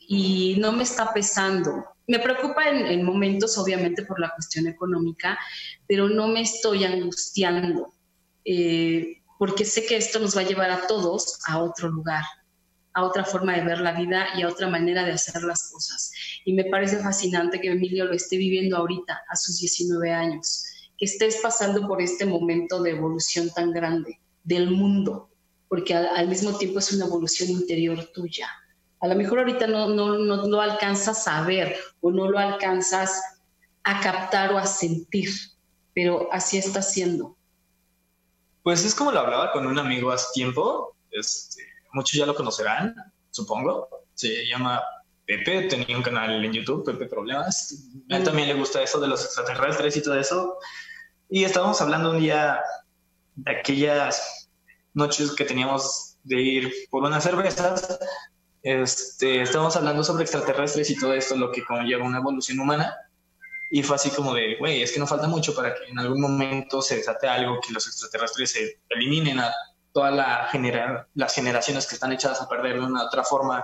y 0.00 0.56
no 0.58 0.72
me 0.72 0.82
está 0.82 1.12
pesando. 1.12 1.84
Me 2.08 2.18
preocupa 2.18 2.68
en, 2.68 2.86
en 2.86 3.04
momentos, 3.04 3.56
obviamente, 3.56 4.04
por 4.04 4.18
la 4.18 4.34
cuestión 4.34 4.66
económica, 4.66 5.38
pero 5.86 6.08
no 6.08 6.26
me 6.26 6.40
estoy 6.40 6.84
angustiando. 6.84 7.92
Eh, 8.44 9.22
porque 9.38 9.64
sé 9.64 9.86
que 9.86 9.96
esto 9.96 10.18
nos 10.18 10.36
va 10.36 10.42
a 10.42 10.44
llevar 10.44 10.70
a 10.70 10.86
todos 10.86 11.40
a 11.46 11.58
otro 11.58 11.88
lugar, 11.88 12.24
a 12.94 13.04
otra 13.04 13.24
forma 13.24 13.54
de 13.54 13.64
ver 13.64 13.80
la 13.80 13.92
vida 13.92 14.26
y 14.36 14.42
a 14.42 14.48
otra 14.48 14.68
manera 14.68 15.04
de 15.04 15.12
hacer 15.12 15.42
las 15.42 15.70
cosas. 15.70 16.12
Y 16.44 16.52
me 16.52 16.64
parece 16.64 16.98
fascinante 16.98 17.60
que 17.60 17.70
Emilio 17.70 18.04
lo 18.04 18.14
esté 18.14 18.36
viviendo 18.36 18.76
ahorita, 18.76 19.22
a 19.28 19.36
sus 19.36 19.58
19 19.58 20.12
años, 20.12 20.64
que 20.98 21.06
estés 21.06 21.38
pasando 21.42 21.86
por 21.86 22.02
este 22.02 22.26
momento 22.26 22.82
de 22.82 22.90
evolución 22.90 23.50
tan 23.50 23.72
grande 23.72 24.20
del 24.44 24.70
mundo, 24.70 25.30
porque 25.68 25.94
al, 25.94 26.28
mismo 26.28 26.56
tiempo 26.58 26.78
es 26.78 26.92
una 26.92 27.06
evolución 27.06 27.50
interior 27.50 28.04
tuya. 28.12 28.48
A 29.00 29.08
lo 29.08 29.14
mejor 29.16 29.40
ahorita 29.40 29.66
no, 29.66 29.88
no, 29.88 30.16
no 30.18 30.46
lo 30.46 30.60
alcanzas 30.60 31.26
a 31.26 31.42
ver 31.42 31.76
o 32.00 32.10
no 32.10 32.30
lo 32.30 32.38
alcanzas 32.38 33.20
a 33.82 34.00
captar 34.00 34.52
o 34.52 34.58
a 34.58 34.66
sentir, 34.66 35.30
pero 35.92 36.28
así 36.32 36.56
está 36.58 36.82
siendo 36.82 37.36
pues 38.62 38.84
es 38.84 38.94
como 38.94 39.12
lo 39.12 39.20
hablaba 39.20 39.52
con 39.52 39.66
un 39.66 39.78
amigo 39.78 40.10
hace 40.10 40.26
tiempo, 40.34 40.94
este, 41.10 41.64
muchos 41.92 42.18
ya 42.18 42.26
lo 42.26 42.34
conocerán, 42.34 42.94
supongo, 43.30 43.88
se 44.14 44.46
llama 44.46 44.82
Pepe, 45.26 45.62
tenía 45.62 45.96
un 45.96 46.02
canal 46.02 46.44
en 46.44 46.52
YouTube, 46.52 46.84
Pepe 46.84 47.06
Problemas, 47.06 47.88
a 48.10 48.16
él 48.16 48.24
también 48.24 48.48
le 48.48 48.54
gusta 48.54 48.82
eso 48.82 49.00
de 49.00 49.08
los 49.08 49.24
extraterrestres 49.24 49.96
y 49.96 50.02
todo 50.02 50.18
eso, 50.18 50.58
y 51.28 51.44
estábamos 51.44 51.80
hablando 51.80 52.10
un 52.10 52.20
día 52.20 52.60
de 53.36 53.50
aquellas 53.52 54.50
noches 54.94 55.32
que 55.32 55.44
teníamos 55.44 56.16
de 56.24 56.40
ir 56.40 56.72
por 56.90 57.04
unas 57.04 57.24
cervezas, 57.24 57.98
este, 58.62 59.42
estábamos 59.42 59.74
hablando 59.76 60.04
sobre 60.04 60.24
extraterrestres 60.24 60.90
y 60.90 60.98
todo 60.98 61.14
esto, 61.14 61.36
lo 61.36 61.50
que 61.50 61.64
conlleva 61.64 62.04
una 62.04 62.18
evolución 62.18 62.60
humana, 62.60 62.94
y 63.70 63.82
fue 63.82 63.96
así 63.96 64.10
como 64.10 64.34
de, 64.34 64.56
güey, 64.58 64.82
es 64.82 64.92
que 64.92 65.00
no 65.00 65.06
falta 65.06 65.26
mucho 65.26 65.54
para 65.54 65.74
que 65.74 65.86
en 65.86 65.98
algún 65.98 66.20
momento 66.20 66.82
se 66.82 66.96
desate 66.96 67.26
algo, 67.26 67.58
que 67.66 67.72
los 67.72 67.86
extraterrestres 67.86 68.50
se 68.50 68.80
eliminen 68.90 69.40
a 69.40 69.50
todas 69.92 70.14
las 71.14 71.32
generaciones 71.32 71.86
que 71.86 71.94
están 71.94 72.12
echadas 72.12 72.40
a 72.40 72.48
perder 72.48 72.80
de 72.80 72.86
una 72.86 73.04
otra 73.04 73.24
forma, 73.24 73.62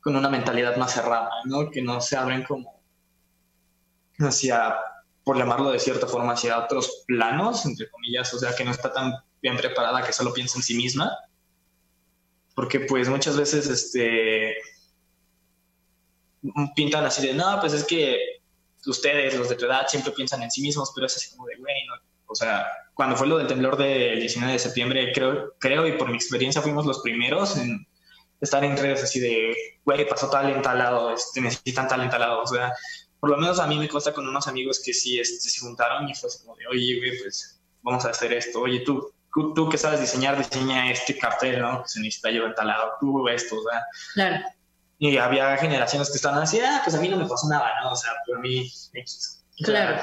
con 0.00 0.16
una 0.16 0.28
mentalidad 0.28 0.76
más 0.76 0.92
cerrada, 0.92 1.30
¿no? 1.44 1.70
Que 1.70 1.80
no 1.80 2.00
se 2.00 2.16
abren 2.16 2.42
como 2.44 2.82
hacia, 4.18 4.74
por 5.24 5.38
llamarlo 5.38 5.70
de 5.70 5.78
cierta 5.78 6.06
forma, 6.06 6.32
hacia 6.32 6.58
otros 6.58 7.04
planos, 7.06 7.64
entre 7.66 7.88
comillas, 7.90 8.32
o 8.34 8.38
sea, 8.38 8.54
que 8.54 8.64
no 8.64 8.70
está 8.70 8.92
tan 8.92 9.14
bien 9.40 9.56
preparada 9.56 10.04
que 10.04 10.12
solo 10.12 10.32
piensa 10.32 10.58
en 10.58 10.62
sí 10.62 10.74
misma. 10.74 11.10
Porque 12.54 12.80
pues 12.80 13.08
muchas 13.08 13.36
veces 13.36 13.66
este 13.66 14.56
pintan 16.74 17.04
así 17.04 17.26
de, 17.26 17.34
no, 17.34 17.58
pues 17.60 17.72
es 17.72 17.84
que 17.84 18.18
ustedes, 18.86 19.38
los 19.38 19.48
de 19.48 19.54
tu 19.54 19.64
edad, 19.66 19.86
siempre 19.86 20.12
piensan 20.12 20.42
en 20.42 20.50
sí 20.50 20.60
mismos, 20.60 20.92
pero 20.94 21.06
es 21.06 21.16
así 21.16 21.30
como 21.30 21.46
de, 21.46 21.56
güey, 21.56 21.86
no. 21.86 21.94
O 22.26 22.34
sea, 22.34 22.66
cuando 22.94 23.16
fue 23.16 23.26
lo 23.26 23.38
del 23.38 23.46
temblor 23.46 23.76
del 23.76 24.20
19 24.20 24.52
de 24.52 24.58
septiembre, 24.58 25.12
creo, 25.14 25.54
creo 25.58 25.86
y 25.86 25.92
por 25.92 26.08
mi 26.08 26.16
experiencia 26.16 26.62
fuimos 26.62 26.84
los 26.86 27.00
primeros 27.00 27.56
en 27.56 27.86
estar 28.40 28.62
en 28.64 28.76
redes 28.76 29.02
así 29.04 29.20
de, 29.20 29.56
güey, 29.84 30.06
pasó 30.06 30.28
tal 30.28 30.50
entalado, 30.50 31.12
este, 31.12 31.40
necesitan 31.40 31.88
tal 31.88 32.02
entalado. 32.02 32.42
O 32.42 32.46
sea, 32.46 32.72
por 33.20 33.30
lo 33.30 33.36
menos 33.36 33.60
a 33.60 33.66
mí 33.66 33.78
me 33.78 33.88
consta 33.88 34.12
con 34.12 34.28
unos 34.28 34.48
amigos 34.48 34.82
que 34.84 34.92
sí 34.92 35.18
este, 35.18 35.48
se 35.48 35.60
juntaron 35.60 36.08
y 36.08 36.14
fue 36.14 36.28
así 36.28 36.40
como 36.44 36.56
de, 36.56 36.66
oye, 36.66 36.98
güey, 36.98 37.18
pues 37.22 37.60
vamos 37.82 38.04
a 38.04 38.10
hacer 38.10 38.32
esto. 38.32 38.60
Oye, 38.60 38.80
tú, 38.80 39.12
tú, 39.54 39.68
que 39.68 39.78
sabes 39.78 40.00
diseñar, 40.00 40.36
diseña 40.36 40.90
este 40.90 41.16
cartel, 41.16 41.60
¿no? 41.60 41.82
Que 41.82 41.88
se 41.88 42.00
necesita 42.00 42.30
yo 42.30 42.44
entalado, 42.46 42.92
tú 43.00 43.28
esto, 43.28 43.56
o 43.56 43.62
sea. 43.62 43.82
Claro. 44.14 44.44
Y 44.98 45.16
había 45.16 45.56
generaciones 45.56 46.10
que 46.10 46.16
estaban 46.16 46.42
así, 46.42 46.60
ah, 46.60 46.80
pues 46.84 46.94
a 46.94 47.00
mí 47.00 47.08
no 47.08 47.16
me 47.16 47.26
pasó 47.26 47.48
nada, 47.48 47.70
¿no? 47.82 47.92
O 47.92 47.96
sea, 47.96 48.12
por 48.26 48.40
mí, 48.40 48.70
Claro. 49.64 50.02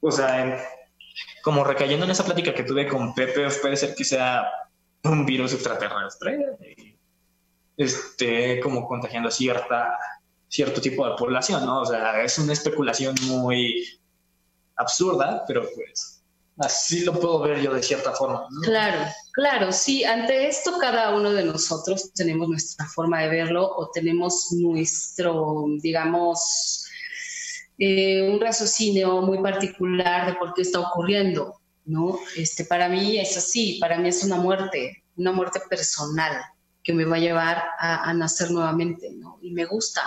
o 0.00 0.10
sea, 0.10 0.66
como 1.42 1.64
recayendo 1.64 2.04
en 2.04 2.12
esa 2.12 2.24
plática 2.24 2.54
que 2.54 2.64
tuve 2.64 2.88
con 2.88 3.14
Pepe, 3.14 3.48
puede 3.60 3.76
ser 3.76 3.94
que 3.94 4.04
sea 4.04 4.46
un 5.04 5.26
virus 5.26 5.52
extraterrestre, 5.52 6.96
este, 7.76 8.60
como 8.60 8.86
contagiando 8.86 9.30
cierta, 9.30 9.98
cierto 10.48 10.80
tipo 10.80 11.08
de 11.08 11.16
población, 11.16 11.64
¿no? 11.66 11.82
O 11.82 11.86
sea, 11.86 12.22
es 12.22 12.38
una 12.38 12.52
especulación 12.52 13.14
muy 13.22 13.86
absurda, 14.76 15.44
pero 15.46 15.68
pues 15.74 16.22
así 16.58 17.04
lo 17.04 17.12
puedo 17.12 17.40
ver 17.40 17.60
yo 17.60 17.74
de 17.74 17.82
cierta 17.82 18.12
forma. 18.12 18.46
Claro, 18.62 19.10
claro, 19.32 19.72
sí, 19.72 20.04
ante 20.04 20.48
esto 20.48 20.78
cada 20.78 21.14
uno 21.14 21.32
de 21.32 21.44
nosotros 21.44 22.12
tenemos 22.14 22.48
nuestra 22.48 22.86
forma 22.86 23.22
de 23.22 23.28
verlo 23.28 23.68
o 23.76 23.90
tenemos 23.90 24.52
nuestro, 24.52 25.64
digamos, 25.80 26.86
eh, 27.78 28.22
un 28.22 28.40
raciocinio 28.40 29.22
muy 29.22 29.38
particular 29.42 30.26
de 30.26 30.34
por 30.34 30.54
qué 30.54 30.62
está 30.62 30.80
ocurriendo, 30.80 31.60
¿no? 31.84 32.18
Este, 32.36 32.64
para 32.64 32.88
mí 32.88 33.18
es 33.18 33.36
así, 33.36 33.78
para 33.80 33.98
mí 33.98 34.08
es 34.08 34.22
una 34.24 34.36
muerte, 34.36 35.02
una 35.16 35.32
muerte 35.32 35.60
personal 35.68 36.40
que 36.82 36.92
me 36.92 37.04
va 37.04 37.16
a 37.16 37.20
llevar 37.20 37.64
a, 37.78 38.12
nacer 38.12 38.50
nuevamente, 38.50 39.10
¿no? 39.10 39.38
Y 39.40 39.50
me 39.52 39.64
gusta, 39.64 40.02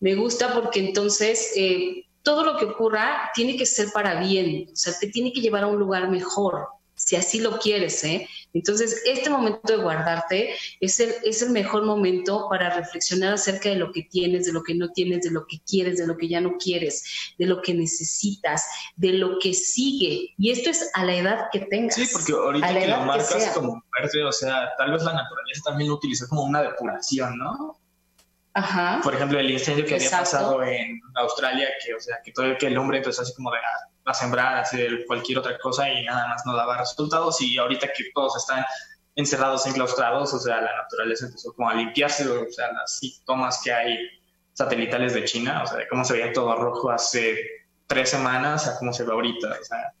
me 0.00 0.14
gusta 0.14 0.54
porque 0.54 0.80
entonces 0.80 1.52
eh, 1.54 2.06
todo 2.22 2.44
lo 2.44 2.56
que 2.56 2.64
ocurra 2.64 3.30
tiene 3.34 3.56
que 3.56 3.66
ser 3.66 3.90
para 3.92 4.18
bien, 4.20 4.68
o 4.72 4.76
sea, 4.76 4.98
te 4.98 5.08
tiene 5.08 5.32
que 5.32 5.40
llevar 5.40 5.64
a 5.64 5.68
un 5.68 5.78
lugar 5.78 6.08
mejor, 6.10 6.66
si 6.94 7.14
así 7.14 7.40
lo 7.40 7.58
quieres, 7.58 8.02
¿eh? 8.04 8.26
Entonces, 8.58 9.02
este 9.06 9.30
momento 9.30 9.60
de 9.64 9.76
guardarte 9.76 10.54
es 10.80 10.98
el, 10.98 11.14
es 11.22 11.42
el 11.42 11.50
mejor 11.50 11.84
momento 11.84 12.48
para 12.50 12.70
reflexionar 12.70 13.34
acerca 13.34 13.68
de 13.68 13.76
lo 13.76 13.92
que 13.92 14.02
tienes, 14.02 14.46
de 14.46 14.52
lo 14.52 14.64
que 14.64 14.74
no 14.74 14.90
tienes, 14.90 15.22
de 15.22 15.30
lo 15.30 15.46
que 15.46 15.60
quieres, 15.60 15.98
de 15.98 16.08
lo 16.08 16.16
que 16.16 16.28
ya 16.28 16.40
no 16.40 16.56
quieres, 16.58 17.34
de 17.38 17.46
lo 17.46 17.62
que 17.62 17.72
necesitas, 17.72 18.64
de 18.96 19.12
lo 19.12 19.38
que 19.38 19.54
sigue. 19.54 20.34
Y 20.36 20.50
esto 20.50 20.70
es 20.70 20.90
a 20.94 21.04
la 21.04 21.14
edad 21.14 21.46
que 21.52 21.60
tengas. 21.60 21.94
Sí, 21.94 22.08
porque 22.12 22.32
ahorita 22.32 22.80
que 22.80 22.88
lo 22.88 23.00
marcas 23.02 23.52
como 23.54 23.80
muerte, 23.96 24.24
o 24.24 24.32
sea, 24.32 24.70
tal 24.76 24.90
vez 24.90 25.04
la 25.04 25.12
naturaleza 25.12 25.62
también 25.64 25.90
lo 25.90 25.96
utilizó 25.96 26.26
como 26.26 26.42
una 26.42 26.62
depuración, 26.62 27.38
¿no? 27.38 27.78
Por 29.04 29.14
ejemplo, 29.14 29.38
el 29.38 29.52
incendio 29.52 29.84
que 29.84 29.94
había 29.94 30.10
pasado 30.10 30.64
en 30.64 31.00
Australia, 31.14 31.68
que, 31.84 31.94
o 31.94 32.00
sea, 32.00 32.16
que 32.24 32.32
todo 32.32 32.46
el, 32.46 32.58
que 32.58 32.66
el 32.66 32.76
hombre 32.76 32.98
empezó 32.98 33.22
así 33.22 33.32
como 33.34 33.52
de 33.52 33.58
a, 34.08 34.14
sembrar, 34.14 34.56
a 34.56 34.60
hacer 34.60 35.04
cualquier 35.06 35.38
otra 35.38 35.58
cosa 35.58 35.88
y 35.88 36.04
nada 36.04 36.28
más 36.28 36.44
no 36.46 36.54
daba 36.56 36.78
resultados. 36.78 37.40
Y 37.40 37.58
ahorita 37.58 37.88
que 37.88 38.04
todos 38.14 38.36
están 38.36 38.64
encerrados, 39.14 39.66
enclaustrados, 39.66 40.32
o 40.32 40.38
sea, 40.38 40.60
la 40.60 40.76
naturaleza 40.82 41.26
empezó 41.26 41.52
como 41.52 41.68
a 41.68 41.74
limpiarse, 41.74 42.28
o 42.28 42.50
sea, 42.50 42.72
las 42.72 43.00
tomas 43.24 43.60
que 43.62 43.72
hay 43.72 43.98
satelitales 44.52 45.14
de 45.14 45.24
China, 45.24 45.62
o 45.64 45.66
sea, 45.66 45.78
de 45.78 45.88
cómo 45.88 46.04
se 46.04 46.14
veía 46.14 46.32
todo 46.32 46.54
rojo 46.56 46.90
hace 46.90 47.36
tres 47.86 48.10
semanas 48.10 48.68
a 48.68 48.78
cómo 48.78 48.92
se 48.92 49.04
ve 49.04 49.12
ahorita, 49.12 49.48
o 49.60 49.64
sea. 49.64 49.92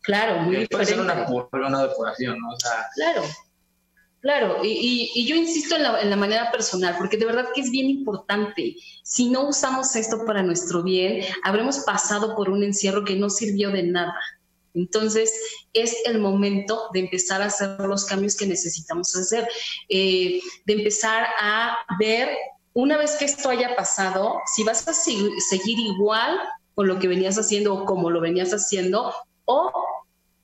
Claro, 0.00 0.38
muy 0.38 0.56
diferente. 0.56 0.74
Puede 0.74 0.86
ser 0.86 1.00
una, 1.00 1.26
una 1.52 1.82
depuración, 1.82 2.38
¿no? 2.40 2.50
O 2.50 2.58
sea, 2.58 2.88
claro. 2.94 3.22
Claro, 4.20 4.58
y, 4.64 5.26
yo 5.26 5.36
insisto 5.36 5.76
en 5.76 6.10
la, 6.10 6.16
manera 6.16 6.50
personal, 6.50 6.96
porque 6.98 7.16
de 7.16 7.24
verdad 7.24 7.46
que 7.54 7.60
es 7.60 7.70
bien 7.70 7.88
importante. 7.88 8.74
Si 9.04 9.30
no 9.30 9.48
usamos 9.48 9.94
esto 9.94 10.24
para 10.26 10.42
nuestro 10.42 10.82
bien, 10.82 11.22
habremos 11.44 11.80
pasado 11.80 12.34
por 12.34 12.50
un 12.50 12.64
encierro 12.64 13.04
que 13.04 13.14
no 13.14 13.30
sirvió 13.30 13.70
de 13.70 13.84
nada. 13.84 14.14
Entonces, 14.74 15.32
es 15.72 15.96
el 16.04 16.18
momento 16.18 16.88
de 16.92 17.00
empezar 17.00 17.42
a 17.42 17.46
hacer 17.46 17.78
los 17.80 18.04
cambios 18.06 18.36
que 18.36 18.46
necesitamos 18.46 19.14
hacer, 19.14 19.48
eh, 19.88 20.40
de 20.66 20.72
empezar 20.72 21.28
a 21.40 21.78
ver, 21.98 22.28
una 22.72 22.98
vez 22.98 23.16
que 23.16 23.24
esto 23.24 23.50
haya 23.50 23.76
pasado, 23.76 24.40
si 24.52 24.64
vas 24.64 24.86
a 24.88 24.94
seguir 24.94 25.78
igual 25.78 26.38
con 26.74 26.88
lo 26.88 26.98
que 26.98 27.08
venías 27.08 27.38
haciendo 27.38 27.74
o 27.74 27.84
como 27.84 28.10
lo 28.10 28.20
venías 28.20 28.50
haciendo, 28.50 29.14
o 29.44 29.72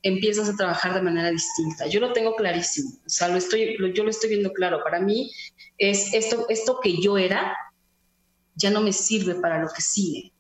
empiezas 0.05 0.51
a 0.51 0.57
trabajar 0.57 0.95
de 0.95 1.03
manera 1.03 1.31
distinta. 1.31 1.87
Yo 1.87 1.99
lo 1.99 2.13
tengo 2.13 2.37
clarísimo, 2.37 2.91
o 3.05 3.09
sea, 3.09 3.29
lo 3.29 3.39
estoy, 3.39 3.77
yo 3.95 4.05
lo 4.05 4.11
estoy 4.11 4.29
viendo 4.29 4.53
claro. 4.53 4.85
Para 4.85 5.01
mí 5.01 5.33
es 5.79 6.13
esto, 6.13 6.47
esto 6.49 6.79
que 6.81 7.01
yo 7.03 7.19
era 7.19 7.57
ya 8.55 8.71
no 8.71 8.83
me 8.83 8.93
sirve 8.93 9.35
para 9.35 9.61
lo 9.61 9.69
que 9.69 9.83
sigue. 9.83 10.33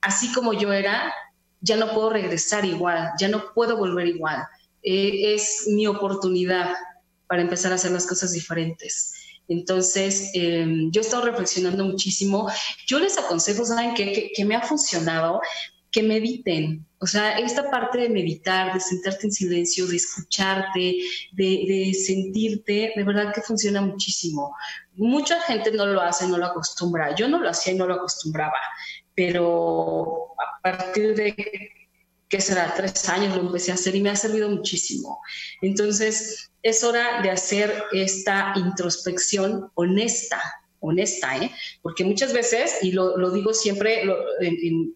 Así 0.00 0.32
como 0.32 0.52
yo 0.52 0.72
era, 0.72 1.14
ya 1.60 1.76
no 1.76 1.92
puedo 1.94 2.10
regresar 2.10 2.64
igual, 2.64 3.12
ya 3.18 3.28
no 3.28 3.52
puedo 3.54 3.76
volver 3.76 4.08
igual. 4.08 4.44
Eh, 4.82 5.34
es 5.34 5.68
mi 5.68 5.86
oportunidad 5.86 6.74
para 7.28 7.42
empezar 7.42 7.72
a 7.72 7.76
hacer 7.76 7.92
las 7.92 8.06
cosas 8.06 8.32
diferentes. 8.32 9.14
Entonces, 9.46 10.30
em, 10.34 10.90
yo 10.90 11.00
he 11.00 11.04
estado 11.04 11.24
reflexionando 11.24 11.84
muchísimo. 11.84 12.50
Yo 12.86 12.98
les 12.98 13.16
aconsejo, 13.16 13.64
¿saben 13.64 13.94
qué? 13.94 14.30
que 14.34 14.44
me 14.44 14.56
ha 14.56 14.62
funcionado 14.62 15.40
que 15.90 16.02
mediten. 16.02 16.86
O 17.00 17.06
sea, 17.06 17.38
esta 17.38 17.70
parte 17.70 17.98
de 17.98 18.08
meditar, 18.08 18.74
de 18.74 18.80
sentarte 18.80 19.26
en 19.26 19.32
silencio, 19.32 19.86
de 19.86 19.96
escucharte, 19.96 20.98
de, 21.32 21.94
sentirte, 21.94 22.92
de 22.96 23.04
verdad 23.04 23.32
que 23.32 23.40
funciona 23.40 23.80
muchísimo. 23.80 24.54
Mucha 24.94 25.40
gente 25.42 25.70
no 25.70 25.86
lo 25.86 26.00
hace, 26.00 26.26
no 26.26 26.38
lo 26.38 26.46
acostumbra. 26.46 27.14
Yo 27.14 27.28
no 27.28 27.40
lo 27.40 27.48
hacía 27.48 27.72
y 27.72 27.76
no 27.76 27.86
lo 27.86 27.94
acostumbraba, 27.94 28.58
pero 29.14 30.32
a 30.38 30.62
partir 30.62 31.14
de 31.14 31.34
que 32.28 32.40
será 32.40 32.74
tres 32.76 33.08
años 33.08 33.34
lo 33.34 33.42
empecé 33.42 33.70
a 33.70 33.74
hacer 33.74 33.94
y 33.94 34.02
me 34.02 34.10
ha 34.10 34.16
servido 34.16 34.50
muchísimo. 34.50 35.20
Entonces, 35.62 36.50
es 36.62 36.84
hora 36.84 37.22
de 37.22 37.30
hacer 37.30 37.84
esta 37.92 38.52
introspección 38.56 39.70
honesta 39.74 40.42
honesta, 40.80 41.36
¿eh? 41.36 41.50
porque 41.82 42.04
muchas 42.04 42.32
veces, 42.32 42.78
y 42.82 42.92
lo, 42.92 43.30
digo 43.30 43.52
siempre 43.52 44.02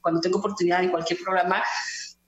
cuando 0.00 0.20
tengo 0.20 0.38
oportunidad 0.38 0.82
en 0.82 0.90
cualquier 0.90 1.18
programa, 1.22 1.62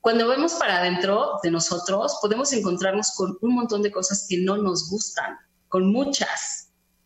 cuando 0.00 0.28
vemos 0.28 0.54
para 0.54 0.78
adentro 0.78 1.38
de 1.42 1.50
nosotros, 1.50 2.18
podemos 2.20 2.52
encontrarnos 2.52 3.12
con 3.16 3.38
un 3.40 3.54
montón 3.54 3.80
de 3.82 3.90
cosas 3.90 4.26
que 4.28 4.38
no 4.38 4.58
nos 4.58 4.90
gustan, 4.90 5.36
con 5.68 5.90
muchas, 5.90 6.63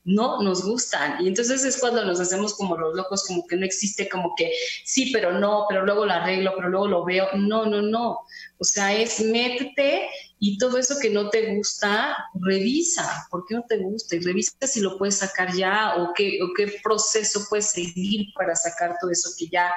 no 0.09 0.42
nos 0.42 0.64
gustan. 0.64 1.22
Y 1.22 1.28
entonces 1.28 1.64
es 1.64 1.78
cuando 1.78 2.04
nos 2.04 2.18
hacemos 2.18 2.54
como 2.54 2.76
los 2.76 2.94
locos, 2.94 3.24
como 3.26 3.46
que 3.46 3.56
no 3.56 3.66
existe, 3.66 4.09
como 4.09 4.34
que 4.36 4.52
sí, 4.84 5.11
pero 5.12 5.38
no, 5.38 5.66
pero 5.68 5.84
luego 5.84 6.06
lo 6.06 6.12
arreglo, 6.12 6.52
pero 6.56 6.70
luego 6.70 6.88
lo 6.88 7.04
veo. 7.04 7.28
No, 7.34 7.66
no, 7.66 7.82
no. 7.82 8.20
O 8.59 8.64
sea, 8.64 8.96
es 8.96 9.20
métete 9.20 10.09
y 10.38 10.56
todo 10.56 10.78
eso 10.78 10.96
que 11.00 11.11
no 11.11 11.28
te 11.28 11.54
gusta, 11.54 12.16
revisa 12.40 13.26
por 13.30 13.44
qué 13.46 13.54
no 13.54 13.64
te 13.68 13.78
gusta 13.78 14.16
y 14.16 14.20
revisa 14.20 14.52
si 14.62 14.80
lo 14.80 14.96
puedes 14.96 15.16
sacar 15.16 15.54
ya 15.54 15.96
o 15.96 16.12
qué, 16.14 16.38
o 16.42 16.48
qué 16.56 16.80
proceso 16.82 17.46
puedes 17.50 17.70
seguir 17.70 18.28
para 18.34 18.56
sacar 18.56 18.96
todo 19.00 19.11
eso 19.11 19.30
que 19.38 19.48
ya, 19.48 19.70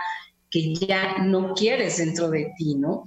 que 0.49 0.73
ya 0.73 1.17
no 1.19 1.53
quieres 1.53 1.97
dentro 1.97 2.29
de 2.29 2.53
ti, 2.57 2.75
¿no? 2.75 3.03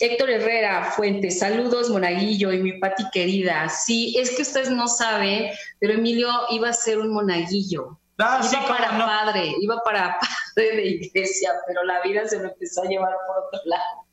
Héctor 0.00 0.30
Herrera 0.30 0.92
Fuentes, 0.92 1.38
saludos 1.38 1.90
Monaguillo 1.90 2.52
y 2.52 2.62
mi 2.62 2.78
Pati 2.78 3.04
querida. 3.12 3.68
Sí, 3.68 4.16
es 4.18 4.30
que 4.30 4.42
ustedes 4.42 4.70
no 4.70 4.86
saben, 4.86 5.50
pero 5.80 5.94
Emilio 5.94 6.28
iba 6.50 6.68
a 6.68 6.72
ser 6.72 6.98
un 6.98 7.12
monaguillo. 7.12 7.98
Ah, 8.18 8.40
iba 8.50 8.66
para 8.66 8.90
padre, 8.98 9.54
iba 9.60 9.80
para 9.84 10.18
padre 10.56 10.76
de 10.76 10.86
iglesia, 10.86 11.52
pero 11.66 11.84
la 11.84 12.00
vida 12.02 12.26
se 12.26 12.38
lo 12.38 12.48
empezó 12.48 12.82
a 12.82 12.86
llevar 12.86 13.14
por 13.26 13.44
otro 13.44 13.60
lado. 13.64 14.08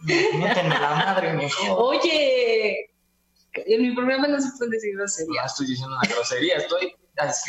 Méteme 0.00 0.78
la 0.78 0.90
madre 0.90 1.32
mejor. 1.32 1.76
Oye, 1.78 2.90
en 3.54 3.82
mi 3.82 3.94
programa 3.94 4.28
no 4.28 4.40
se 4.40 4.48
puede 4.56 4.72
decir 4.72 4.96
grosería. 4.96 5.40
No 5.40 5.46
estoy 5.46 5.66
diciendo 5.66 5.96
una 5.96 6.08
grosería, 6.08 6.56
estoy 6.56 6.94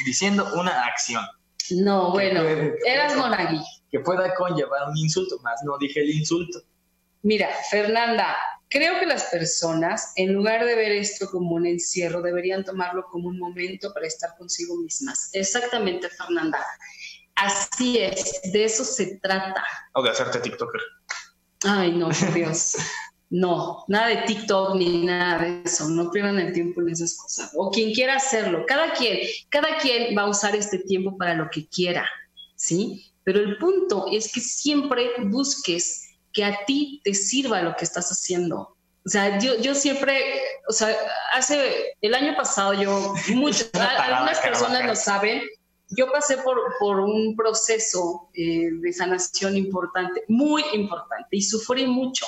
diciendo 0.06 0.48
una 0.56 0.86
acción. 0.86 1.24
No, 1.72 2.12
bueno, 2.12 2.42
eras 2.86 3.16
monaguillo. 3.16 3.64
Que 3.92 4.00
pueda 4.00 4.34
conllevar 4.36 4.90
un 4.90 4.98
insulto, 4.98 5.40
más 5.42 5.62
no 5.64 5.78
dije 5.80 6.02
el 6.02 6.10
insulto. 6.12 6.60
Mira, 7.22 7.50
Fernanda, 7.70 8.38
creo 8.70 9.00
que 9.00 9.06
las 9.06 9.26
personas, 9.26 10.14
en 10.16 10.34
lugar 10.34 10.66
de 10.66 10.76
ver 10.76 10.92
esto 10.92 11.30
como 11.30 11.56
un 11.56 11.66
encierro, 11.66 12.22
deberían 12.22 12.64
tomarlo 12.64 13.06
como 13.12 13.30
un 13.30 13.40
momento 13.40 13.94
para 13.94 14.08
estar 14.08 14.36
consigo 14.38 14.78
mismas. 14.78 15.30
Exactamente, 15.34 16.10
Fernanda. 16.10 16.66
Así 17.36 18.00
es, 18.00 18.42
de 18.52 18.66
eso 18.66 18.84
se 18.84 19.18
trata. 19.18 19.64
O 19.94 20.04
de 20.04 20.10
hacerte 20.10 20.40
TikToker. 20.40 20.82
Ay, 21.64 21.94
no, 21.94 22.10
por 22.10 22.34
Dios. 22.34 22.76
No, 23.32 23.84
nada 23.88 24.08
de 24.08 24.24
TikTok 24.24 24.76
ni 24.76 25.06
nada 25.06 25.44
de 25.44 25.62
eso, 25.64 25.88
no 25.88 26.10
pierdan 26.10 26.40
el 26.40 26.52
tiempo 26.52 26.82
en 26.82 26.90
esas 26.90 27.16
cosas. 27.16 27.52
O 27.56 27.70
quien 27.70 27.94
quiera 27.94 28.16
hacerlo, 28.16 28.66
cada 28.68 28.94
quien, 28.94 29.20
cada 29.50 29.78
quien 29.78 30.18
va 30.18 30.24
a 30.24 30.30
usar 30.30 30.56
este 30.56 30.80
tiempo 30.80 31.16
para 31.16 31.36
lo 31.36 31.48
que 31.50 31.68
quiera, 31.68 32.10
¿sí? 32.56 33.14
Pero 33.24 33.40
el 33.40 33.58
punto 33.58 34.08
es 34.12 34.34
que 34.34 34.40
siempre 34.40 35.12
busques 35.26 36.09
que 36.34 36.44
a 36.44 36.66
ti 36.66 37.02
te 37.04 37.14
sirva 37.14 37.62
lo 37.62 37.76
que 37.76 37.86
estás 37.86 38.10
haciendo. 38.12 38.76
O 39.06 39.10
sea, 39.10 39.40
yo, 39.40 39.58
yo 39.60 39.74
siempre, 39.74 40.22
o 40.68 40.74
sea, 40.74 40.96
hace 41.34 41.96
el 42.02 42.14
año 42.14 42.36
pasado 42.36 42.74
yo, 42.74 43.14
muchas, 43.34 43.70
algunas 43.74 44.40
personas 44.40 44.86
lo 44.86 44.96
saben, 44.96 45.42
yo 45.90 46.12
pasé 46.12 46.38
por, 46.38 46.60
por 46.80 47.00
un 47.00 47.36
proceso 47.36 48.30
eh, 48.34 48.70
de 48.72 48.94
sanación 48.94 49.58
importante, 49.58 50.24
muy 50.28 50.64
importante, 50.74 51.30
y 51.32 51.42
sufrí 51.42 51.88
mucho. 51.88 52.26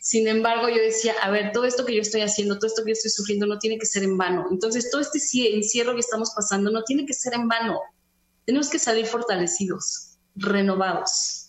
Sin 0.00 0.26
embargo, 0.26 0.68
yo 0.68 0.76
decía, 0.76 1.14
a 1.22 1.30
ver, 1.30 1.52
todo 1.52 1.64
esto 1.64 1.84
que 1.84 1.94
yo 1.94 2.00
estoy 2.00 2.22
haciendo, 2.22 2.56
todo 2.56 2.66
esto 2.66 2.82
que 2.82 2.90
yo 2.90 2.94
estoy 2.94 3.10
sufriendo 3.10 3.46
no 3.46 3.58
tiene 3.58 3.78
que 3.78 3.86
ser 3.86 4.02
en 4.02 4.16
vano. 4.16 4.46
Entonces, 4.50 4.90
todo 4.90 5.00
este 5.00 5.18
encierro 5.54 5.94
que 5.94 6.00
estamos 6.00 6.32
pasando 6.34 6.70
no 6.70 6.82
tiene 6.82 7.04
que 7.04 7.12
ser 7.12 7.34
en 7.34 7.46
vano. 7.46 7.78
Tenemos 8.46 8.70
que 8.70 8.78
salir 8.78 9.06
fortalecidos, 9.06 10.18
renovados. 10.34 11.47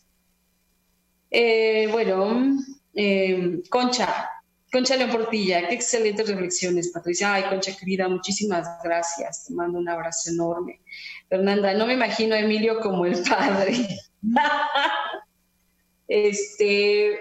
Eh, 1.32 1.88
bueno, 1.91 2.57
eh, 2.93 3.61
Concha, 3.69 4.30
Concha 4.71 4.95
León 4.95 5.11
Portilla, 5.11 5.67
qué 5.67 5.75
excelentes 5.75 6.27
reflexiones, 6.27 6.91
Patricia. 6.91 7.34
Ay, 7.34 7.43
Concha 7.49 7.75
querida, 7.75 8.07
muchísimas 8.07 8.67
gracias. 8.84 9.45
Te 9.45 9.53
mando 9.53 9.80
un 9.80 9.89
abrazo 9.89 10.32
enorme. 10.32 10.82
Fernanda, 11.27 11.73
no 11.73 11.86
me 11.86 11.93
imagino 11.93 12.36
a 12.36 12.39
Emilio 12.39 12.80
como 12.80 13.05
el 13.05 13.21
padre. 13.23 13.88
este, 16.07 17.19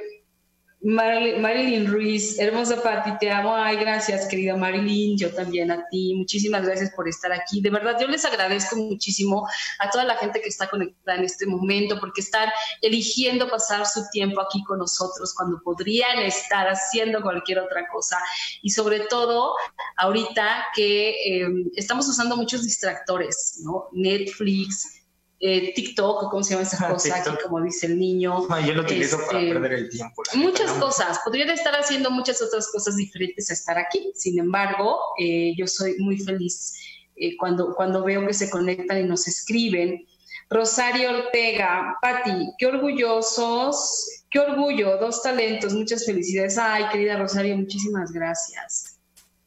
Marilyn 0.80 1.90
Ruiz, 1.90 2.38
hermosa 2.38 2.80
Pati, 2.80 3.18
te 3.18 3.30
amo. 3.30 3.54
Ay, 3.54 3.78
gracias, 3.78 4.28
querida 4.28 4.56
Marilyn. 4.56 5.18
Yo 5.18 5.34
también 5.34 5.72
a 5.72 5.88
ti. 5.88 6.14
Muchísimas 6.14 6.64
gracias 6.64 6.92
por 6.94 7.08
estar 7.08 7.32
aquí. 7.32 7.60
De 7.60 7.70
verdad, 7.70 7.96
yo 8.00 8.06
les 8.06 8.24
agradezco 8.24 8.76
muchísimo 8.76 9.48
a 9.80 9.90
toda 9.90 10.04
la 10.04 10.16
gente 10.16 10.40
que 10.40 10.48
está 10.48 10.68
conectada 10.68 11.18
en 11.18 11.24
este 11.24 11.46
momento, 11.46 11.98
porque 11.98 12.20
están 12.20 12.48
eligiendo 12.80 13.50
pasar 13.50 13.86
su 13.86 14.04
tiempo 14.12 14.40
aquí 14.40 14.62
con 14.64 14.78
nosotros 14.78 15.34
cuando 15.34 15.60
podrían 15.64 16.20
estar 16.20 16.68
haciendo 16.68 17.22
cualquier 17.22 17.58
otra 17.58 17.88
cosa. 17.88 18.16
Y 18.62 18.70
sobre 18.70 19.00
todo, 19.00 19.54
ahorita 19.96 20.66
que 20.76 21.10
eh, 21.10 21.48
estamos 21.74 22.08
usando 22.08 22.36
muchos 22.36 22.62
distractores, 22.62 23.60
¿no? 23.64 23.88
Netflix, 23.92 24.97
eh, 25.40 25.72
TikTok, 25.72 26.30
¿cómo 26.30 26.42
se 26.42 26.54
llama 26.54 26.66
esa 26.66 26.84
ah, 26.84 26.90
cosa? 26.90 27.38
como 27.42 27.60
dice 27.62 27.86
el 27.86 27.98
niño. 27.98 28.46
Ah, 28.50 28.60
yo 28.60 28.74
lo 28.74 28.82
utilizo 28.82 29.18
para 29.26 29.40
este, 29.40 29.52
perder 29.52 29.72
el 29.72 29.88
tiempo. 29.88 30.22
Muchas 30.34 30.72
cosas. 30.72 31.20
Podría 31.24 31.52
estar 31.52 31.74
haciendo 31.74 32.10
muchas 32.10 32.42
otras 32.42 32.68
cosas 32.72 32.96
diferentes 32.96 33.48
a 33.50 33.52
estar 33.52 33.78
aquí. 33.78 34.10
Sin 34.14 34.38
embargo, 34.38 34.98
eh, 35.18 35.54
yo 35.56 35.66
soy 35.68 35.96
muy 35.98 36.18
feliz 36.18 36.74
eh, 37.14 37.36
cuando, 37.36 37.74
cuando 37.74 38.02
veo 38.02 38.26
que 38.26 38.34
se 38.34 38.50
conectan 38.50 38.98
y 38.98 39.04
nos 39.04 39.28
escriben. 39.28 40.04
Rosario 40.50 41.10
Ortega, 41.10 41.98
Pati, 42.00 42.52
qué 42.58 42.66
orgullosos, 42.66 44.24
qué 44.30 44.40
orgullo, 44.40 44.96
dos 44.96 45.22
talentos, 45.22 45.74
muchas 45.74 46.04
felicidades. 46.04 46.58
Ay, 46.58 46.84
querida 46.90 47.18
Rosario, 47.18 47.56
muchísimas 47.56 48.12
gracias. 48.12 48.98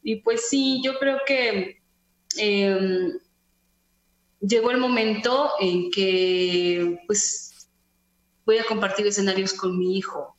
Y 0.02 0.16
pues 0.16 0.48
sí, 0.48 0.80
yo 0.82 0.98
creo 0.98 1.18
que 1.26 1.82
em, 2.36 3.12
llegó 4.42 4.70
el 4.70 4.78
momento 4.78 5.52
en 5.60 5.90
que 5.90 6.98
pues 7.06 7.68
voy 8.44 8.58
a 8.58 8.64
compartir 8.64 9.06
escenarios 9.06 9.54
con 9.54 9.78
mi 9.78 9.96
hijo 9.96 10.36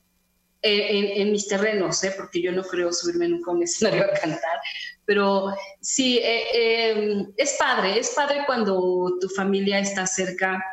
en, 0.62 1.32
mis 1.32 1.48
terrenos, 1.48 2.02
¿eh? 2.06 2.14
porque 2.16 2.42
yo 2.42 2.52
no 2.54 2.64
creo 2.64 2.94
subirme 2.94 3.28
nunca 3.28 3.52
a 3.52 3.54
un 3.54 3.64
escenario 3.64 4.06
a 4.06 4.14
cantar, 4.18 4.60
pero 5.04 5.54
sí, 5.82 6.20
eh, 6.20 6.92
em, 6.92 7.34
es 7.36 7.58
padre, 7.60 8.00
es 8.00 8.12
padre 8.12 8.44
cuando 8.46 9.18
tu 9.20 9.28
familia 9.30 9.80
está 9.80 10.08
cerca, 10.08 10.64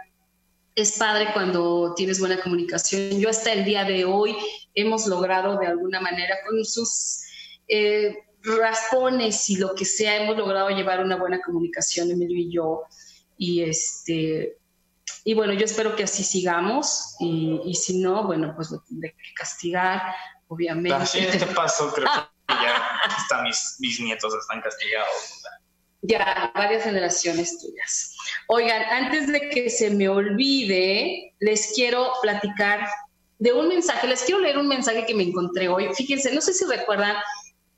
es 0.76 0.97
padre 0.97 1.31
cuando 1.33 1.93
tienes 1.97 2.20
buena 2.20 2.41
comunicación. 2.41 3.18
Yo 3.18 3.28
hasta 3.28 3.53
el 3.53 3.64
día 3.64 3.85
de 3.85 4.05
hoy 4.05 4.37
hemos 4.74 5.09
logrado 5.09 5.59
de 5.59 5.66
alguna 5.66 6.01
manera 6.01 6.37
con 6.49 6.64
sus... 6.64 7.22
Eh, 7.66 8.16
raspones 8.43 9.51
y 9.51 9.57
lo 9.57 9.74
que 9.74 9.85
sea, 9.85 10.22
hemos 10.22 10.37
logrado 10.37 10.70
llevar 10.70 11.05
una 11.05 11.16
buena 11.16 11.41
comunicación, 11.41 12.11
Emilio 12.11 12.39
y 12.39 12.51
yo. 12.51 12.83
Y, 13.43 13.62
este, 13.62 14.59
y 15.24 15.32
bueno, 15.32 15.55
yo 15.55 15.64
espero 15.64 15.97
que 15.97 16.03
así 16.03 16.22
sigamos 16.22 17.16
y, 17.20 17.74
si 17.74 17.97
no, 17.97 18.24
bueno, 18.24 18.53
pues 18.55 18.70
lo 18.70 18.82
tendré 18.82 19.12
que 19.12 19.32
castigar, 19.34 20.14
obviamente. 20.49 21.07
Sí, 21.07 21.20
este 21.20 21.47
paso 21.47 21.91
creo 21.95 22.07
que 22.47 22.55
ya 22.55 23.43
mis, 23.43 23.76
mis 23.78 23.99
nietos 23.99 24.34
están 24.34 24.61
castigados. 24.61 25.43
Ya, 26.03 26.53
varias 26.55 26.84
generaciones 26.84 27.59
tuyas. 27.59 28.14
Oigan, 28.49 28.82
antes 28.91 29.26
de 29.28 29.49
que 29.49 29.70
se 29.70 29.88
me 29.88 30.11
olvide, 30.11 31.34
les 31.41 31.72
quiero 31.74 32.12
platicar 32.20 32.86
de 33.38 33.55
un 33.55 33.68
mensaje, 33.68 34.07
les 34.07 34.22
quiero 34.22 34.43
leer 34.43 34.59
un 34.59 34.68
mensaje 34.68 35.07
que 35.07 35.14
me 35.14 35.22
encontré 35.22 35.66
hoy. 35.68 35.88
Fíjense, 35.95 36.30
no 36.34 36.43
sé 36.43 36.53
si 36.53 36.66
recuerdan, 36.66 37.16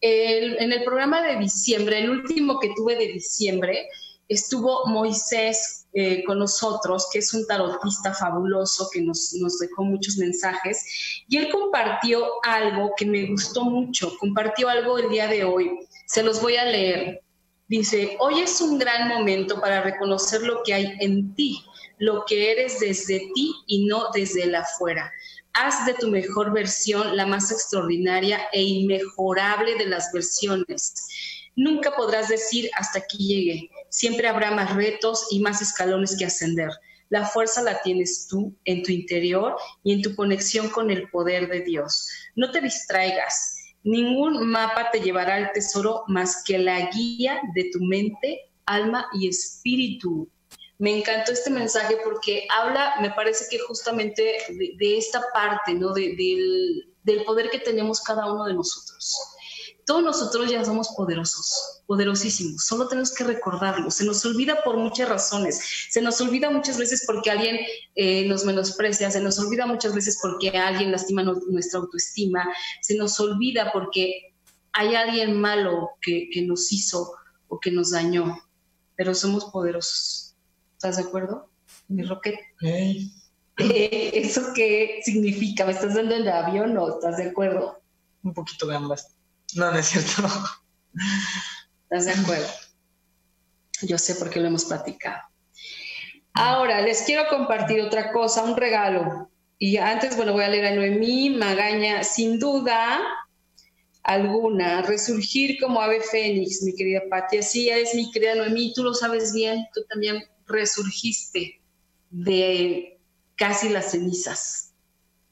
en 0.00 0.72
el 0.72 0.82
programa 0.82 1.22
de 1.22 1.36
diciembre, 1.36 2.00
el 2.00 2.10
último 2.10 2.58
que 2.58 2.72
tuve 2.74 2.96
de 2.96 3.12
diciembre, 3.12 3.86
estuvo 4.32 4.86
Moisés 4.86 5.86
eh, 5.94 6.24
con 6.24 6.38
nosotros, 6.38 7.06
que 7.12 7.18
es 7.18 7.34
un 7.34 7.46
tarotista 7.46 8.14
fabuloso 8.14 8.88
que 8.90 9.02
nos, 9.02 9.30
dejó 9.60 9.84
muchos 9.84 10.16
mensajes, 10.16 11.22
y 11.28 11.36
él 11.36 11.50
compartió 11.50 12.26
algo 12.42 12.92
que 12.96 13.04
me 13.04 13.26
gustó 13.26 13.64
mucho, 13.64 14.16
compartió 14.18 14.70
algo 14.70 14.98
el 14.98 15.10
día 15.10 15.26
de 15.26 15.44
hoy. 15.44 15.70
Se 16.06 16.22
los 16.22 16.40
voy 16.40 16.56
a 16.56 16.64
leer. 16.64 17.22
Dice, 17.68 18.16
hoy 18.20 18.40
es 18.40 18.60
un 18.60 18.78
gran 18.78 19.08
momento 19.08 19.60
para 19.60 19.82
reconocer 19.82 20.42
lo 20.42 20.62
que 20.62 20.74
hay 20.74 20.96
en 21.00 21.34
ti, 21.34 21.62
lo 21.98 22.24
que 22.26 22.52
eres 22.52 22.80
desde 22.80 23.30
ti 23.34 23.54
y 23.66 23.86
no 23.86 24.06
desde 24.14 24.44
el 24.44 24.54
afuera. 24.54 25.12
Haz 25.54 25.84
de 25.84 25.92
tu 25.94 26.08
mejor 26.08 26.52
versión 26.52 27.16
la 27.16 27.26
más 27.26 27.50
extraordinaria 27.50 28.40
e 28.52 28.62
inmejorable 28.62 29.74
de 29.76 29.86
las 29.86 30.10
versiones. 30.10 30.94
Nunca 31.54 31.94
podrás 31.94 32.28
decir 32.28 32.70
hasta 32.76 33.00
aquí 33.00 33.18
llegué. 33.18 33.70
Siempre 33.90 34.28
habrá 34.28 34.50
más 34.52 34.74
retos 34.74 35.26
y 35.30 35.40
más 35.40 35.60
escalones 35.60 36.16
que 36.16 36.24
ascender. 36.24 36.70
La 37.10 37.26
fuerza 37.26 37.60
la 37.62 37.82
tienes 37.82 38.26
tú 38.26 38.56
en 38.64 38.82
tu 38.82 38.90
interior 38.90 39.56
y 39.84 39.92
en 39.92 40.00
tu 40.00 40.16
conexión 40.16 40.70
con 40.70 40.90
el 40.90 41.10
poder 41.10 41.48
de 41.48 41.60
Dios. 41.60 42.08
No 42.36 42.50
te 42.50 42.62
distraigas. 42.62 43.58
Ningún 43.84 44.46
mapa 44.48 44.90
te 44.90 45.00
llevará 45.00 45.34
al 45.34 45.52
tesoro 45.52 46.04
más 46.06 46.42
que 46.44 46.56
la 46.58 46.88
guía 46.90 47.38
de 47.54 47.68
tu 47.70 47.80
mente, 47.80 48.50
alma 48.64 49.08
y 49.12 49.28
espíritu. 49.28 50.30
Me 50.78 50.96
encantó 50.96 51.32
este 51.32 51.50
mensaje 51.50 51.98
porque 52.02 52.46
habla, 52.50 52.94
me 53.02 53.10
parece 53.10 53.44
que 53.50 53.58
justamente 53.58 54.38
de, 54.78 54.96
esta 54.96 55.22
parte, 55.34 55.74
¿no? 55.74 55.92
del, 55.92 56.16
del 57.02 57.24
poder 57.24 57.50
que 57.50 57.58
tenemos 57.58 58.00
cada 58.00 58.32
uno 58.32 58.46
de 58.46 58.54
nosotros 58.54 59.32
todos 59.86 60.02
nosotros 60.02 60.50
ya 60.50 60.64
somos 60.64 60.88
poderosos, 60.96 61.82
poderosísimos, 61.86 62.64
solo 62.64 62.88
tenemos 62.88 63.14
que 63.14 63.24
recordarlo. 63.24 63.90
Se 63.90 64.04
nos 64.04 64.24
olvida 64.24 64.62
por 64.62 64.76
muchas 64.76 65.08
razones, 65.08 65.60
se 65.90 66.00
nos 66.00 66.20
olvida 66.20 66.50
muchas 66.50 66.78
veces 66.78 67.04
porque 67.06 67.30
alguien 67.30 67.58
eh, 67.94 68.26
nos 68.28 68.44
menosprecia, 68.44 69.10
se 69.10 69.20
nos 69.20 69.38
olvida 69.38 69.66
muchas 69.66 69.94
veces 69.94 70.18
porque 70.22 70.50
alguien 70.50 70.92
lastima 70.92 71.22
nuestra 71.22 71.80
autoestima, 71.80 72.48
se 72.80 72.96
nos 72.96 73.18
olvida 73.20 73.72
porque 73.72 74.34
hay 74.72 74.94
alguien 74.94 75.40
malo 75.40 75.90
que, 76.00 76.28
nos 76.46 76.72
hizo 76.72 77.12
o 77.48 77.60
que 77.60 77.70
nos 77.70 77.90
dañó, 77.90 78.38
pero 78.96 79.14
somos 79.14 79.46
poderosos. 79.46 80.36
¿Estás 80.74 80.96
de 80.96 81.02
acuerdo? 81.02 81.50
Mi 81.88 82.02
Rocket. 82.02 82.36
Eh, 82.62 83.10
¿Eso 83.58 84.52
qué 84.54 85.00
significa? 85.04 85.66
¿Me 85.66 85.72
estás 85.72 85.94
dando 85.94 86.14
el 86.14 86.28
avión 86.28 86.76
o 86.78 86.88
estás 86.88 87.18
de 87.18 87.24
acuerdo? 87.24 87.82
Un 88.22 88.32
poquito 88.32 88.66
de 88.66 88.76
ambas. 88.76 89.16
No, 89.54 89.70
no 89.70 89.78
es 89.78 89.86
cierto. 89.86 90.22
¿Estás 91.90 92.06
de 92.06 92.12
acuerdo? 92.12 92.48
Yo 93.82 93.98
sé 93.98 94.14
por 94.14 94.30
qué 94.30 94.40
lo 94.40 94.48
hemos 94.48 94.64
platicado. 94.64 95.20
Ahora, 96.34 96.80
les 96.80 97.02
quiero 97.02 97.28
compartir 97.28 97.80
otra 97.82 98.12
cosa, 98.12 98.42
un 98.44 98.56
regalo. 98.56 99.30
Y 99.58 99.76
antes, 99.76 100.16
bueno, 100.16 100.32
voy 100.32 100.44
a 100.44 100.48
leer 100.48 100.66
a 100.66 100.74
Noemí 100.74 101.30
Magaña. 101.30 102.02
Sin 102.04 102.38
duda 102.38 103.00
alguna, 104.02 104.82
resurgir 104.82 105.58
como 105.60 105.80
ave 105.80 106.00
fénix, 106.00 106.62
mi 106.62 106.74
querida 106.74 107.02
Pati. 107.08 107.38
Así 107.38 107.68
es, 107.68 107.94
mi 107.94 108.10
querida 108.10 108.34
Noemí, 108.34 108.72
tú 108.74 108.82
lo 108.82 108.94
sabes 108.94 109.32
bien, 109.32 109.66
tú 109.74 109.82
también 109.88 110.24
resurgiste 110.46 111.60
de 112.10 112.98
casi 113.36 113.68
las 113.68 113.90
cenizas. 113.92 114.71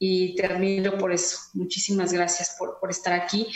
Y 0.03 0.35
te 0.35 0.47
admiro 0.47 0.97
por 0.97 1.13
eso. 1.13 1.37
Muchísimas 1.53 2.11
gracias 2.11 2.57
por, 2.59 2.81
por, 2.81 2.91
estar 2.91 3.13
aquí. 3.13 3.47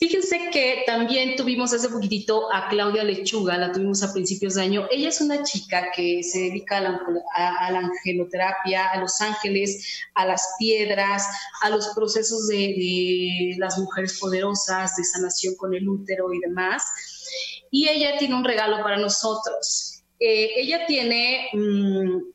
Fíjense 0.00 0.50
que 0.50 0.82
también 0.84 1.36
tuvimos 1.36 1.72
hace 1.72 1.88
poquitito 1.88 2.52
a 2.52 2.68
Claudia 2.68 3.04
Lechuga, 3.04 3.56
la 3.56 3.70
tuvimos 3.70 4.02
a 4.02 4.12
principios 4.12 4.54
de 4.54 4.62
año. 4.62 4.88
Ella 4.90 5.08
es 5.08 5.20
una 5.20 5.44
chica 5.44 5.92
que 5.94 6.24
se 6.24 6.40
dedica 6.40 6.78
a 6.78 6.80
la, 6.80 7.00
a, 7.36 7.70
la 7.70 7.78
angeloterapia, 7.78 8.88
a 8.88 9.00
los 9.00 9.20
ángeles, 9.20 10.02
a 10.16 10.26
las 10.26 10.56
piedras, 10.58 11.28
a 11.62 11.70
los 11.70 11.86
procesos 11.94 12.48
de, 12.48 12.56
de, 12.56 13.54
las 13.58 13.78
mujeres 13.78 14.18
poderosas, 14.18 14.96
de 14.96 15.04
sanación 15.04 15.54
con 15.54 15.74
el 15.74 15.88
útero 15.88 16.34
y 16.34 16.40
demás. 16.40 16.82
Y 17.70 17.88
ella 17.88 18.18
tiene 18.18 18.34
un 18.34 18.44
regalo 18.44 18.82
para 18.82 18.96
nosotros. 18.96 20.02
Eh, 20.18 20.50
ella 20.56 20.86
tiene... 20.86 21.50
Mmm, 21.52 22.33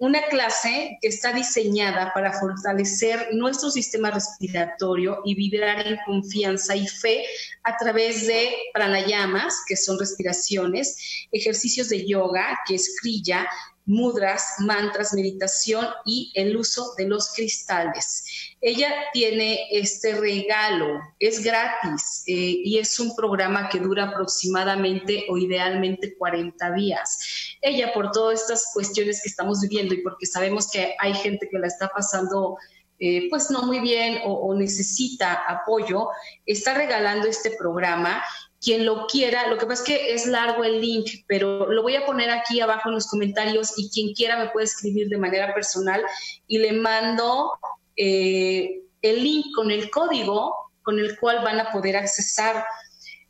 una 0.00 0.22
clase 0.28 0.98
que 1.02 1.08
está 1.08 1.30
diseñada 1.30 2.10
para 2.14 2.32
fortalecer 2.32 3.28
nuestro 3.32 3.70
sistema 3.70 4.10
respiratorio 4.10 5.18
y 5.26 5.34
vibrar 5.34 5.86
en 5.86 5.98
confianza 6.06 6.74
y 6.74 6.88
fe 6.88 7.26
a 7.64 7.76
través 7.76 8.26
de 8.26 8.48
pranayamas, 8.72 9.62
que 9.68 9.76
son 9.76 9.98
respiraciones, 9.98 11.26
ejercicios 11.30 11.90
de 11.90 12.06
yoga, 12.06 12.58
que 12.66 12.76
es 12.76 12.96
kriya, 12.98 13.46
mudras, 13.90 14.54
mantras, 14.60 15.12
meditación 15.12 15.86
y 16.06 16.32
el 16.34 16.56
uso 16.56 16.94
de 16.96 17.08
los 17.08 17.32
cristales. 17.32 18.24
Ella 18.60 18.88
tiene 19.12 19.66
este 19.72 20.14
regalo, 20.14 21.00
es 21.18 21.42
gratis 21.42 22.22
eh, 22.26 22.32
y 22.64 22.78
es 22.78 23.00
un 23.00 23.16
programa 23.16 23.68
que 23.68 23.80
dura 23.80 24.04
aproximadamente 24.10 25.26
o 25.28 25.36
idealmente 25.36 26.16
40 26.16 26.72
días. 26.72 27.56
Ella, 27.60 27.92
por 27.92 28.12
todas 28.12 28.40
estas 28.42 28.70
cuestiones 28.72 29.20
que 29.22 29.28
estamos 29.28 29.60
viviendo 29.60 29.92
y 29.94 30.02
porque 30.02 30.26
sabemos 30.26 30.70
que 30.70 30.94
hay 31.00 31.14
gente 31.14 31.48
que 31.50 31.58
la 31.58 31.66
está 31.66 31.88
pasando 31.88 32.56
eh, 33.02 33.28
pues 33.30 33.50
no 33.50 33.62
muy 33.62 33.80
bien 33.80 34.20
o, 34.26 34.32
o, 34.34 34.54
necesita 34.54 35.32
apoyo, 35.48 36.08
está 36.44 36.74
regalando 36.74 37.26
este 37.28 37.52
programa 37.52 38.22
quien 38.60 38.84
lo 38.84 39.06
quiera, 39.06 39.48
lo 39.48 39.56
que 39.56 39.66
pasa 39.66 39.82
es 39.82 39.88
que 39.88 40.12
es 40.12 40.26
largo 40.26 40.64
el 40.64 40.80
link, 40.80 41.08
pero 41.26 41.70
lo 41.72 41.82
voy 41.82 41.96
a 41.96 42.04
poner 42.04 42.30
aquí 42.30 42.60
abajo 42.60 42.90
en 42.90 42.94
los 42.94 43.06
comentarios 43.06 43.72
y 43.78 43.88
quien 43.88 44.12
quiera 44.12 44.38
me 44.38 44.50
puede 44.50 44.66
escribir 44.66 45.08
de 45.08 45.16
manera 45.16 45.54
personal 45.54 46.02
y 46.46 46.58
le 46.58 46.72
mando 46.72 47.52
eh, 47.96 48.82
el 49.00 49.22
link 49.22 49.46
con 49.54 49.70
el 49.70 49.90
código 49.90 50.54
con 50.82 50.98
el 50.98 51.18
cual 51.18 51.42
van 51.42 51.60
a 51.60 51.72
poder 51.72 51.96
accesar. 51.96 52.64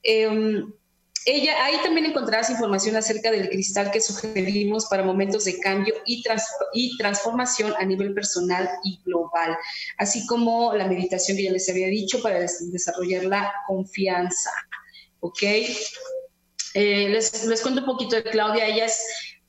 Em, 0.02 0.72
ella, 1.26 1.64
ahí 1.64 1.76
también 1.82 2.06
encontrarás 2.06 2.48
información 2.50 2.96
acerca 2.96 3.30
del 3.30 3.50
cristal 3.50 3.90
que 3.90 4.00
sugerimos 4.00 4.86
para 4.86 5.02
momentos 5.02 5.44
de 5.44 5.60
cambio 5.60 5.94
y, 6.06 6.24
y 6.72 6.96
transformación 6.96 7.74
a 7.78 7.84
nivel 7.84 8.14
personal 8.14 8.68
y 8.84 9.00
global, 9.04 9.56
así 9.98 10.26
como 10.26 10.74
la 10.74 10.86
meditación 10.86 11.36
que 11.36 11.44
ya 11.44 11.52
les 11.52 11.68
había 11.68 11.88
dicho 11.88 12.22
para 12.22 12.40
desarrollar 12.40 13.24
la 13.24 13.52
confianza. 13.66 14.50
¿Ok? 15.20 15.42
Eh, 16.74 17.08
les, 17.08 17.44
les 17.46 17.62
cuento 17.62 17.80
un 17.80 17.86
poquito 17.86 18.16
de 18.16 18.24
Claudia, 18.24 18.66
ella 18.66 18.86
es 18.86 19.00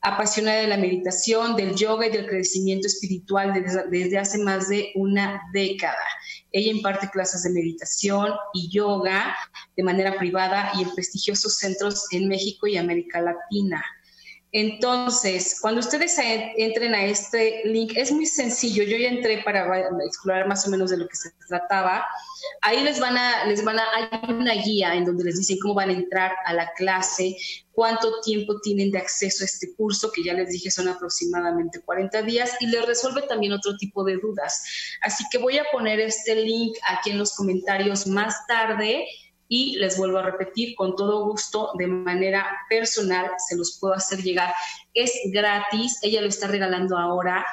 apasionada 0.02 0.62
de 0.62 0.68
la 0.68 0.78
meditación, 0.78 1.56
del 1.56 1.76
yoga 1.76 2.08
y 2.08 2.10
del 2.10 2.28
crecimiento 2.28 2.88
espiritual 2.88 3.54
desde, 3.54 3.88
desde, 3.90 4.18
hace 4.18 4.40
más 4.40 4.68
de 4.68 4.92
una 4.96 5.42
década. 5.54 6.04
Ella 6.52 6.72
imparte 6.72 7.10
clases 7.10 7.44
de 7.44 7.52
meditación 7.52 8.34
y 8.54 8.70
yoga 8.72 9.36
de 9.78 9.84
manera 9.84 10.18
privada 10.18 10.72
y 10.76 10.82
en 10.82 10.94
prestigiosos 10.96 11.58
centros 11.58 12.08
en 12.12 12.28
México 12.28 12.66
y 12.66 12.78
América 12.78 13.22
Latina. 13.22 13.84
Entonces, 14.54 15.60
cuando 15.62 15.80
ustedes 15.80 16.18
entren 16.20 16.94
a 16.94 17.06
este 17.06 17.62
link, 17.64 17.94
es 17.96 18.12
muy 18.12 18.26
sencillo. 18.26 18.84
Yo 18.84 18.98
ya 18.98 19.08
entré 19.08 19.42
para 19.44 19.66
explorar 20.06 20.46
más 20.48 20.68
o 20.68 20.72
menos 20.72 20.90
de 20.90 20.98
lo 20.98 21.08
que 21.08 21.16
se 21.16 21.30
trataba. 21.48 22.06
Ahí 22.62 22.84
les 22.84 23.00
van 23.00 23.18
a, 23.18 23.46
les 23.46 23.64
van 23.64 23.80
a, 23.80 23.84
hay 23.96 24.34
una 24.34 24.54
guía 24.56 24.94
en 24.96 25.06
donde 25.06 25.24
les 25.24 25.38
dicen 25.38 25.58
cómo 25.62 25.76
van 25.76 25.90
a 25.90 25.94
entrar 25.94 26.34
a 26.46 26.54
la 26.54 26.70
clase, 26.74 27.38
cuánto 27.72 28.20
tiempo 28.22 28.60
tienen 28.60 28.92
de 28.92 28.98
acceso 28.98 29.44
a 29.44 29.46
este 29.46 29.74
curso, 29.76 30.12
que 30.12 30.24
ya 30.24 30.34
les 30.34 30.50
dije 30.50 30.70
son 30.70 30.90
aproximadamente 30.90 31.80
40 31.80 32.22
días, 32.24 32.52
y 32.60 32.68
les 32.68 32.86
resuelve 32.86 33.22
también 33.22 33.54
otro 33.54 33.78
tipo 33.78 34.04
de 34.04 34.18
dudas. 34.18 34.66
Así 35.02 35.24
que 35.32 35.38
voy 35.38 35.60
a 35.60 35.66
poner 35.72 36.02
este 36.02 36.36
link 36.36 36.76
aquí 36.90 37.12
en 37.12 37.20
los 37.20 37.36
comentarios 37.36 38.06
más 38.06 38.36
tarde 38.48 39.06
y 39.54 39.76
les 39.76 39.98
vuelvo 39.98 40.20
a 40.20 40.22
repetir, 40.22 40.76
con 40.76 40.96
todo 40.96 41.26
gusto, 41.26 41.72
de 41.78 41.86
manera 41.86 42.48
personal, 42.70 43.32
se 43.50 43.58
los 43.58 43.78
puedo 43.82 43.94
hacer 43.94 44.24
llegar. 44.24 44.54
Es 44.94 45.12
gratis, 45.26 46.00
ella 46.04 46.22
lo 46.22 46.30
está 46.30 46.48
regalando 46.48 46.98
ahora. 46.98 47.46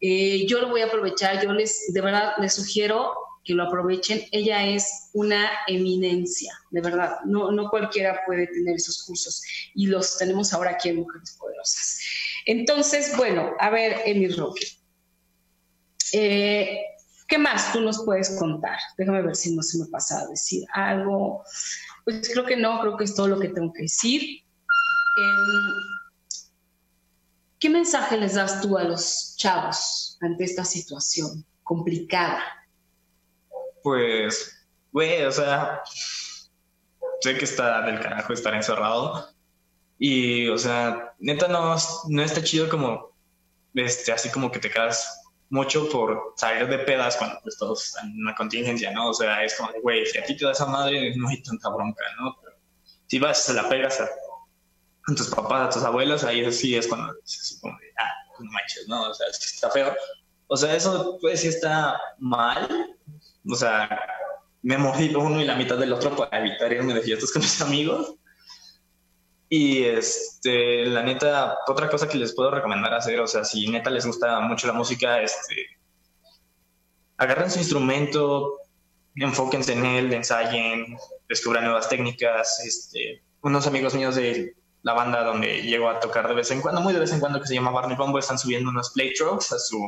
Eh, 0.00 0.46
yo 0.46 0.60
lo 0.60 0.68
voy 0.68 0.82
a 0.82 0.86
aprovechar, 0.86 1.42
yo 1.42 1.52
les, 1.52 1.92
de 1.92 2.00
verdad, 2.00 2.34
les 2.38 2.54
sugiero 2.54 3.14
que 3.44 3.54
lo 3.54 3.64
aprovechen. 3.64 4.22
Ella 4.30 4.64
es 4.64 5.10
una 5.12 5.50
eminencia, 5.66 6.56
de 6.70 6.82
verdad. 6.82 7.16
No, 7.24 7.50
no 7.50 7.68
cualquiera 7.68 8.20
puede 8.24 8.46
tener 8.46 8.76
esos 8.76 9.02
cursos 9.02 9.42
y 9.74 9.86
los 9.86 10.18
tenemos 10.18 10.52
ahora 10.52 10.70
aquí 10.70 10.90
en 10.90 10.98
Mujeres 10.98 11.36
Poderosas. 11.36 11.98
Entonces, 12.46 13.16
bueno, 13.16 13.54
a 13.58 13.70
ver, 13.70 14.02
Emi 14.04 14.28
Roque. 14.28 14.68
Eh, 16.12 16.80
¿Qué 17.30 17.38
más 17.38 17.72
tú 17.72 17.80
nos 17.80 18.04
puedes 18.04 18.36
contar? 18.40 18.76
Déjame 18.98 19.22
ver 19.22 19.36
si 19.36 19.54
no 19.54 19.62
se 19.62 19.78
me 19.78 19.86
pasa 19.86 20.22
a 20.22 20.26
decir 20.26 20.64
algo. 20.74 21.44
Pues 22.04 22.28
creo 22.28 22.44
que 22.44 22.56
no, 22.56 22.80
creo 22.80 22.96
que 22.96 23.04
es 23.04 23.14
todo 23.14 23.28
lo 23.28 23.38
que 23.38 23.50
tengo 23.50 23.72
que 23.72 23.82
decir. 23.82 24.20
Em, 25.16 26.46
¿Qué 27.60 27.70
mensaje 27.70 28.16
les 28.16 28.34
das 28.34 28.60
tú 28.60 28.76
a 28.76 28.82
los 28.82 29.36
chavos 29.36 30.18
ante 30.20 30.42
esta 30.42 30.64
situación 30.64 31.46
complicada? 31.62 32.42
Pues, 33.84 34.66
güey, 34.90 35.22
o 35.24 35.30
sea, 35.30 35.82
sé 37.20 37.38
que 37.38 37.44
está 37.44 37.82
del 37.82 38.00
carajo 38.00 38.32
estar 38.32 38.54
encerrado. 38.54 39.28
Y, 40.00 40.48
o 40.48 40.58
sea, 40.58 41.14
neta, 41.20 41.46
no, 41.46 41.76
no 42.08 42.22
está 42.22 42.42
chido 42.42 42.68
como, 42.68 43.12
este, 43.74 44.10
así 44.10 44.30
como 44.30 44.50
que 44.50 44.58
te 44.58 44.68
quedas 44.68 45.19
mucho 45.50 45.88
por 45.88 46.34
salir 46.36 46.68
de 46.68 46.78
pedas 46.78 47.16
cuando 47.16 47.38
pues 47.42 47.58
todos 47.58 47.84
están 47.84 48.10
en 48.10 48.22
una 48.22 48.34
contingencia, 48.34 48.92
¿no? 48.92 49.10
O 49.10 49.14
sea, 49.14 49.44
es 49.44 49.56
como, 49.56 49.70
güey, 49.82 50.06
si 50.06 50.18
a 50.18 50.24
ti 50.24 50.36
te 50.36 50.44
da 50.44 50.52
esa 50.52 50.66
madre, 50.66 51.14
no 51.16 51.28
hay 51.28 51.42
tanta 51.42 51.68
bronca, 51.68 52.04
¿no? 52.20 52.36
Pero 52.40 52.56
si 53.08 53.18
vas, 53.18 53.42
se 53.44 53.54
la 53.54 53.68
pegas 53.68 54.00
a, 54.00 54.08
tus 55.14 55.28
papás, 55.28 55.68
a 55.68 55.70
tus 55.70 55.82
abuelos, 55.82 56.22
ahí 56.22 56.50
sí 56.52 56.76
es 56.76 56.86
cuando 56.86 57.14
se 57.24 57.42
supone, 57.42 57.78
ah, 57.98 58.10
no 58.38 58.50
manches, 58.52 58.86
¿no? 58.86 59.10
O 59.10 59.14
sea, 59.14 59.26
es 59.26 59.54
está 59.54 59.70
feo. 59.70 59.94
O 60.46 60.56
sea, 60.56 60.74
eso 60.74 61.18
pues 61.20 61.40
sí 61.40 61.48
está 61.48 62.00
mal. 62.18 62.96
O 63.48 63.54
sea, 63.56 63.88
me 64.62 64.78
morí 64.78 65.12
uno 65.14 65.40
y 65.40 65.44
la 65.44 65.56
mitad 65.56 65.78
del 65.78 65.92
otro 65.92 66.14
para 66.14 66.38
evitar 66.38 66.72
irme 66.72 66.94
de 66.94 67.02
fiestas 67.02 67.32
con 67.32 67.42
mis 67.42 67.60
amigos. 67.60 68.14
Y 69.52 69.82
este, 69.82 70.86
la 70.86 71.02
neta, 71.02 71.58
otra 71.66 71.90
cosa 71.90 72.08
que 72.08 72.16
les 72.16 72.32
puedo 72.32 72.52
recomendar 72.52 72.94
hacer, 72.94 73.18
o 73.18 73.26
sea, 73.26 73.44
si 73.44 73.66
neta 73.66 73.90
les 73.90 74.06
gusta 74.06 74.38
mucho 74.38 74.68
la 74.68 74.72
música, 74.72 75.20
este, 75.20 75.66
agarren 77.16 77.50
su 77.50 77.58
instrumento, 77.58 78.60
enfóquense 79.16 79.72
en 79.72 79.84
él, 79.84 80.12
ensayen, 80.12 80.96
descubran 81.28 81.64
nuevas 81.64 81.88
técnicas. 81.88 82.60
Este, 82.64 83.24
unos 83.42 83.66
amigos 83.66 83.92
míos 83.96 84.14
de 84.14 84.54
la 84.82 84.92
banda 84.92 85.24
donde 85.24 85.62
llego 85.62 85.90
a 85.90 85.98
tocar 85.98 86.28
de 86.28 86.34
vez 86.34 86.50
en 86.52 86.60
cuando, 86.60 86.80
muy 86.80 86.92
de 86.94 87.00
vez 87.00 87.12
en 87.12 87.18
cuando, 87.18 87.40
que 87.40 87.48
se 87.48 87.54
llama 87.54 87.72
Barney 87.72 87.96
Bombo, 87.96 88.20
están 88.20 88.38
subiendo 88.38 88.70
unos 88.70 88.90
playthroughs 88.90 89.50
a 89.50 89.58
su 89.58 89.84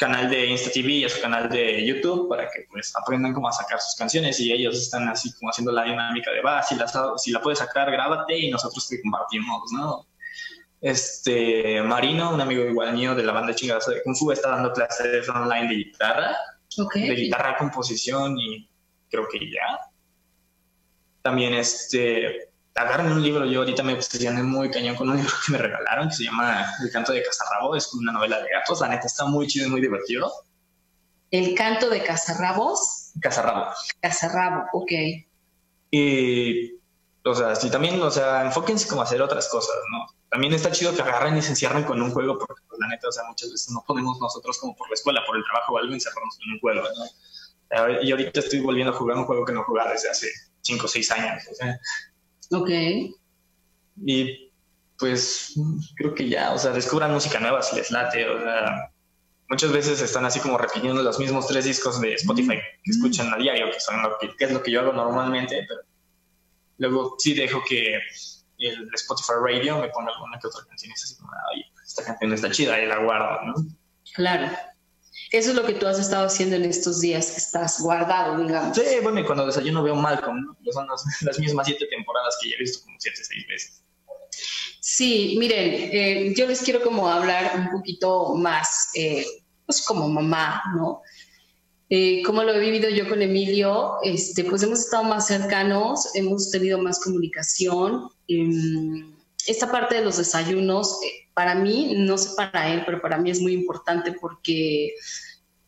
canal 0.00 0.30
de 0.30 0.46
Insta 0.46 0.70
TV 0.70 0.92
y 0.92 1.04
a 1.04 1.10
su 1.10 1.20
canal 1.20 1.50
de 1.50 1.86
YouTube 1.86 2.26
para 2.26 2.44
que 2.44 2.66
pues 2.70 2.90
aprendan 2.96 3.34
cómo 3.34 3.48
a 3.48 3.52
sacar 3.52 3.78
sus 3.78 3.94
canciones 3.94 4.40
y 4.40 4.50
ellos 4.50 4.78
están 4.78 5.06
así 5.08 5.30
como 5.34 5.50
haciendo 5.50 5.70
la 5.72 5.84
dinámica 5.84 6.30
de 6.32 6.40
va, 6.40 6.62
si 6.62 6.74
la, 6.74 6.86
si 7.18 7.30
la 7.30 7.42
puedes 7.42 7.58
sacar, 7.58 7.92
grábate 7.92 8.38
y 8.38 8.50
nosotros 8.50 8.88
te 8.88 9.00
compartimos, 9.02 9.70
¿no? 9.72 10.06
Este, 10.80 11.82
Marino, 11.82 12.32
un 12.32 12.40
amigo 12.40 12.64
igual 12.64 12.94
mío 12.94 13.14
de 13.14 13.22
la 13.22 13.32
banda 13.32 13.54
chingadas 13.54 13.86
de 13.88 14.02
Kung 14.02 14.16
Fu, 14.16 14.32
está 14.32 14.48
dando 14.48 14.72
clases 14.72 15.28
online 15.28 15.68
de 15.68 15.74
guitarra, 15.74 16.34
de 16.94 17.14
guitarra, 17.14 17.58
composición 17.58 18.38
y 18.38 18.70
creo 19.10 19.28
que 19.28 19.38
ya. 19.50 19.80
También 21.20 21.52
este, 21.52 22.49
agarren 22.74 23.12
un 23.12 23.22
libro, 23.22 23.44
yo 23.44 23.60
ahorita 23.60 23.82
me 23.82 23.94
obsesioné 23.94 24.42
muy 24.42 24.70
cañón 24.70 24.96
con 24.96 25.08
un 25.10 25.16
libro 25.16 25.32
que 25.44 25.52
me 25.52 25.58
regalaron 25.58 26.08
que 26.08 26.14
se 26.14 26.24
llama 26.24 26.66
El 26.82 26.90
canto 26.90 27.12
de 27.12 27.22
Casarrabo, 27.22 27.76
es 27.76 27.92
una 27.94 28.12
novela 28.12 28.40
de 28.40 28.48
gatos, 28.50 28.80
la 28.80 28.88
neta 28.88 29.06
está 29.06 29.24
muy 29.26 29.46
chido 29.46 29.66
y 29.66 29.70
muy 29.70 29.80
divertido. 29.80 30.32
El 31.30 31.54
canto 31.54 31.88
de 31.88 32.02
Casarrabos. 32.02 33.12
Casarrabo. 33.20 33.72
Casarrabo, 34.00 34.64
ok. 34.72 34.92
Y, 35.90 36.72
o 37.24 37.34
sea, 37.34 37.54
sí, 37.54 37.70
también, 37.70 38.00
o 38.00 38.10
sea, 38.10 38.44
enfóquense 38.44 38.88
como 38.88 39.02
a 39.02 39.04
hacer 39.04 39.20
otras 39.22 39.48
cosas, 39.48 39.76
¿no? 39.92 40.06
También 40.28 40.54
está 40.54 40.70
chido 40.70 40.94
que 40.94 41.02
agarren 41.02 41.36
y 41.36 41.42
se 41.42 41.50
encierren 41.50 41.84
con 41.84 42.00
un 42.00 42.12
juego, 42.12 42.38
porque 42.38 42.62
pues, 42.68 42.80
la 42.80 42.88
neta, 42.88 43.08
o 43.08 43.12
sea, 43.12 43.24
muchas 43.24 43.50
veces 43.50 43.70
no 43.70 43.82
podemos 43.86 44.18
nosotros 44.20 44.58
como 44.58 44.76
por 44.76 44.88
la 44.88 44.94
escuela, 44.94 45.20
por 45.26 45.36
el 45.36 45.44
trabajo 45.44 45.74
o 45.74 45.78
algo, 45.78 45.92
encerrarnos 45.92 46.38
con 46.38 46.52
un 46.52 46.60
juego, 46.60 46.82
¿no? 46.82 48.02
Y 48.02 48.10
ahorita 48.10 48.40
estoy 48.40 48.60
volviendo 48.60 48.92
a 48.92 48.96
jugar 48.96 49.16
un 49.16 49.26
juego 49.26 49.44
que 49.44 49.52
no 49.52 49.62
jugaba 49.64 49.92
desde 49.92 50.10
hace 50.10 50.28
5 50.62 50.84
o 50.84 50.88
6 50.88 51.10
años, 51.12 51.44
o 51.50 51.54
sea, 51.54 51.78
Ok. 52.50 52.70
Y 54.04 54.50
pues 54.98 55.54
creo 55.96 56.14
que 56.14 56.28
ya, 56.28 56.52
o 56.52 56.58
sea, 56.58 56.72
descubran 56.72 57.12
música 57.12 57.40
nueva 57.40 57.62
si 57.62 57.76
les 57.76 57.90
late, 57.90 58.28
o 58.28 58.40
sea, 58.40 58.92
muchas 59.48 59.72
veces 59.72 60.00
están 60.00 60.24
así 60.26 60.40
como 60.40 60.58
repitiendo 60.58 61.02
los 61.02 61.18
mismos 61.18 61.46
tres 61.46 61.64
discos 61.64 62.00
de 62.00 62.14
Spotify 62.14 62.58
que 62.84 62.90
escuchan 62.90 63.32
a 63.32 63.36
diario, 63.36 63.70
que, 63.70 63.80
son 63.80 64.02
lo 64.02 64.16
que, 64.18 64.32
es 64.38 64.52
lo 64.52 64.62
que 64.62 64.70
yo 64.70 64.80
hago 64.80 64.92
normalmente, 64.92 65.64
pero 65.66 65.80
luego 66.78 67.16
sí 67.18 67.34
dejo 67.34 67.62
que 67.66 67.98
el 68.58 68.90
Spotify 68.94 69.32
Radio 69.42 69.78
me 69.78 69.88
ponga 69.88 70.12
alguna 70.12 70.38
que 70.38 70.48
otra 70.48 70.64
canción 70.66 70.90
y 70.90 70.94
es 70.94 71.04
así 71.04 71.16
como, 71.16 71.32
ay, 71.52 71.64
esta 71.84 72.04
canción 72.04 72.32
está 72.32 72.50
chida 72.50 72.80
y 72.82 72.86
la 72.86 72.98
guardo, 72.98 73.46
¿no? 73.46 73.54
Claro. 74.14 74.50
Eso 75.30 75.50
es 75.50 75.56
lo 75.56 75.64
que 75.64 75.74
tú 75.74 75.86
has 75.86 76.00
estado 76.00 76.26
haciendo 76.26 76.56
en 76.56 76.64
estos 76.64 77.00
días 77.00 77.30
que 77.30 77.36
estás 77.36 77.80
guardado, 77.80 78.42
digamos. 78.42 78.76
Sí, 78.76 78.82
bueno, 79.02 79.20
y 79.20 79.24
cuando 79.24 79.46
desayuno 79.46 79.82
veo 79.82 79.94
Malcolm, 79.94 80.44
¿no? 80.44 80.72
son 80.72 80.86
las, 81.22 81.38
mismas 81.38 81.66
siete 81.66 81.86
temporadas 81.86 82.36
que 82.42 82.50
ya 82.50 82.56
he 82.56 82.58
visto 82.58 82.84
como 82.84 82.96
siete, 82.98 83.20
seis 83.22 83.46
veces. 83.46 83.84
Sí, 84.80 85.36
miren, 85.38 85.90
eh, 85.92 86.34
yo 86.36 86.46
les 86.46 86.62
quiero 86.62 86.82
como 86.82 87.08
hablar 87.08 87.52
un 87.56 87.70
poquito 87.70 88.34
más, 88.34 88.88
eh, 88.94 89.24
pues 89.66 89.82
como 89.82 90.08
mamá, 90.08 90.62
¿no? 90.76 91.02
Eh, 91.90 92.22
como 92.24 92.42
lo 92.42 92.52
he 92.52 92.60
vivido 92.60 92.88
yo 92.88 93.08
con 93.08 93.22
Emilio, 93.22 93.96
este, 94.02 94.44
pues 94.44 94.62
hemos 94.62 94.80
estado 94.80 95.04
más 95.04 95.26
cercanos, 95.26 96.14
hemos 96.14 96.50
tenido 96.50 96.78
más 96.78 97.00
comunicación. 97.00 98.08
Em, 98.26 99.14
esta 99.46 99.70
parte 99.70 99.96
de 99.96 100.04
los 100.04 100.18
desayunos, 100.18 100.98
para 101.34 101.54
mí, 101.54 101.94
no 101.96 102.18
sé 102.18 102.30
para 102.36 102.68
él, 102.68 102.82
pero 102.84 103.00
para 103.00 103.18
mí 103.18 103.30
es 103.30 103.40
muy 103.40 103.52
importante 103.52 104.12
porque 104.12 104.94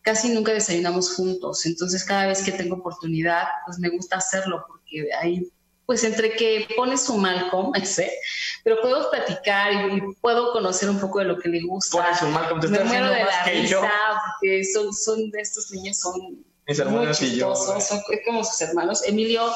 casi 0.01 0.29
nunca 0.29 0.53
desayunamos 0.53 1.15
juntos. 1.15 1.65
Entonces, 1.65 2.03
cada 2.03 2.27
vez 2.27 2.43
que 2.43 2.51
tengo 2.51 2.75
oportunidad, 2.75 3.47
pues 3.65 3.79
me 3.79 3.89
gusta 3.89 4.17
hacerlo 4.17 4.63
porque 4.67 5.09
hay 5.19 5.51
pues 5.85 6.03
entre 6.05 6.35
que 6.35 6.65
pone 6.77 6.97
su 6.97 7.17
Malcolm, 7.17 7.73
sé, 7.83 8.11
pero 8.63 8.79
podemos 8.81 9.07
platicar 9.07 9.73
y, 9.73 10.01
puedo 10.21 10.53
conocer 10.53 10.89
un 10.89 10.99
poco 10.99 11.19
de 11.19 11.25
lo 11.25 11.37
que 11.37 11.49
le 11.49 11.61
gusta. 11.61 11.97
Pone 11.97 12.17
su 12.17 12.25
Malcolm, 12.27 12.61
te 12.61 12.67
Me 12.67 12.83
muero 12.83 13.09
de 13.09 13.23
la 13.23 13.43
risa 13.43 14.21
porque 14.39 14.63
son, 14.63 14.93
son 14.93 15.29
de 15.29 15.41
estos 15.41 15.71
niños, 15.71 15.99
son 15.99 16.45
Mis 16.67 16.79
hermanos 16.79 17.19
muy 17.19 17.29
chistosos, 17.29 17.83
son 17.87 18.01
como 18.25 18.43
sus 18.43 18.61
hermanos. 18.61 19.03
Emilio, 19.05 19.51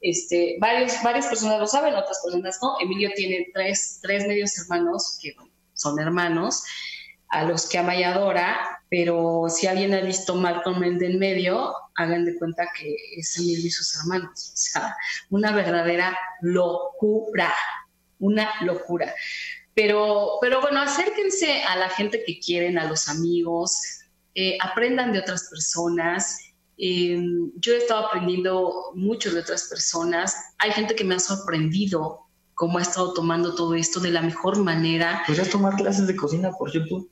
este, 0.00 0.56
varios, 0.60 0.94
varias 1.02 1.26
personas 1.26 1.58
lo 1.58 1.66
saben, 1.66 1.94
otras 1.94 2.20
personas 2.22 2.58
no. 2.62 2.76
Emilio 2.80 3.10
tiene 3.16 3.48
tres, 3.52 3.98
tres 4.02 4.26
medios 4.26 4.56
hermanos 4.58 5.18
que 5.20 5.34
son 5.74 5.98
hermanos 5.98 6.62
a 7.28 7.44
los 7.44 7.66
que 7.66 7.78
ama 7.78 7.96
y 7.96 8.04
adora, 8.04 8.82
pero 8.90 9.46
si 9.48 9.66
alguien 9.66 9.94
ha 9.94 10.00
visto 10.00 10.34
Malcolm 10.34 10.84
el 10.84 10.98
del 10.98 11.18
medio, 11.18 11.72
hagan 11.94 12.26
de 12.26 12.38
cuenta 12.38 12.68
que 12.78 12.94
es 13.16 13.38
Emilio 13.38 13.66
y 13.66 13.70
sus 13.70 13.94
hermanos. 13.96 14.52
O 14.52 14.56
sea, 14.56 14.96
una 15.30 15.50
verdadera 15.52 16.16
locura, 16.42 17.52
una 18.18 18.50
locura. 18.60 19.14
Pero, 19.74 20.38
pero 20.42 20.60
bueno, 20.60 20.82
acérquense 20.82 21.62
a 21.62 21.76
la 21.76 21.88
gente 21.88 22.22
que 22.22 22.38
quieren, 22.38 22.78
a 22.78 22.84
los 22.84 23.08
amigos, 23.08 23.80
eh, 24.34 24.58
aprendan 24.60 25.12
de 25.12 25.20
otras 25.20 25.48
personas. 25.48 26.51
Eh, 26.78 27.18
yo 27.56 27.72
he 27.72 27.78
estado 27.78 28.06
aprendiendo 28.06 28.92
mucho 28.94 29.32
de 29.32 29.40
otras 29.40 29.64
personas. 29.64 30.34
Hay 30.58 30.72
gente 30.72 30.94
que 30.94 31.04
me 31.04 31.14
ha 31.14 31.18
sorprendido 31.18 32.26
cómo 32.54 32.78
ha 32.78 32.82
estado 32.82 33.12
tomando 33.12 33.54
todo 33.54 33.74
esto 33.74 34.00
de 34.00 34.10
la 34.10 34.22
mejor 34.22 34.58
manera. 34.58 35.22
¿Podrías 35.26 35.50
tomar 35.50 35.76
clases 35.76 36.06
de 36.06 36.16
cocina 36.16 36.50
por 36.52 36.72
YouTube? 36.72 37.10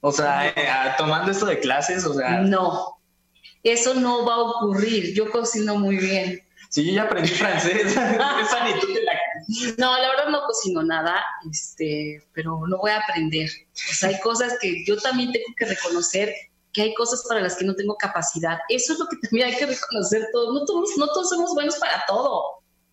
O 0.00 0.12
sea, 0.12 0.48
eh, 0.48 0.68
ah, 0.68 0.94
tomando 0.96 1.30
esto 1.30 1.46
de 1.46 1.60
clases, 1.60 2.06
o 2.06 2.14
sea. 2.14 2.40
No, 2.40 2.98
eso 3.62 3.94
no 3.94 4.24
va 4.24 4.34
a 4.34 4.42
ocurrir. 4.42 5.14
Yo 5.14 5.30
cocino 5.30 5.76
muy 5.76 5.96
bien. 5.98 6.40
Sí, 6.70 6.86
yo 6.86 6.92
ya 6.92 7.02
aprendí 7.02 7.28
francés. 7.28 7.86
Esa 7.86 8.64
ni 8.64 8.80
tú 8.80 8.86
te 8.86 9.02
la... 9.02 9.12
No, 9.78 9.98
la 9.98 10.08
verdad 10.08 10.28
no 10.30 10.42
cocino 10.46 10.82
nada, 10.82 11.24
este, 11.50 12.22
pero 12.32 12.62
no 12.68 12.78
voy 12.78 12.92
a 12.92 12.98
aprender. 12.98 13.50
O 13.74 13.94
sea, 13.94 14.10
hay 14.10 14.20
cosas 14.20 14.56
que 14.60 14.84
yo 14.86 14.96
también 14.98 15.32
tengo 15.32 15.46
que 15.56 15.66
reconocer 15.66 16.32
que 16.72 16.82
hay 16.82 16.94
cosas 16.94 17.24
para 17.28 17.40
las 17.40 17.56
que 17.56 17.64
no 17.64 17.74
tengo 17.74 17.96
capacidad. 17.96 18.58
Eso 18.68 18.92
es 18.92 18.98
lo 18.98 19.06
que 19.06 19.16
también 19.16 19.48
hay 19.48 19.56
que 19.56 19.66
reconocer 19.66 20.28
todos. 20.32 20.54
No 20.54 20.64
todos, 20.64 20.90
no 20.96 21.06
todos 21.08 21.28
somos 21.28 21.54
buenos 21.54 21.76
para 21.76 22.04
todo. 22.06 22.42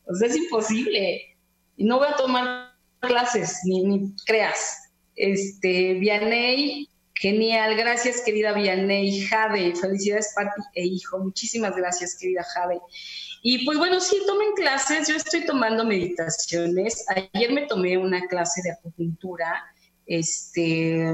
O 0.05 0.15
sea, 0.15 0.27
es 0.27 0.35
imposible. 0.35 1.37
Y 1.75 1.83
no 1.83 1.99
voy 1.99 2.07
a 2.07 2.15
tomar 2.15 2.73
clases, 2.99 3.59
ni, 3.65 4.13
creas. 4.25 4.77
Este, 5.15 5.95
Vianey 5.95 6.89
Genial, 7.19 7.75
gracias 7.75 8.21
querida 8.23 8.53
Vianney, 8.53 9.21
Jade, 9.21 9.75
felicidades 9.75 10.33
Pati 10.35 10.61
e 10.75 10.85
hijo, 10.85 11.17
muchísimas 11.17 11.75
gracias 11.75 12.15
querida 12.19 12.43
Jade. 12.43 12.79
Y 13.41 13.65
pues 13.65 13.77
bueno, 13.77 13.99
sí, 13.99 14.17
tomen 14.27 14.53
clases, 14.55 15.07
yo 15.07 15.15
estoy 15.15 15.45
tomando 15.45 15.83
meditaciones, 15.83 17.03
ayer 17.33 17.53
me 17.53 17.65
tomé 17.65 17.97
una 17.97 18.27
clase 18.27 18.61
de 18.63 18.71
acupuntura, 18.71 19.65
este, 20.05 21.11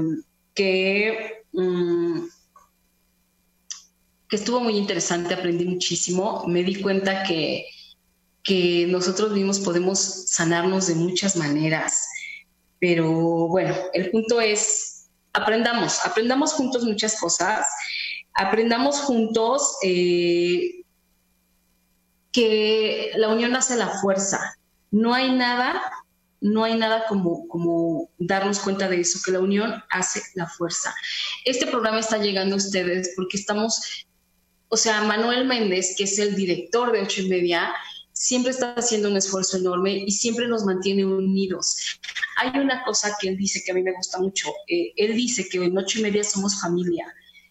que, 0.54 1.44
mm, 1.52 2.26
que 4.28 4.36
estuvo 4.36 4.60
muy 4.60 4.76
interesante, 4.76 5.34
aprendí 5.34 5.64
muchísimo, 5.64 6.44
me 6.46 6.62
di 6.62 6.80
cuenta 6.80 7.22
que, 7.24 7.66
que 8.42 8.86
nosotros 8.88 9.32
mismos 9.32 9.60
podemos 9.60 9.98
sanarnos 9.98 10.86
de 10.86 10.94
muchas 10.94 11.36
maneras, 11.36 12.08
pero 12.78 13.10
bueno, 13.48 13.74
el 13.92 14.10
punto 14.10 14.40
es 14.40 14.94
aprendamos, 15.32 16.04
aprendamos 16.06 16.52
juntos 16.52 16.84
muchas 16.84 17.18
cosas, 17.20 17.66
aprendamos 18.34 19.00
juntos 19.00 19.76
eh, 19.82 20.84
que 22.32 23.12
la 23.16 23.28
unión 23.28 23.54
hace 23.54 23.76
la 23.76 23.88
fuerza. 24.00 24.56
No 24.90 25.12
hay 25.14 25.32
nada, 25.32 25.82
no 26.40 26.64
hay 26.64 26.76
nada 26.76 27.06
como, 27.06 27.48
como 27.48 28.10
darnos 28.18 28.60
cuenta 28.60 28.88
de 28.88 29.00
eso, 29.00 29.20
que 29.24 29.32
la 29.32 29.40
unión 29.40 29.82
hace 29.90 30.22
la 30.34 30.46
fuerza. 30.46 30.94
Este 31.44 31.66
programa 31.66 32.00
está 32.00 32.18
llegando 32.18 32.54
a 32.54 32.58
ustedes 32.58 33.12
porque 33.16 33.36
estamos, 33.36 34.06
o 34.68 34.76
sea, 34.76 35.02
Manuel 35.02 35.46
Méndez, 35.46 35.94
que 35.96 36.04
es 36.04 36.18
el 36.18 36.34
director 36.34 36.92
de 36.92 37.02
ocho 37.02 37.22
y 37.22 37.28
media, 37.28 37.72
siempre 38.12 38.50
está 38.50 38.74
haciendo 38.74 39.10
un 39.10 39.16
esfuerzo 39.16 39.58
enorme 39.58 39.92
y 39.92 40.10
siempre 40.10 40.48
nos 40.48 40.64
mantiene 40.64 41.04
unidos. 41.04 41.76
Hay 42.38 42.58
una 42.58 42.82
cosa 42.84 43.16
que 43.20 43.28
él 43.28 43.36
dice 43.36 43.62
que 43.64 43.72
a 43.72 43.74
mí 43.74 43.82
me 43.82 43.92
gusta 43.92 44.18
mucho. 44.18 44.48
Eh, 44.68 44.92
él 44.96 45.14
dice 45.14 45.48
que 45.48 45.62
en 45.62 45.76
ocho 45.76 45.98
y 45.98 46.02
media 46.02 46.24
somos 46.24 46.60
familia 46.60 47.06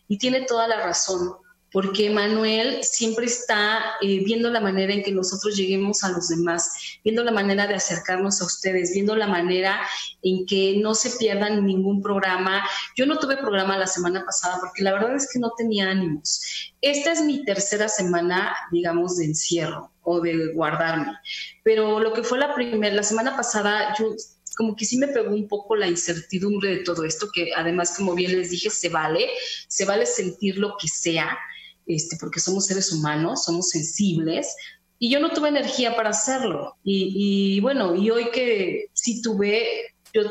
y 0.08 0.18
tiene 0.18 0.42
toda 0.42 0.68
la 0.68 0.82
razón 0.82 1.34
porque 1.74 2.12
Manuel 2.12 2.84
siempre 2.84 3.26
está 3.26 3.96
eh, 4.00 4.24
viendo 4.24 4.52
la 4.52 4.62
manera 4.62 4.94
en 4.94 5.02
que 5.02 5.12
nosotros 5.12 5.58
lleguemos 5.58 6.04
a 6.04 6.12
los 6.12 6.30
demás, 6.30 6.72
viendo 7.04 7.24
la 7.24 7.32
manera 7.32 7.66
de 7.66 7.74
acercarnos 7.74 8.42
a 8.42 8.46
ustedes, 8.46 8.94
viendo 8.94 9.16
la 9.16 9.26
manera 9.26 9.82
en 10.22 10.46
que 10.46 10.78
no 10.78 10.94
se 10.94 11.10
pierdan 11.18 11.66
ningún 11.66 12.04
programa. 12.04 12.64
Yo 12.96 13.08
no 13.08 13.18
tuve 13.18 13.38
programa 13.38 13.76
la 13.76 13.88
semana 13.88 14.24
pasada 14.24 14.60
porque 14.62 14.84
la 14.84 14.94
verdad 14.94 15.16
es 15.16 15.28
que 15.34 15.40
no 15.40 15.52
tenía 15.58 15.90
ánimos. 15.90 16.74
Esta 16.80 17.12
es 17.12 17.24
mi 17.24 17.44
tercera 17.44 17.90
semana, 17.90 18.56
digamos, 18.72 19.18
de 19.18 19.26
encierro 19.26 19.92
o 20.04 20.22
de 20.22 20.54
guardarme. 20.54 21.18
Pero 21.64 22.00
lo 22.00 22.14
que 22.14 22.22
fue 22.22 22.38
la 22.38 22.54
primera, 22.54 22.94
la 22.94 23.04
semana 23.04 23.36
pasada, 23.36 23.96
yo 23.98 24.16
como 24.56 24.76
que 24.76 24.86
sí 24.86 24.98
me 24.98 25.08
pegó 25.08 25.34
un 25.34 25.48
poco 25.48 25.76
la 25.76 25.88
incertidumbre 25.88 26.70
de 26.70 26.84
todo 26.84 27.04
esto, 27.04 27.30
que 27.34 27.50
además, 27.56 27.96
como 27.98 28.14
bien 28.14 28.38
les 28.38 28.52
dije, 28.52 28.70
se 28.70 28.90
vale, 28.90 29.28
se 29.68 29.86
vale 29.86 30.06
sentir 30.06 30.58
lo 30.58 30.76
que 30.80 30.88
sea, 30.88 31.38
este, 31.86 32.18
porque 32.20 32.40
somos 32.40 32.66
seres 32.66 32.92
humanos, 32.92 33.46
somos 33.46 33.70
sensibles, 33.70 34.56
y 35.04 35.10
yo 35.10 35.20
no 35.20 35.32
tuve 35.32 35.50
energía 35.50 35.98
para 35.98 36.12
hacerlo. 36.12 36.78
Y, 36.82 37.60
bueno, 37.60 37.94
y 37.94 38.10
hoy 38.10 38.32
que 38.32 38.86
sí 38.94 39.22
tuve, 39.22 39.68
yo 40.14 40.22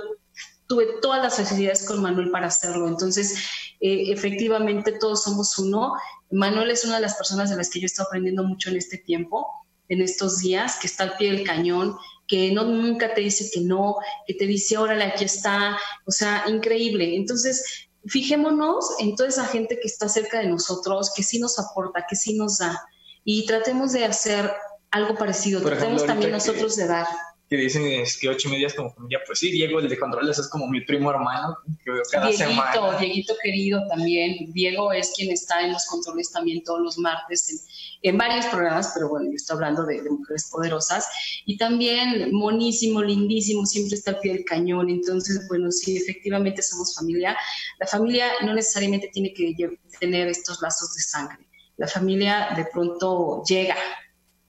tuve 0.67 0.87
todas 1.03 1.23
las 1.23 1.37
facilidades 1.37 1.87
con 1.87 2.01
Manuel 2.01 2.31
para 2.31 2.47
hacerlo. 2.47 2.89
Entonces, 2.89 3.35
eh, 3.81 4.11
efectivamente, 4.11 4.93
todos 4.93 5.25
somos 5.25 5.59
uno. 5.59 5.93
Manuel 6.31 6.71
es 6.71 6.87
una 6.87 6.95
de 6.95 7.03
las 7.03 7.17
personas 7.17 7.51
de 7.51 7.57
las 7.57 7.69
que 7.69 7.81
yo 7.81 7.87
estado 7.87 8.09
aprendiendo 8.09 8.45
mucho 8.45 8.71
en 8.71 8.77
este 8.77 8.97
tiempo, 8.97 9.47
en 9.91 10.01
estos 10.01 10.39
días, 10.39 10.79
que 10.81 10.87
está 10.87 11.05
al 11.05 11.17
pie 11.19 11.33
del 11.33 11.45
cañón, 11.45 11.95
que 12.27 12.51
no, 12.51 12.65
nunca 12.65 13.13
te 13.13 13.21
dice 13.21 13.51
que 13.53 13.61
no, 13.61 13.97
que 14.27 14.33
te 14.33 14.47
dice, 14.47 14.79
órale, 14.79 15.05
aquí 15.05 15.25
está, 15.25 15.77
o 16.07 16.11
sea, 16.11 16.45
increíble. 16.49 17.15
Entonces, 17.15 17.91
fijémonos 18.07 18.97
en 18.99 19.17
toda 19.17 19.29
esa 19.29 19.45
gente 19.45 19.79
que 19.81 19.89
está 19.89 20.09
cerca 20.09 20.41
de 20.41 20.49
nosotros, 20.49 21.13
que 21.15 21.23
sí 21.23 21.39
nos 21.39 21.59
aporta, 21.59 22.07
que 22.09 22.17
sí 22.17 22.37
nos 22.37 22.59
da, 22.59 22.81
y 23.25 23.47
tratemos 23.47 23.93
de 23.93 24.05
hacer 24.05 24.53
algo 24.91 25.15
parecido, 25.15 25.61
tratemos 25.63 26.05
también 26.05 26.33
nosotros 26.33 26.77
de 26.77 26.87
dar. 26.87 27.07
Que 27.53 27.59
dicen 27.59 27.85
es 27.85 28.17
que 28.17 28.31
ocho 28.31 28.49
y 28.49 28.53
media 28.53 28.67
es 28.69 28.73
como 28.73 28.95
familia, 28.95 29.21
pues 29.27 29.41
sí, 29.41 29.51
Diego, 29.51 29.79
el 29.79 29.87
de 29.87 29.99
controles, 29.99 30.39
es 30.39 30.49
como 30.49 30.69
mi 30.69 30.81
primo 30.87 31.11
hermano, 31.11 31.59
que 31.85 31.91
veo 31.91 32.03
cada 32.11 32.29
Dieguito, 32.29 32.49
semana. 32.49 32.99
Dieguito 32.99 33.35
querido 33.43 33.87
también, 33.89 34.51
Diego 34.55 34.91
es 34.91 35.13
quien 35.15 35.31
está 35.31 35.61
en 35.61 35.75
los 35.75 35.85
controles 35.85 36.33
también 36.33 36.65
todos 36.65 36.81
los 36.81 36.97
martes 36.97 37.51
en, 37.51 38.11
en 38.11 38.17
varios 38.17 38.47
programas, 38.47 38.93
pero 38.95 39.11
bueno, 39.11 39.27
yo 39.27 39.35
estoy 39.37 39.57
hablando 39.57 39.85
de, 39.85 40.01
de, 40.01 40.09
mujeres 40.09 40.49
poderosas. 40.51 41.07
Y 41.45 41.59
también 41.59 42.33
monísimo, 42.33 43.03
lindísimo, 43.03 43.67
siempre 43.67 43.97
está 43.97 44.13
al 44.13 44.21
pie 44.21 44.33
del 44.33 44.47
cañón. 44.47 44.89
Entonces, 44.89 45.47
bueno, 45.47 45.71
sí, 45.71 45.99
efectivamente 45.99 46.63
somos 46.63 46.95
familia. 46.95 47.37
La 47.79 47.87
familia 47.87 48.29
no 48.47 48.55
necesariamente 48.55 49.11
tiene 49.13 49.35
que 49.35 49.55
tener 50.01 50.27
estos 50.29 50.63
lazos 50.63 50.95
de 50.95 51.03
sangre. 51.03 51.47
La 51.77 51.87
familia 51.87 52.49
de 52.57 52.65
pronto 52.65 53.43
llega. 53.47 53.77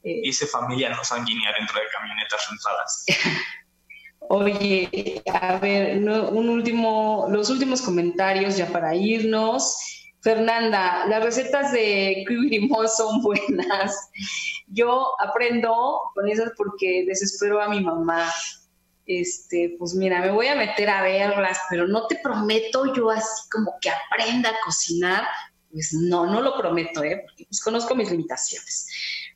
Eh, 0.03 0.21
Dice 0.21 0.45
familia 0.45 0.89
no 0.89 1.03
sanguínea 1.03 1.51
dentro 1.57 1.79
de 1.79 1.85
camionetas 1.87 2.49
rentadas. 2.49 3.05
Oye, 4.29 5.21
a 5.31 5.57
ver, 5.57 5.97
un 5.97 6.49
último, 6.49 7.27
los 7.29 7.49
últimos 7.49 7.81
comentarios 7.81 8.57
ya 8.57 8.67
para 8.67 8.95
irnos. 8.95 9.75
Fernanda, 10.21 11.05
las 11.07 11.21
recetas 11.23 11.73
de 11.73 12.23
Cubirimó 12.27 12.87
son 12.87 13.21
buenas. 13.21 14.09
Yo 14.67 15.11
aprendo 15.19 15.99
con 16.15 16.27
esas 16.29 16.53
porque 16.55 17.05
desespero 17.05 17.61
a 17.61 17.67
mi 17.67 17.81
mamá. 17.81 18.31
Este, 19.05 19.75
pues 19.77 19.93
mira, 19.95 20.21
me 20.21 20.31
voy 20.31 20.47
a 20.47 20.55
meter 20.55 20.89
a 20.89 21.01
verlas, 21.01 21.59
pero 21.69 21.87
no 21.87 22.07
te 22.07 22.15
prometo 22.23 22.93
yo 22.95 23.09
así 23.09 23.49
como 23.51 23.75
que 23.81 23.89
aprenda 23.89 24.49
a 24.49 24.59
cocinar. 24.63 25.25
Pues 25.69 25.91
no, 25.91 26.25
no 26.25 26.39
lo 26.39 26.55
prometo, 26.57 27.03
¿eh? 27.03 27.23
porque 27.25 27.45
pues 27.45 27.61
conozco 27.61 27.95
mis 27.95 28.09
limitaciones. 28.09 28.87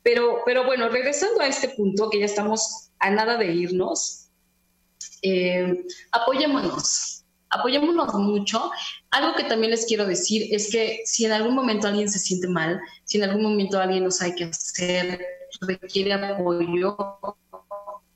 Pero, 0.08 0.42
pero 0.46 0.64
bueno, 0.64 0.88
regresando 0.88 1.42
a 1.42 1.48
este 1.48 1.68
punto, 1.68 2.10
que 2.10 2.20
ya 2.20 2.26
estamos 2.28 2.92
a 3.00 3.10
nada 3.10 3.36
de 3.36 3.54
irnos, 3.54 4.30
eh, 5.22 5.84
apoyémonos, 6.14 7.26
apoyémonos 7.50 8.14
mucho. 8.14 8.72
Algo 9.12 9.36
que 9.36 9.44
también 9.44 9.72
les 9.72 9.86
quiero 9.86 10.06
decir 10.06 10.48
es 10.56 10.72
que 10.72 11.02
si 11.04 11.26
en 11.26 11.34
algún 11.34 11.54
momento 11.54 11.90
alguien 11.90 12.10
se 12.10 12.20
siente 12.20 12.48
mal, 12.48 12.80
si 13.04 13.18
en 13.18 13.26
algún 13.26 13.44
momento 13.44 13.82
alguien 13.82 14.06
no 14.06 14.12
sabe 14.12 14.36
qué 14.36 14.46
hacer, 14.46 15.20
requiere 15.60 16.14
apoyo, 16.14 16.96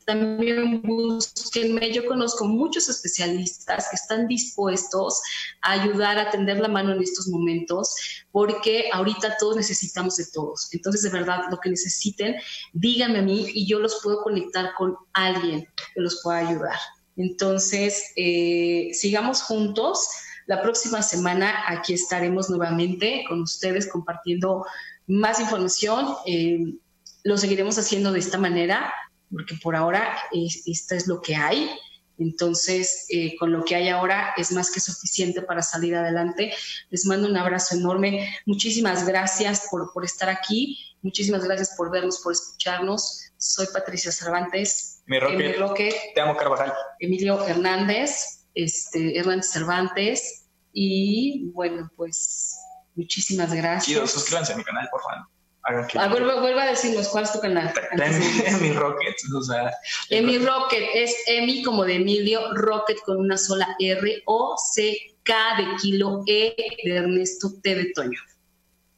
también 0.05 0.81
búsquenme. 0.81 1.91
Yo 1.91 2.05
conozco 2.05 2.45
muchos 2.45 2.89
especialistas 2.89 3.87
que 3.89 3.95
están 3.95 4.27
dispuestos 4.27 5.21
a 5.61 5.71
ayudar 5.73 6.17
a 6.17 6.29
tender 6.29 6.59
la 6.59 6.67
mano 6.67 6.93
en 6.93 7.01
estos 7.01 7.27
momentos, 7.27 7.93
porque 8.31 8.89
ahorita 8.91 9.37
todos 9.39 9.55
necesitamos 9.57 10.17
de 10.17 10.25
todos. 10.33 10.69
Entonces, 10.73 11.03
de 11.03 11.09
verdad, 11.09 11.43
lo 11.49 11.57
que 11.57 11.69
necesiten, 11.69 12.35
díganme 12.73 13.19
a 13.19 13.23
mí 13.23 13.47
y 13.53 13.67
yo 13.67 13.79
los 13.79 13.99
puedo 14.03 14.21
conectar 14.21 14.73
con 14.77 14.95
alguien 15.13 15.67
que 15.93 16.01
los 16.01 16.21
pueda 16.23 16.39
ayudar. 16.39 16.77
Entonces, 17.17 18.11
eh, 18.15 18.89
sigamos 18.93 19.43
juntos. 19.43 20.07
La 20.47 20.61
próxima 20.61 21.01
semana 21.01 21.63
aquí 21.67 21.93
estaremos 21.93 22.49
nuevamente 22.49 23.23
con 23.27 23.41
ustedes 23.41 23.87
compartiendo 23.89 24.65
más 25.07 25.39
información. 25.39 26.15
Eh, 26.25 26.75
lo 27.23 27.37
seguiremos 27.37 27.77
haciendo 27.77 28.11
de 28.11 28.19
esta 28.19 28.37
manera 28.37 28.91
porque 29.31 29.55
por 29.61 29.75
ahora 29.75 30.17
es, 30.31 30.63
esta 30.67 30.95
es 30.95 31.07
lo 31.07 31.21
que 31.21 31.35
hay. 31.35 31.69
Entonces, 32.17 33.07
eh, 33.09 33.35
con 33.37 33.51
lo 33.51 33.63
que 33.65 33.75
hay 33.75 33.89
ahora 33.89 34.33
es 34.37 34.51
más 34.51 34.69
que 34.69 34.79
suficiente 34.79 35.41
para 35.41 35.63
salir 35.63 35.95
adelante. 35.95 36.53
Les 36.89 37.05
mando 37.05 37.27
un 37.27 37.37
abrazo 37.37 37.75
enorme. 37.75 38.35
Muchísimas 38.45 39.07
gracias 39.07 39.67
por, 39.71 39.91
por 39.91 40.05
estar 40.05 40.29
aquí. 40.29 40.77
Muchísimas 41.01 41.43
gracias 41.43 41.73
por 41.75 41.89
vernos, 41.89 42.19
por 42.19 42.33
escucharnos. 42.33 43.31
Soy 43.37 43.65
Patricia 43.73 44.11
Cervantes. 44.11 45.01
Mi 45.07 45.19
Roque. 45.19 45.95
Te 46.13 46.21
amo, 46.21 46.37
Carvajal. 46.37 46.73
Emilio 46.99 47.43
Hernández, 47.47 48.45
este, 48.53 49.17
Hernández 49.17 49.49
Cervantes. 49.49 50.45
Y 50.73 51.49
bueno, 51.53 51.89
pues 51.95 52.55
muchísimas 52.93 53.51
gracias. 53.51 54.03
Y 54.03 54.07
suscríbanse 54.07 54.53
a 54.53 54.57
mi 54.57 54.63
canal, 54.63 54.87
por 54.91 55.01
favor. 55.01 55.25
Ah, 55.63 56.07
vuelva, 56.07 56.63
a 56.63 56.69
decirnos 56.71 57.07
cuál 57.09 57.25
es 57.25 57.33
tu 57.33 57.39
canal. 57.39 57.71
Emi 57.93 58.71
Rocket, 58.73 59.15
o 59.35 59.43
sea. 59.43 59.71
Emi 60.09 60.39
Rocket 60.39 60.89
es 60.95 61.15
Emi 61.27 61.61
como 61.63 61.85
de 61.85 61.95
Emilio, 61.95 62.53
Rocket 62.53 62.97
con 63.05 63.17
una 63.17 63.37
sola 63.37 63.75
R, 63.79 64.23
O, 64.25 64.55
C, 64.57 64.97
K 65.23 65.35
de 65.57 65.75
kilo, 65.81 66.23
E 66.25 66.55
de 66.83 66.95
Ernesto, 66.95 67.53
T 67.61 67.75
de 67.75 67.91
Toño. 67.93 68.19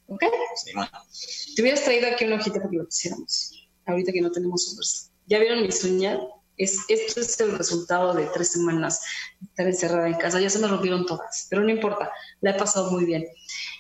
¿Ok? 0.08 0.24
Sí, 0.56 0.72
bueno. 0.74 0.92
Te 1.56 1.62
hubieras 1.62 1.84
traído 1.84 2.08
aquí 2.08 2.26
una 2.26 2.36
hojita 2.36 2.60
para 2.60 2.70
que 2.70 2.78
lo 2.78 2.86
pusiéramos. 2.86 3.70
Ahorita 3.86 4.12
que 4.14 4.22
no 4.22 4.32
tenemos 4.32 4.68
un 4.74 5.12
¿Ya 5.26 5.40
vieron 5.40 5.62
mi 5.64 5.72
sueña? 5.72 6.20
Es, 6.58 6.78
esto 6.88 7.22
es 7.22 7.40
el 7.40 7.58
resultado 7.58 8.14
de 8.14 8.28
tres 8.28 8.52
semanas 8.52 9.02
de 9.40 9.48
estar 9.48 9.68
encerrada 9.68 10.08
en 10.08 10.16
casa. 10.16 10.40
Ya 10.40 10.50
se 10.50 10.60
me 10.60 10.68
rompieron 10.68 11.06
todas, 11.06 11.48
pero 11.50 11.64
no 11.64 11.70
importa, 11.70 12.12
la 12.42 12.52
he 12.52 12.54
pasado 12.54 12.92
muy 12.92 13.06
bien. 13.06 13.26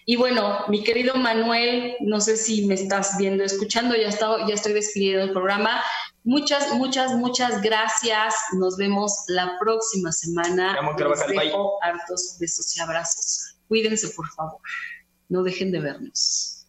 Y 0.05 0.15
bueno, 0.17 0.59
mi 0.67 0.83
querido 0.83 1.15
Manuel, 1.15 1.95
no 2.01 2.19
sé 2.19 2.35
si 2.35 2.65
me 2.65 2.73
estás 2.73 3.17
viendo, 3.17 3.43
escuchando, 3.43 3.95
ya, 3.95 4.09
ya 4.09 4.53
estoy 4.53 4.73
despidiendo 4.73 5.23
el 5.23 5.31
programa. 5.31 5.81
Muchas, 6.25 6.73
muchas, 6.73 7.13
muchas 7.13 7.61
gracias. 7.61 8.35
Nos 8.53 8.77
vemos 8.77 9.13
la 9.27 9.57
próxima 9.59 10.11
semana. 10.11 10.77
Les 10.97 11.27
dejo 11.27 11.83
hartos 11.83 12.37
besos 12.39 12.75
y 12.75 12.81
abrazos. 12.81 13.57
Cuídense, 13.67 14.09
por 14.09 14.29
favor. 14.31 14.59
No 15.29 15.43
dejen 15.43 15.71
de 15.71 15.79
vernos. 15.79 16.62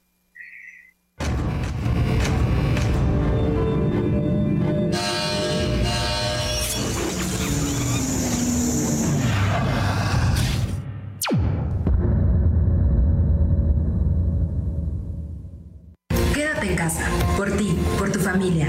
Por 17.36 17.50
ti, 17.56 17.76
por 17.98 18.10
tu 18.10 18.18
familia. 18.18 18.68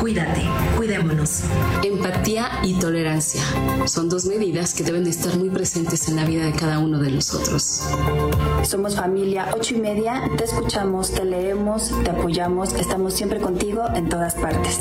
Cuídate, 0.00 0.42
cuidémonos. 0.76 1.44
Empatía 1.82 2.60
y 2.62 2.74
tolerancia 2.78 3.42
son 3.86 4.08
dos 4.08 4.26
medidas 4.26 4.74
que 4.74 4.84
deben 4.84 5.04
de 5.04 5.10
estar 5.10 5.36
muy 5.36 5.50
presentes 5.50 6.08
en 6.08 6.16
la 6.16 6.24
vida 6.24 6.44
de 6.44 6.52
cada 6.52 6.78
uno 6.78 6.98
de 6.98 7.10
nosotros. 7.10 7.82
Somos 8.62 8.96
familia 8.96 9.48
ocho 9.54 9.74
y 9.74 9.78
media, 9.78 10.30
te 10.36 10.44
escuchamos, 10.44 11.12
te 11.12 11.24
leemos, 11.24 11.92
te 12.02 12.10
apoyamos, 12.10 12.74
estamos 12.74 13.14
siempre 13.14 13.40
contigo 13.40 13.86
en 13.94 14.08
todas 14.08 14.34
partes. 14.34 14.80